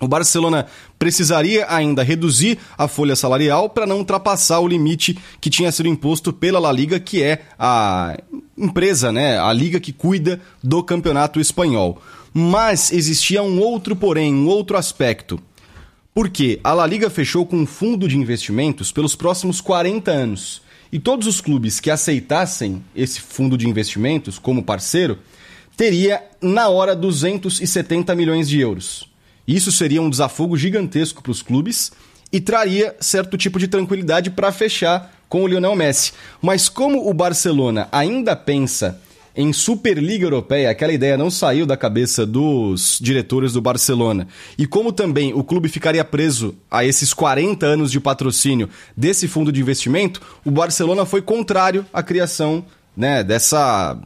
[0.00, 0.66] O Barcelona
[0.98, 6.32] precisaria ainda reduzir a folha salarial para não ultrapassar o limite que tinha sido imposto
[6.32, 8.16] pela La Liga, que é a
[8.56, 12.00] empresa, né, a liga que cuida do campeonato espanhol.
[12.32, 15.38] Mas existia um outro porém, um outro aspecto.
[16.14, 20.62] Porque a La Liga fechou com um fundo de investimentos pelos próximos 40 anos.
[20.92, 25.18] E todos os clubes que aceitassem esse fundo de investimentos como parceiro
[25.80, 29.08] teria, na hora, 270 milhões de euros.
[29.48, 31.90] Isso seria um desafogo gigantesco para os clubes
[32.30, 36.12] e traria certo tipo de tranquilidade para fechar com o Lionel Messi.
[36.42, 39.00] Mas como o Barcelona ainda pensa
[39.34, 44.28] em Superliga Europeia, aquela ideia não saiu da cabeça dos diretores do Barcelona.
[44.58, 49.50] E como também o clube ficaria preso a esses 40 anos de patrocínio desse fundo
[49.50, 53.98] de investimento, o Barcelona foi contrário à criação né, dessa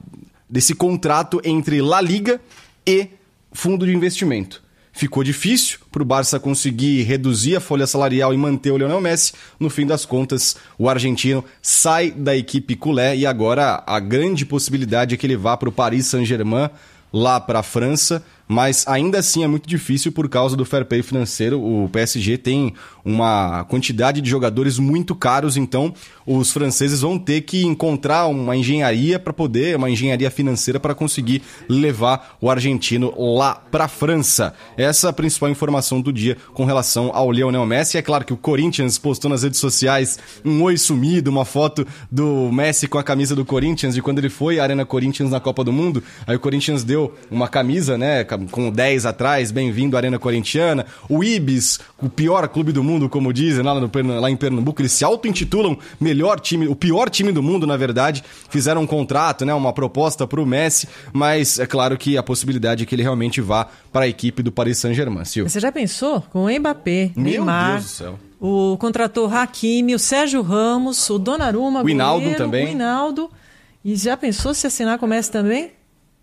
[0.49, 2.41] desse contrato entre La Liga
[2.87, 3.09] e
[3.53, 4.63] fundo de investimento.
[4.93, 9.33] Ficou difícil para o Barça conseguir reduzir a folha salarial e manter o Lionel Messi.
[9.59, 15.15] No fim das contas, o argentino sai da equipe culé e agora a grande possibilidade
[15.15, 16.71] é que ele vá para o Paris Saint-Germain,
[17.13, 21.03] lá para a França mas ainda assim é muito difícil por causa do fair play
[21.03, 21.61] financeiro.
[21.61, 25.93] O PSG tem uma quantidade de jogadores muito caros, então
[26.27, 31.43] os franceses vão ter que encontrar uma engenharia para poder, uma engenharia financeira para conseguir
[31.69, 34.55] levar o argentino lá para a França.
[34.77, 37.99] Essa é a principal informação do dia com relação ao Lionel Messi.
[37.99, 42.51] É claro que o Corinthians postou nas redes sociais um oi sumido, uma foto do
[42.53, 45.63] Messi com a camisa do Corinthians de quando ele foi à Arena Corinthians na Copa
[45.63, 46.03] do Mundo.
[46.27, 50.87] Aí o Corinthians deu uma camisa, né, com 10 atrás, bem-vindo à Arena Corintiana.
[51.09, 53.91] O Ibis, o pior clube do mundo, como dizem lá, no,
[54.21, 58.23] lá em Pernambuco, eles se auto-intitulam melhor time, o pior time do mundo, na verdade.
[58.49, 62.83] Fizeram um contrato, né, uma proposta para o Messi, mas é claro que a possibilidade
[62.83, 65.25] é que ele realmente vá para a equipe do Paris Saint-Germain.
[65.25, 66.21] Você já pensou?
[66.33, 68.19] Com o Mbappé, Meu Neymar, Deus do céu.
[68.41, 72.67] o contratou Hakimi, o Sérgio Ramos, o Donnarumma, O goleiro, também.
[72.67, 73.31] O Hinaldo.
[73.85, 75.71] E já pensou se assinar com o Messi também?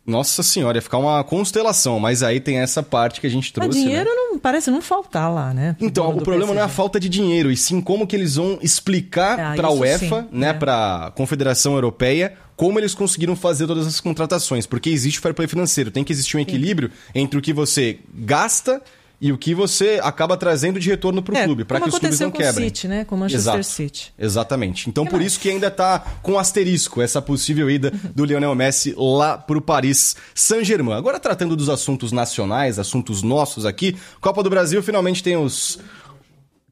[0.06, 3.68] Nossa senhora, ia ficar uma constelação, mas aí tem essa parte que a gente Mas
[3.68, 3.80] trouxe.
[3.80, 3.86] né?
[3.86, 5.76] dinheiro não parece não faltar lá, né?
[5.80, 8.58] Então, o problema não é a falta de dinheiro, e sim como que eles vão
[8.62, 10.54] explicar Ah, para a UEFA, sim, né, é.
[10.54, 15.48] para a Confederação Europeia, como eles conseguiram fazer todas essas contratações, porque existe fair play
[15.48, 18.82] financeiro, tem que existir um equilíbrio entre o que você gasta
[19.22, 22.00] e o que você acaba trazendo de retorno para o É, clube, para que os
[22.00, 22.66] clubes não com quebrem.
[22.70, 23.06] City, né?
[23.06, 23.64] Com o Manchester Exato.
[23.64, 24.14] City.
[24.18, 24.90] Exatamente.
[24.90, 29.38] Então, por isso que ainda está com asterisco essa possível ida do Lionel Messi lá
[29.38, 30.98] para o Paris Saint-Germain.
[30.98, 35.78] Agora, tratando dos assuntos nacionais, assuntos nossos aqui, Copa do Brasil finalmente tem os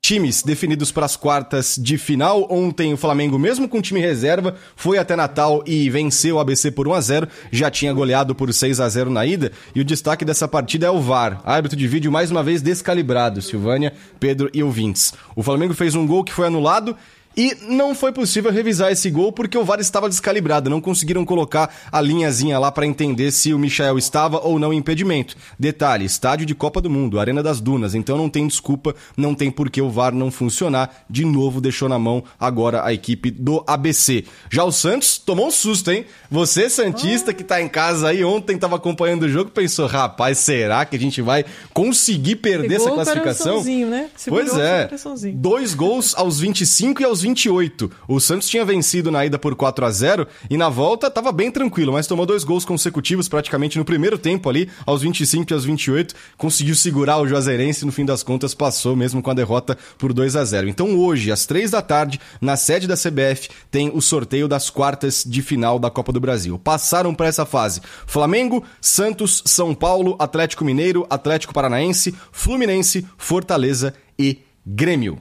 [0.10, 2.48] times definidos para as quartas de final.
[2.50, 6.88] Ontem o Flamengo, mesmo com time reserva, foi até Natal e venceu o ABC por
[6.88, 7.28] 1 a 0.
[7.52, 9.52] Já tinha goleado por 6 a 0 na ida.
[9.76, 13.40] E o destaque dessa partida é o VAR, árbitro de vídeo mais uma vez descalibrado,
[13.40, 15.14] Silvânia, Pedro e ouvintes.
[15.36, 16.98] O Flamengo fez um gol que foi anulado
[17.40, 20.70] E não foi possível revisar esse gol porque o VAR estava descalibrado.
[20.70, 24.78] Não conseguiram colocar a linhazinha lá para entender se o Michel estava ou não em
[24.78, 25.38] impedimento.
[25.58, 27.96] Detalhe: estádio de Copa do Mundo, Arena das Dunas.
[27.96, 31.06] Então não tem desculpa, não tem por que o VAR não funcionar.
[31.10, 34.26] De novo deixou na mão agora a equipe do ABC.
[34.50, 36.06] Já o Santos tomou um susto, hein?
[36.30, 40.84] Você, Santista, que tá em casa aí ontem, estava acompanhando o jogo, pensou: rapaz, será
[40.84, 43.64] que a gente vai conseguir perder Pegou essa classificação?
[43.64, 44.10] Né?
[44.28, 44.90] Pois é.
[45.36, 47.92] Dois gols aos 25 e aos 28.
[48.08, 51.52] O Santos tinha vencido na ida por 4 a 0 e na volta estava bem
[51.52, 55.66] tranquilo, mas tomou dois gols consecutivos praticamente no primeiro tempo ali, aos 25 e aos
[55.66, 56.16] 28.
[56.38, 60.12] Conseguiu segurar o Juazeirense e no fim das contas passou mesmo com a derrota por
[60.12, 60.68] 2 a 0.
[60.68, 65.24] Então hoje, às 3 da tarde, na sede da CBF, tem o sorteio das quartas
[65.26, 66.58] de final da Copa do Brasil.
[66.58, 74.40] Passaram para essa fase Flamengo, Santos, São Paulo, Atlético Mineiro, Atlético Paranaense, Fluminense, Fortaleza e
[74.66, 75.18] Grêmio.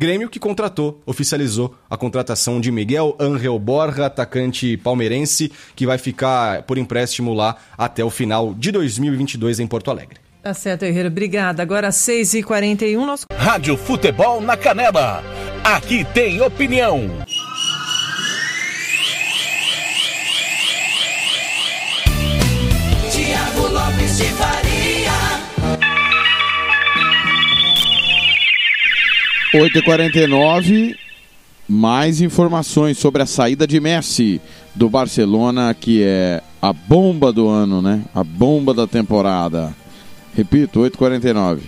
[0.00, 6.62] Grêmio que contratou, oficializou a contratação de Miguel Angel Borja, atacante palmeirense, que vai ficar
[6.62, 10.18] por empréstimo lá até o final de 2022 em Porto Alegre.
[10.42, 11.08] Tá certo, Herrera.
[11.08, 11.62] Obrigada.
[11.62, 13.26] Agora às 6h41, nosso...
[13.30, 15.22] Rádio Futebol na Canela.
[15.62, 17.10] Aqui tem opinião.
[29.52, 30.96] 8h49,
[31.68, 34.40] mais informações sobre a saída de Messi
[34.74, 38.02] do Barcelona, que é a bomba do ano, né?
[38.14, 39.74] A bomba da temporada.
[40.36, 41.60] Repito, 8h49.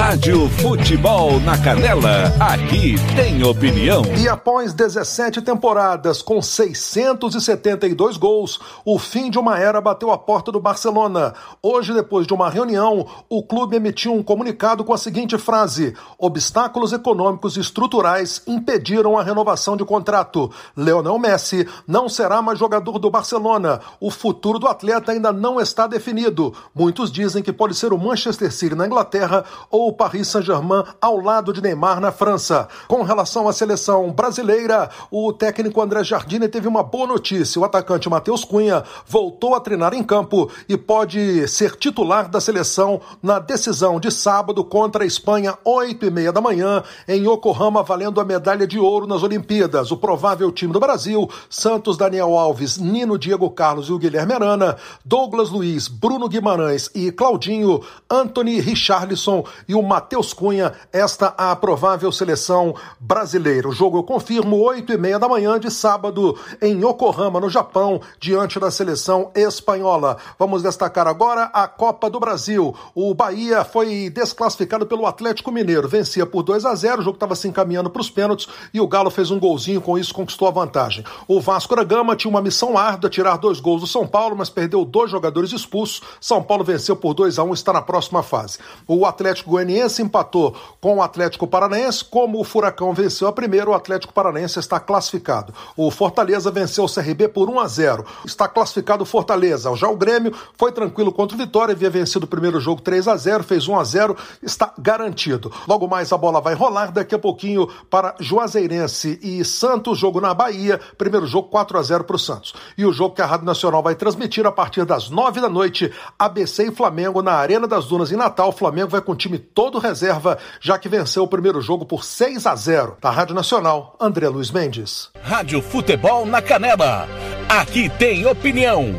[0.00, 2.32] Rádio Futebol na Canela.
[2.40, 4.02] Aqui tem opinião.
[4.16, 10.50] E após 17 temporadas com 672 gols, o fim de uma era bateu a porta
[10.50, 11.34] do Barcelona.
[11.62, 16.94] Hoje, depois de uma reunião, o clube emitiu um comunicado com a seguinte frase: Obstáculos
[16.94, 20.50] econômicos e estruturais impediram a renovação de contrato.
[20.74, 23.80] Leonel Messi não será mais jogador do Barcelona.
[24.00, 26.54] O futuro do atleta ainda não está definido.
[26.74, 31.20] Muitos dizem que pode ser o Manchester City na Inglaterra ou o Paris Saint-Germain ao
[31.20, 32.68] lado de Neymar na França.
[32.86, 37.60] Com relação à seleção brasileira, o técnico André Jardine teve uma boa notícia.
[37.60, 43.00] O atacante Matheus Cunha voltou a treinar em campo e pode ser titular da seleção
[43.20, 48.20] na decisão de sábado contra a Espanha, 8 e meia da manhã, em Yokohama, valendo
[48.20, 49.90] a medalha de ouro nas Olimpíadas.
[49.90, 54.76] O provável time do Brasil, Santos, Daniel Alves, Nino, Diego Carlos e o Guilherme Arana,
[55.04, 62.10] Douglas Luiz, Bruno Guimarães e Claudinho, Anthony Richarlison e o Matheus Cunha, esta a provável
[62.12, 63.68] seleção brasileira.
[63.68, 68.00] O jogo eu confirmo, 8 e meia da manhã de sábado, em Yokohama, no Japão,
[68.18, 70.16] diante da seleção espanhola.
[70.38, 72.74] Vamos destacar agora a Copa do Brasil.
[72.94, 77.34] O Bahia foi desclassificado pelo Atlético Mineiro, vencia por 2 a 0 o jogo estava
[77.34, 80.50] se encaminhando para os pênaltis e o Galo fez um golzinho, com isso conquistou a
[80.50, 81.04] vantagem.
[81.26, 84.50] O Vasco da Gama tinha uma missão árdua, tirar dois gols do São Paulo, mas
[84.50, 86.02] perdeu dois jogadores expulsos.
[86.20, 88.58] São Paulo venceu por 2 a 1 está na próxima fase.
[88.86, 93.74] O Atlético Goianiense empatou com o Atlético Paranaense, como o Furacão venceu a primeira, o
[93.74, 95.52] Atlético Paranaense está classificado.
[95.76, 98.06] O Fortaleza venceu o CRB por 1 a 0.
[98.24, 99.74] Está classificado o Fortaleza.
[99.76, 103.16] Já o Grêmio foi tranquilo contra o Vitória, havia vencido o primeiro jogo 3 a
[103.16, 105.52] 0, fez 1 a 0, está garantido.
[105.68, 110.32] Logo mais a bola vai rolar daqui a pouquinho para Juazeirense e Santos, jogo na
[110.32, 112.54] Bahia, primeiro jogo 4 a 0 para o Santos.
[112.78, 115.92] E o jogo que a Rádio Nacional vai transmitir a partir das 9 da noite,
[116.18, 118.48] ABC e Flamengo na Arena das Dunas em Natal.
[118.48, 122.04] O Flamengo vai com o time todo reserva, já que venceu o primeiro jogo por
[122.04, 122.96] 6 a 0.
[123.00, 125.10] Da Rádio Nacional, André Luiz Mendes.
[125.22, 127.08] Rádio Futebol na Canela.
[127.48, 128.94] Aqui tem opinião.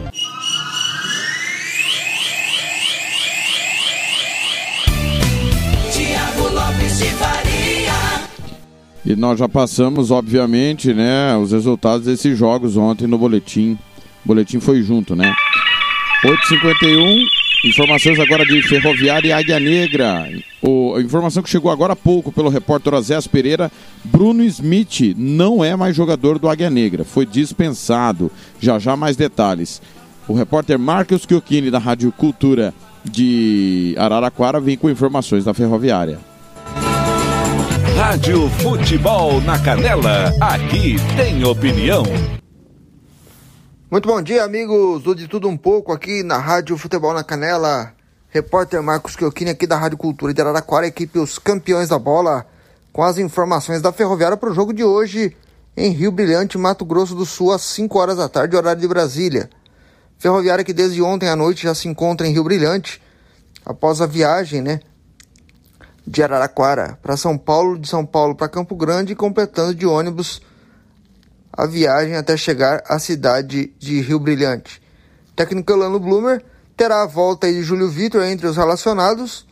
[5.91, 8.32] Tiago Lopes de Faria.
[9.06, 13.78] E nós já passamos, obviamente, né, os resultados desses jogos ontem no boletim.
[14.23, 15.34] O boletim foi junto, né?
[16.23, 17.26] 8h51,
[17.64, 20.30] informações agora de Ferroviária e Águia Negra.
[20.62, 23.72] O, a informação que chegou agora há pouco pelo repórter Osés Pereira,
[24.04, 28.32] Bruno Smith não é mais jogador do Águia Negra, foi dispensado.
[28.60, 29.82] Já já mais detalhes.
[30.28, 32.74] O repórter Marcos Chiocchini, da Rádio Cultura
[33.04, 36.20] de Araraquara, vem com informações da Ferroviária.
[37.96, 40.34] Rádio Futebol na Canela.
[40.40, 42.04] Aqui tem opinião.
[43.92, 47.92] Muito bom dia, amigos do De Tudo Um Pouco, aqui na Rádio Futebol na Canela.
[48.30, 52.46] Repórter Marcos Chiocchini aqui da Rádio Cultura de Araraquara, equipe Os Campeões da Bola,
[52.94, 55.36] com as informações da Ferroviária para o jogo de hoje
[55.76, 59.50] em Rio Brilhante, Mato Grosso do Sul, às 5 horas da tarde, horário de Brasília.
[60.18, 63.02] Ferroviária que desde ontem à noite já se encontra em Rio Brilhante,
[63.66, 64.80] após a viagem, né,
[66.08, 70.42] de Araraquara para São Paulo, de São Paulo para Campo Grande, completando de ônibus
[71.53, 74.82] a viagem até chegar à cidade de Rio Brilhante.
[75.36, 76.44] técnico Elano Blumer
[76.78, 79.45] terá a volta de Júlio Vitor entre os relacionados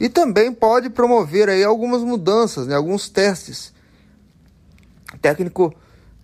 [0.00, 3.72] e também pode promover aí algumas mudanças, né, alguns testes.
[5.14, 5.74] O técnico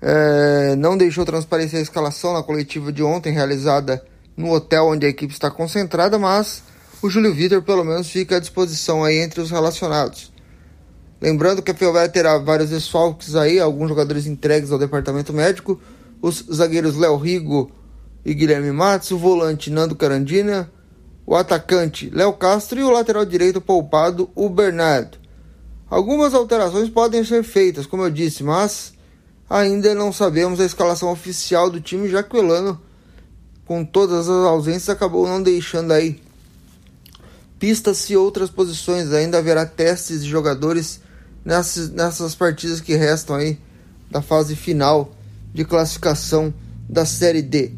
[0.01, 4.05] é, não deixou transparecer a escalação na coletiva de ontem, realizada
[4.37, 6.63] no hotel onde a equipe está concentrada, mas
[7.03, 10.33] o Júlio Vitor pelo menos fica à disposição aí entre os relacionados.
[11.21, 15.81] Lembrando que a Ferroviária terá vários desfalques aí, alguns jogadores entregues ao departamento médico,
[16.23, 17.71] os zagueiros Léo Rigo
[18.25, 20.71] e Guilherme Matos, o volante Nando Carandina,
[21.27, 25.19] o atacante Léo Castro e o lateral direito poupado, o Bernardo.
[25.91, 28.93] Algumas alterações podem ser feitas, como eu disse, mas
[29.51, 32.81] ainda não sabemos a escalação oficial do time, já que o Elano,
[33.65, 36.21] com todas as ausências, acabou não deixando aí
[37.59, 39.13] pistas e outras posições.
[39.13, 41.01] Ainda haverá testes de jogadores
[41.49, 43.59] nessas, nessas partidas que restam aí
[44.11, 45.13] da fase final
[45.55, 46.53] de classificação
[46.87, 47.71] da Série D.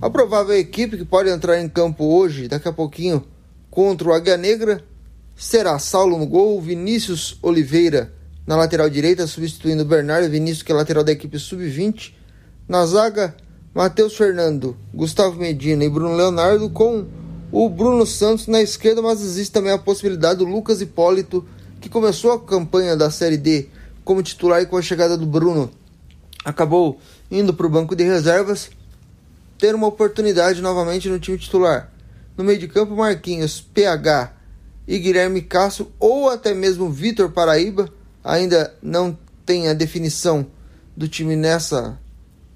[0.00, 3.24] A provável equipe que pode entrar em campo hoje, daqui a pouquinho,
[3.68, 4.84] contra o Águia Negra,
[5.34, 8.12] será Saulo no gol, Vinícius Oliveira
[8.46, 12.12] na lateral direita, substituindo Bernardo Vinícius, que é lateral da equipe sub-20.
[12.68, 13.34] Na zaga,
[13.74, 17.06] Matheus Fernando, Gustavo Medina e Bruno Leonardo, com
[17.50, 21.44] o Bruno Santos na esquerda, mas existe também a possibilidade do Lucas Hipólito,
[21.84, 23.68] que começou a campanha da Série D
[24.02, 25.70] como titular e com a chegada do Bruno
[26.42, 26.98] acabou
[27.30, 28.70] indo para o banco de reservas,
[29.58, 31.92] ter uma oportunidade novamente no time titular.
[32.38, 34.32] No meio de campo, Marquinhos, PH
[34.88, 37.92] e Guilherme Castro, ou até mesmo Vitor Paraíba,
[38.24, 40.46] ainda não tem a definição
[40.96, 41.98] do time nessa,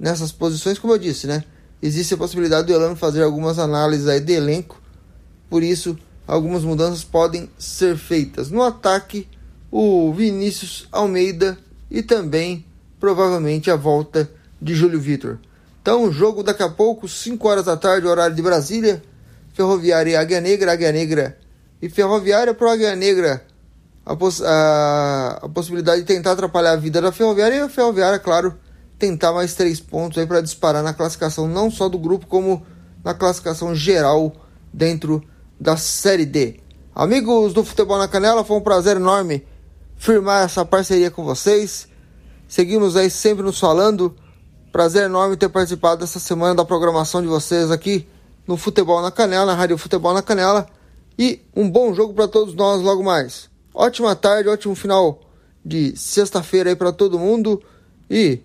[0.00, 1.44] nessas posições, como eu disse, né?
[1.82, 4.80] Existe a possibilidade do Elano fazer algumas análises aí de elenco,
[5.50, 5.98] por isso
[6.28, 8.50] algumas mudanças podem ser feitas.
[8.50, 9.26] No ataque,
[9.70, 11.58] o Vinícius Almeida
[11.90, 12.64] e também
[13.00, 14.30] provavelmente a volta
[14.60, 15.38] de Júlio Vitor.
[15.82, 19.02] Então, jogo daqui a pouco, 5 horas da tarde, horário de Brasília.
[19.58, 21.36] Ferroviária e Águia Negra, Águia Negra
[21.82, 23.42] e Ferroviária para Águia Negra.
[24.06, 28.20] A, poss a, a, possibilidade de tentar atrapalhar a vida da Ferroviária e a Ferroviária,
[28.20, 28.54] claro,
[28.96, 32.64] tentar mais três pontos aí para disparar na classificação não só do grupo, como
[33.04, 34.32] na classificação geral
[34.72, 35.24] dentro
[35.60, 36.60] da Série D.
[36.94, 39.44] Amigos do Futebol na Canela, foi um prazer enorme
[39.96, 41.88] firmar essa parceria com vocês.
[42.46, 44.14] Seguimos aí sempre nos falando.
[44.72, 48.06] Prazer enorme ter participado dessa semana da programação de vocês aqui
[48.46, 50.66] no Futebol na Canela, na Rádio Futebol na Canela.
[51.18, 53.50] E um bom jogo para todos nós logo mais.
[53.74, 55.20] Ótima tarde, ótimo final
[55.64, 57.62] de sexta-feira aí para todo mundo.
[58.08, 58.40] E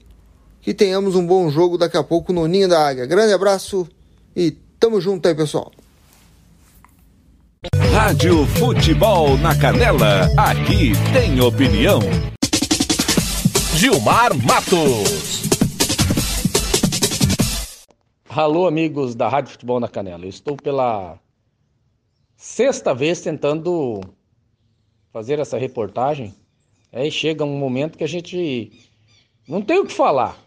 [0.62, 3.06] que tenhamos um bom jogo daqui a pouco no Ninho da Águia.
[3.06, 3.88] Grande abraço
[4.36, 5.72] e tamo junto aí, pessoal.
[7.72, 12.02] Rádio Futebol na Canela, aqui tem opinião.
[13.76, 15.44] Gilmar Matos.
[18.28, 20.26] Alô, amigos da Rádio Futebol na Canela.
[20.26, 21.18] Eu estou pela
[22.36, 24.02] sexta vez tentando
[25.14, 26.36] fazer essa reportagem.
[26.92, 28.72] Aí chega um momento que a gente
[29.48, 30.38] não tem o que falar.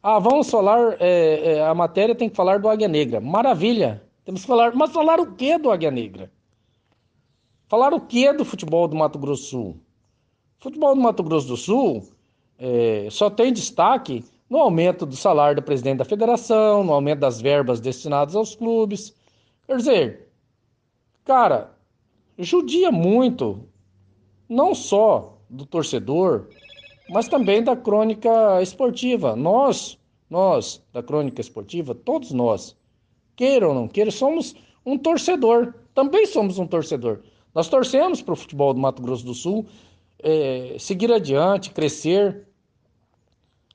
[0.00, 0.96] Ah, vamos falar.
[1.00, 3.20] É, é, a matéria tem que falar do Águia Negra.
[3.20, 4.02] Maravilha.
[4.32, 4.74] Temos que falar.
[4.74, 6.32] Mas falar o que do Águia Negra?
[7.68, 9.76] Falar o que do futebol do Mato Grosso Sul?
[10.58, 12.08] Futebol do Mato Grosso do Sul
[12.58, 17.42] é, só tem destaque no aumento do salário do presidente da federação, no aumento das
[17.42, 19.14] verbas destinadas aos clubes.
[19.66, 20.28] Quer dizer,
[21.24, 21.76] cara,
[22.38, 23.68] judia muito,
[24.48, 26.48] não só do torcedor,
[27.10, 29.36] mas também da crônica esportiva.
[29.36, 29.98] Nós,
[30.30, 32.76] nós da crônica esportiva, todos nós,
[33.36, 34.54] queira ou não queira, somos
[34.84, 35.74] um torcedor.
[35.94, 37.20] Também somos um torcedor.
[37.54, 39.66] Nós torcemos para o futebol do Mato Grosso do Sul
[40.22, 42.46] é, seguir adiante, crescer.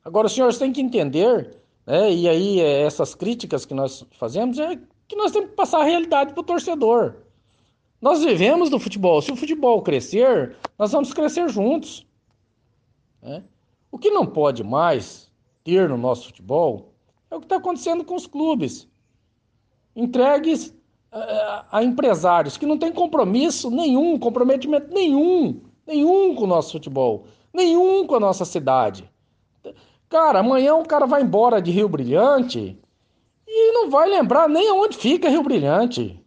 [0.04, 4.58] Agora, os senhores têm que entender, né, e aí é, essas críticas que nós fazemos,
[4.58, 7.16] é que nós temos que passar a realidade para o torcedor.
[8.02, 9.22] Nós vivemos do futebol.
[9.22, 12.06] Se o futebol crescer, nós vamos crescer juntos.
[13.22, 13.44] Né?
[13.92, 15.32] O que não pode mais
[15.64, 16.94] ter no nosso futebol
[17.30, 18.88] é o que está acontecendo com os clubes
[19.98, 20.68] entregues
[21.12, 27.26] uh, a empresários que não têm compromisso nenhum, comprometimento nenhum, nenhum com o nosso futebol,
[27.52, 29.10] nenhum com a nossa cidade.
[30.08, 32.80] Cara, amanhã o cara vai embora de Rio Brilhante
[33.48, 36.24] e não vai lembrar nem onde fica Rio Brilhante.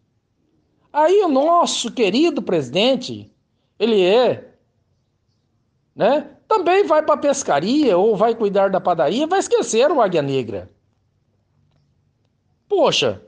[0.92, 3.32] Aí o nosso querido presidente,
[3.78, 4.54] ele é,
[5.94, 6.36] né?
[6.48, 10.68] Também vai para pescaria ou vai cuidar da padaria, vai esquecer o Águia Negra.
[12.68, 13.22] Poxa,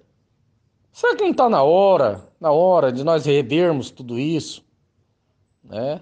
[0.92, 4.62] Será que não está na hora, na hora de nós revermos tudo isso?
[5.72, 6.00] né?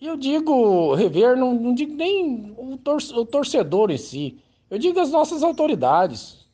[0.00, 4.38] Eu digo rever, não, não digo nem o, tor o, torcedor em si,
[4.70, 6.48] eu digo as nossas autoridades.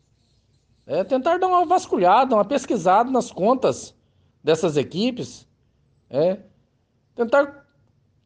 [0.86, 3.94] É tentar dar uma vasculhada, uma pesquisada nas contas
[4.42, 5.46] dessas equipes,
[6.08, 6.38] é
[7.14, 7.66] tentar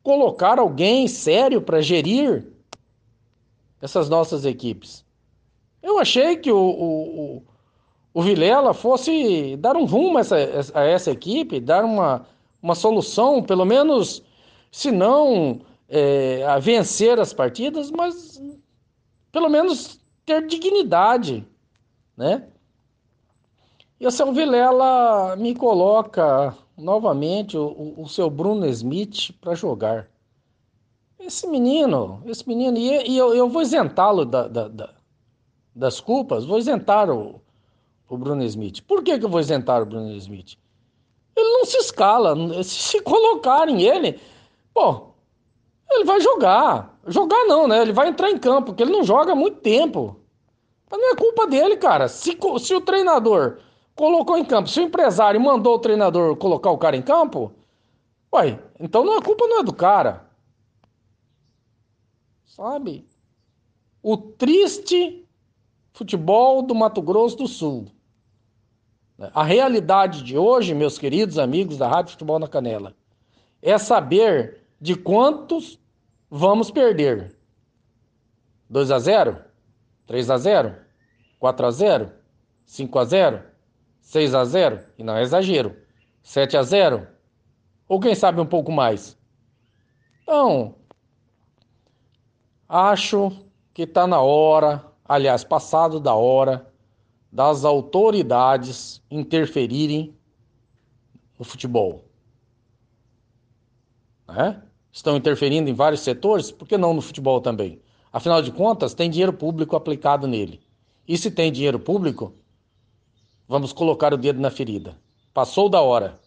[0.03, 2.47] colocar alguém sério para gerir
[3.81, 5.05] essas nossas equipes.
[5.83, 7.43] Eu achei que o, o,
[8.13, 10.37] o Vilela fosse dar um rumo a essa,
[10.75, 12.27] a essa equipe, dar uma,
[12.63, 14.23] uma solução, pelo menos,
[14.71, 18.43] se não é, a vencer as partidas, mas
[19.31, 21.47] pelo menos ter dignidade,
[22.17, 22.49] né?
[23.99, 30.09] E o seu Vilela me coloca novamente o, o seu Bruno Smith para jogar.
[31.19, 34.95] Esse menino, esse menino, e, eu, eu, vou isentá-lo da, da, da,
[35.75, 37.43] das culpas, vou isentar o,
[38.11, 38.83] o Bruno Smith.
[38.83, 40.59] Por que, que eu vou isentar o Bruno Smith?
[41.37, 42.35] Ele não se escala,
[42.65, 44.21] se colocarem ele,
[44.75, 45.13] pô,
[45.89, 46.99] ele vai jogar.
[47.07, 47.81] Jogar não, né?
[47.81, 50.17] Ele vai entrar em campo, porque ele não joga há muito tempo.
[50.91, 52.09] Mas não é culpa dele, cara.
[52.09, 53.59] Se, se o treinador
[53.95, 54.69] colocou em campo.
[54.69, 57.53] Se o empresário mandou o treinador colocar o cara em campo,
[58.33, 60.29] uai, então não, a culpa não é do cara.
[62.45, 63.09] Sabe?
[64.03, 65.29] O triste
[65.93, 67.87] futebol do Mato Grosso do Sul.
[69.35, 72.95] A realidade de hoje, meus queridos amigos da Rádio Futebol na Canela,
[73.61, 75.79] é saber de quantos
[76.31, 77.37] vamos perder.
[78.71, 79.45] 2 a 0?
[80.07, 80.77] 3 a 0?
[81.39, 82.13] 4 a 0?
[82.65, 83.43] 5 a 0?
[84.01, 85.77] 6 a 0 e não é exagero.
[86.23, 87.07] 7 a 0
[87.87, 89.19] ou quem sabe um pouco mais.
[90.23, 90.77] Então,
[92.67, 93.33] acho
[93.75, 96.70] que está na hora, aliás, passado da hora,
[97.31, 100.15] das autoridades interferirem
[101.39, 102.05] no futebol.
[104.29, 104.63] Né?
[104.93, 107.81] Estão interferindo em vários setores, por que não no futebol também?
[108.13, 110.61] Afinal de contas, tem dinheiro público aplicado nele.
[111.07, 112.35] E se tem dinheiro público,
[113.51, 114.97] Vamos colocar o dedo na ferida.
[115.35, 116.21] Passou da hora.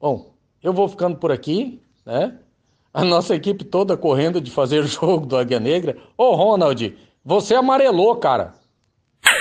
[0.00, 2.36] Bom, eu vou ficando por aqui, né?
[2.92, 5.96] A nossa equipe toda correndo de fazer o jogo do Águia Negra.
[6.16, 8.54] Ô, Ronald, você amarelou, cara.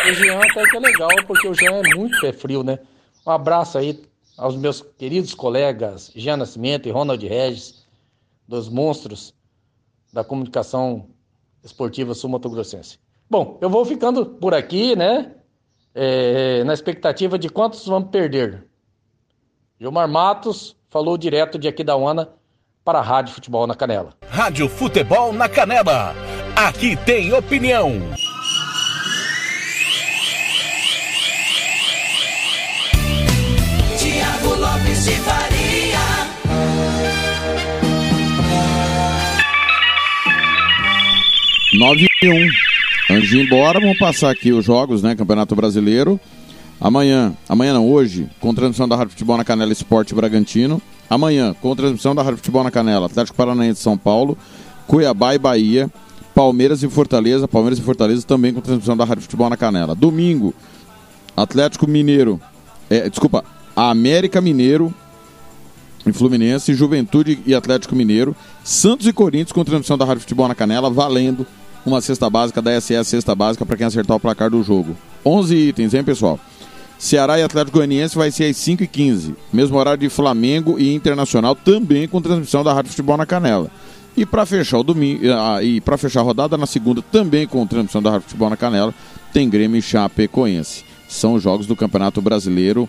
[0.07, 2.79] O Jean até que é legal, porque o Jean é muito pé frio, né?
[3.25, 4.03] Um abraço aí
[4.37, 7.85] aos meus queridos colegas Jean Nascimento e Ronald Regis,
[8.47, 9.33] dos monstros
[10.11, 11.07] da comunicação
[11.63, 12.99] esportiva sul-mato-grossense.
[13.29, 15.35] Bom, eu vou ficando por aqui, né?
[15.93, 18.65] É, na expectativa de quantos vamos perder.
[19.79, 22.29] Gilmar Matos falou direto de aqui da UANA
[22.83, 24.15] para a Rádio Futebol na Canela.
[24.27, 26.13] Rádio Futebol na Canela.
[26.55, 28.01] Aqui tem opinião.
[33.97, 35.99] Tiago Lopes de Faria.
[41.73, 43.15] Nove e um.
[43.15, 45.15] Antes de ir embora, vamos passar aqui os jogos, né?
[45.15, 46.19] Campeonato Brasileiro.
[46.79, 50.81] Amanhã, amanhã não, hoje, com transmissão da Rádio Futebol na Canela Esporte Bragantino.
[51.09, 54.37] Amanhã, com transmissão da Rádio Futebol na Canela, Atlético Paranaense de São Paulo,
[54.87, 55.89] Cuiabá e Bahia,
[56.33, 59.93] Palmeiras e Fortaleza, Palmeiras e Fortaleza também com transmissão da Rádio Futebol na Canela.
[59.93, 60.53] Domingo,
[61.35, 62.39] Atlético Mineiro,
[62.89, 63.43] é, desculpa,
[63.75, 64.93] América Mineiro
[66.05, 70.55] e Fluminense, Juventude e Atlético Mineiro, Santos e Corinthians com transmissão da Rádio Futebol na
[70.55, 71.45] Canela, valendo
[71.85, 74.95] uma cesta básica da SS Cesta Básica para quem acertar o placar do jogo.
[75.25, 76.39] 11 itens, hein, pessoal?
[76.97, 79.35] Ceará e Atlético Goianiense vai ser às 5h15.
[79.51, 83.71] Mesmo horário de Flamengo e Internacional, também com transmissão da Rádio Futebol na Canela.
[84.15, 87.65] E para fechar o domingo, ah, e para fechar a rodada na segunda, também com
[87.65, 88.93] transmissão da Rádio Futebol na Canela,
[89.31, 90.83] tem Grêmio e Chapecoense.
[91.07, 92.87] São os jogos do Campeonato Brasileiro,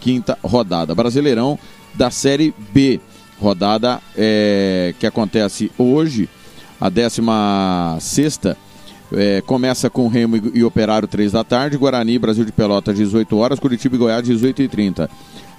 [0.00, 0.94] 15 rodada.
[0.94, 1.58] Brasileirão
[1.94, 3.00] da Série B.
[3.40, 6.28] Rodada é, que acontece hoje
[6.80, 8.40] a 16
[9.14, 13.36] é, começa com Remo e, e Operário 3 da tarde, Guarani Brasil de Pelotas 18
[13.36, 15.10] horas, Curitiba e Goiás 18 e 30.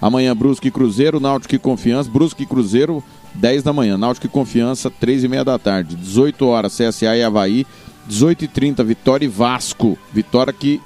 [0.01, 3.03] Amanhã Brusque e Cruzeiro, Náutico e Confiança, Brusque e Cruzeiro
[3.35, 7.23] 10 da manhã, Náutico e Confiança 3 e meia da tarde, 18 horas CSA e
[7.23, 7.65] Havaí,
[8.07, 10.81] 18 e 30 Vitória e Vasco, Vitória que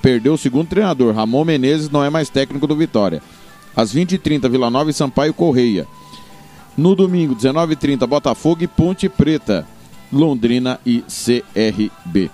[0.00, 3.22] perdeu o segundo treinador, Ramon Menezes não é mais técnico do Vitória.
[3.76, 5.86] Às 20 e 30 Vila Nova e Sampaio Correia.
[6.76, 9.66] No domingo, 19h30, Botafogo e Ponte Preta.
[10.12, 12.30] Londrina e CRB.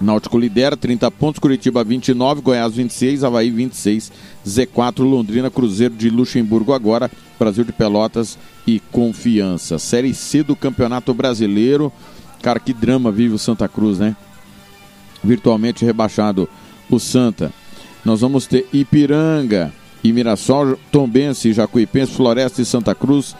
[0.00, 4.12] Náutico lidera 30 pontos, Curitiba 29, Goiás 26, Havaí 26,
[4.46, 9.78] Z4, Londrina, Cruzeiro de Luxemburgo agora, Brasil de Pelotas e Confiança.
[9.78, 11.92] Série C do Campeonato Brasileiro.
[12.40, 14.14] Cara, que drama vive o Santa Cruz, né?
[15.22, 16.48] Virtualmente rebaixado
[16.88, 17.52] o Santa.
[18.04, 19.72] Nós vamos ter Ipiranga
[20.04, 23.34] e Mirassol, Tombense, Jacuipense, Floresta e Santa Cruz,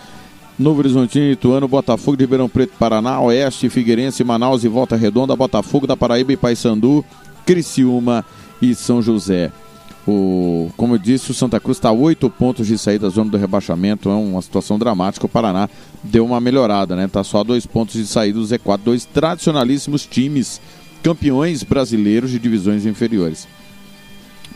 [0.58, 5.86] Novo Horizontino, Ituano, Botafogo de Ribeirão Preto, Paraná, Oeste, Figueirense, Manaus e Volta Redonda, Botafogo
[5.86, 7.04] da Paraíba e Paysandu,
[7.46, 8.24] Criciúma
[8.60, 9.52] e São José.
[10.06, 13.30] O, como eu disse, o Santa Cruz está a oito pontos de saída da zona
[13.30, 14.08] do rebaixamento.
[14.08, 15.26] É uma situação dramática.
[15.26, 15.68] O Paraná
[16.02, 17.04] deu uma melhorada, né?
[17.04, 18.80] Está só a dois pontos de saída do Z4.
[18.82, 20.60] Dois tradicionalíssimos times
[21.02, 23.46] campeões brasileiros de divisões inferiores.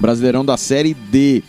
[0.01, 1.45] Brasileirão da Série D.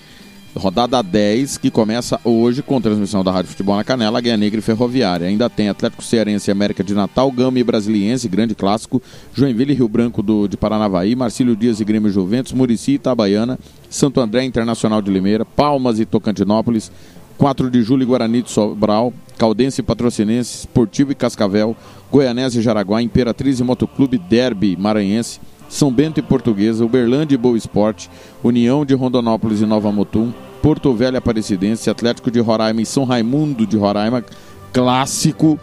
[0.56, 4.62] Rodada 10, que começa hoje com transmissão da Rádio Futebol na Canela, Guia Negra e
[4.62, 5.28] Ferroviária.
[5.28, 9.02] Ainda tem Atlético Cearense América de Natal, Gama e Brasiliense, grande clássico,
[9.34, 13.58] Joinville e Rio Branco do, de Paranavaí, Marcílio Dias e Grêmio Juventus, Murici e Itabaiana,
[13.90, 16.92] Santo André Internacional de Limeira, Palmas e Tocantinópolis,
[17.36, 21.76] 4 de julho Guarani de Sobral, Caldense e Patrocinense, Esportivo e Cascavel,
[22.12, 25.40] Goianese e Jaraguá, Imperatriz e Motoclube Derby Maranhense,
[25.74, 28.08] são Bento e Portuguesa, Uberlândia e Boa Esporte,
[28.44, 30.32] União de Rondonópolis e Nova Mutum,
[30.62, 34.24] Porto Velho Aparecidense, Atlético de Roraima e São Raimundo de Roraima,
[34.72, 35.60] Clássico,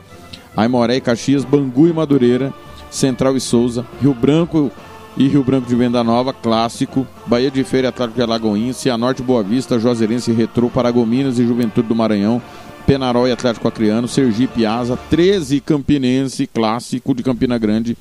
[0.56, 2.52] Aimoré e Caxias, Bangu e Madureira,
[2.90, 4.68] Central e Souza, Rio Branco
[5.16, 9.22] e Rio Branco de Venda Nova, Clássico, Bahia de Feira e Atlético de Alagoinha, Cianorte
[9.22, 12.42] Boa Vista, Juazeirense e Retrô, Paragominas e Juventude do Maranhão,
[12.84, 17.96] Penarol e Atlético Acreano, Sergipe Asa, 13 Campinense, Clássico de Campina Grande,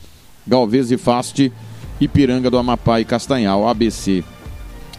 [0.48, 1.54] Galvez e Faste,
[2.00, 4.24] Ipiranga do Amapá e Castanhal, ABC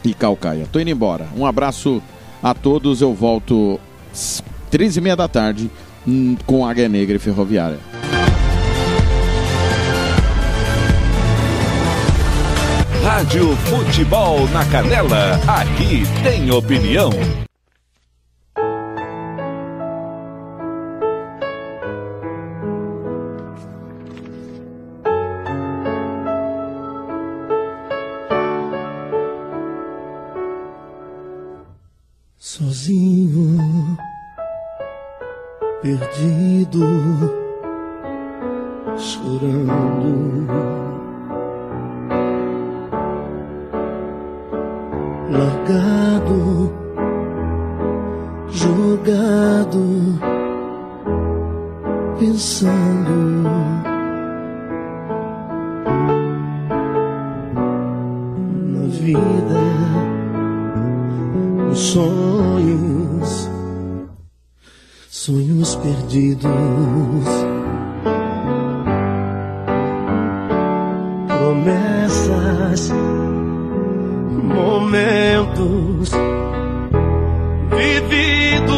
[0.04, 0.66] e Calcaia.
[0.70, 1.28] Tô indo embora.
[1.36, 2.02] Um abraço
[2.42, 3.00] a todos.
[3.00, 3.80] Eu volto
[4.70, 5.70] três e meia da tarde
[6.06, 7.78] hum, com Águia Negra e Ferroviária.
[13.02, 15.40] Rádio Futebol na Canela.
[15.46, 17.10] Aqui tem opinião.
[32.60, 33.96] Sozinho,
[35.80, 36.84] perdido,
[38.98, 40.10] chorando.
[45.30, 46.70] Largado,
[48.50, 49.80] jogado,
[52.18, 53.48] pensando.
[58.72, 59.49] Na vida
[61.80, 63.48] sonhos,
[65.08, 66.44] sonhos perdidos,
[71.26, 72.92] promessas,
[74.44, 76.10] momentos
[77.70, 78.70] vividos.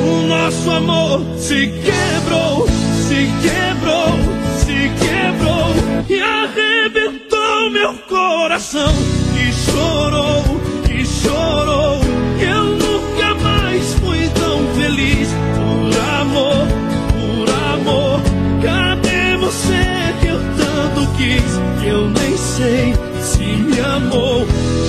[0.00, 2.68] O nosso amor se quebrou,
[3.08, 4.16] se quebrou,
[4.60, 5.74] se quebrou
[6.08, 10.42] e arrebentou meu coração que chorou,
[10.84, 12.00] que chorou.
[12.40, 16.66] Eu nunca mais fui tão feliz por amor,
[17.14, 18.20] por amor.
[18.60, 21.86] Cadê você que eu tanto quis?
[21.86, 22.92] Eu nem sei
[23.22, 24.44] se me amou.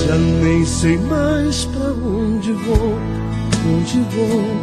[0.07, 2.97] Já nem sei mais pra onde vou,
[3.75, 4.56] onde vou,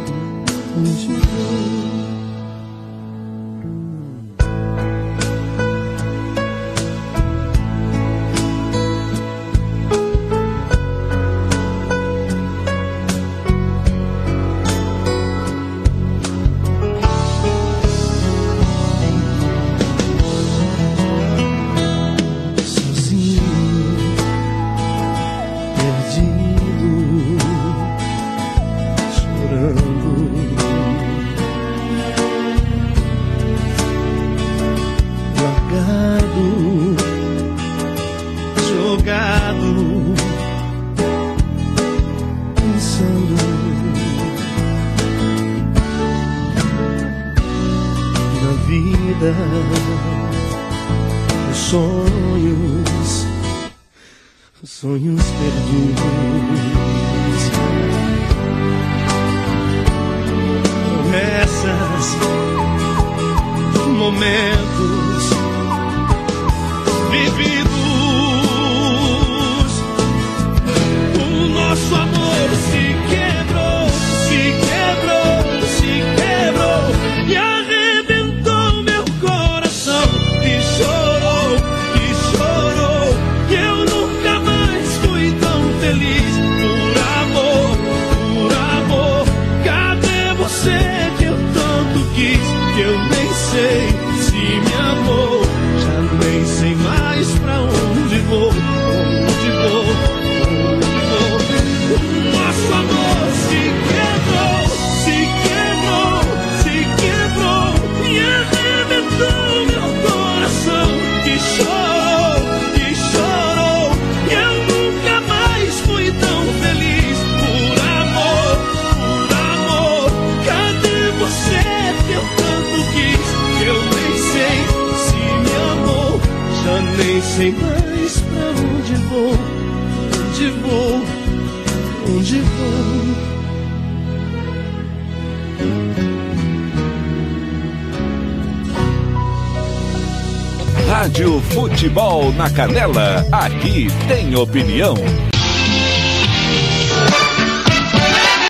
[142.45, 144.93] na Canela, aqui tem opinião.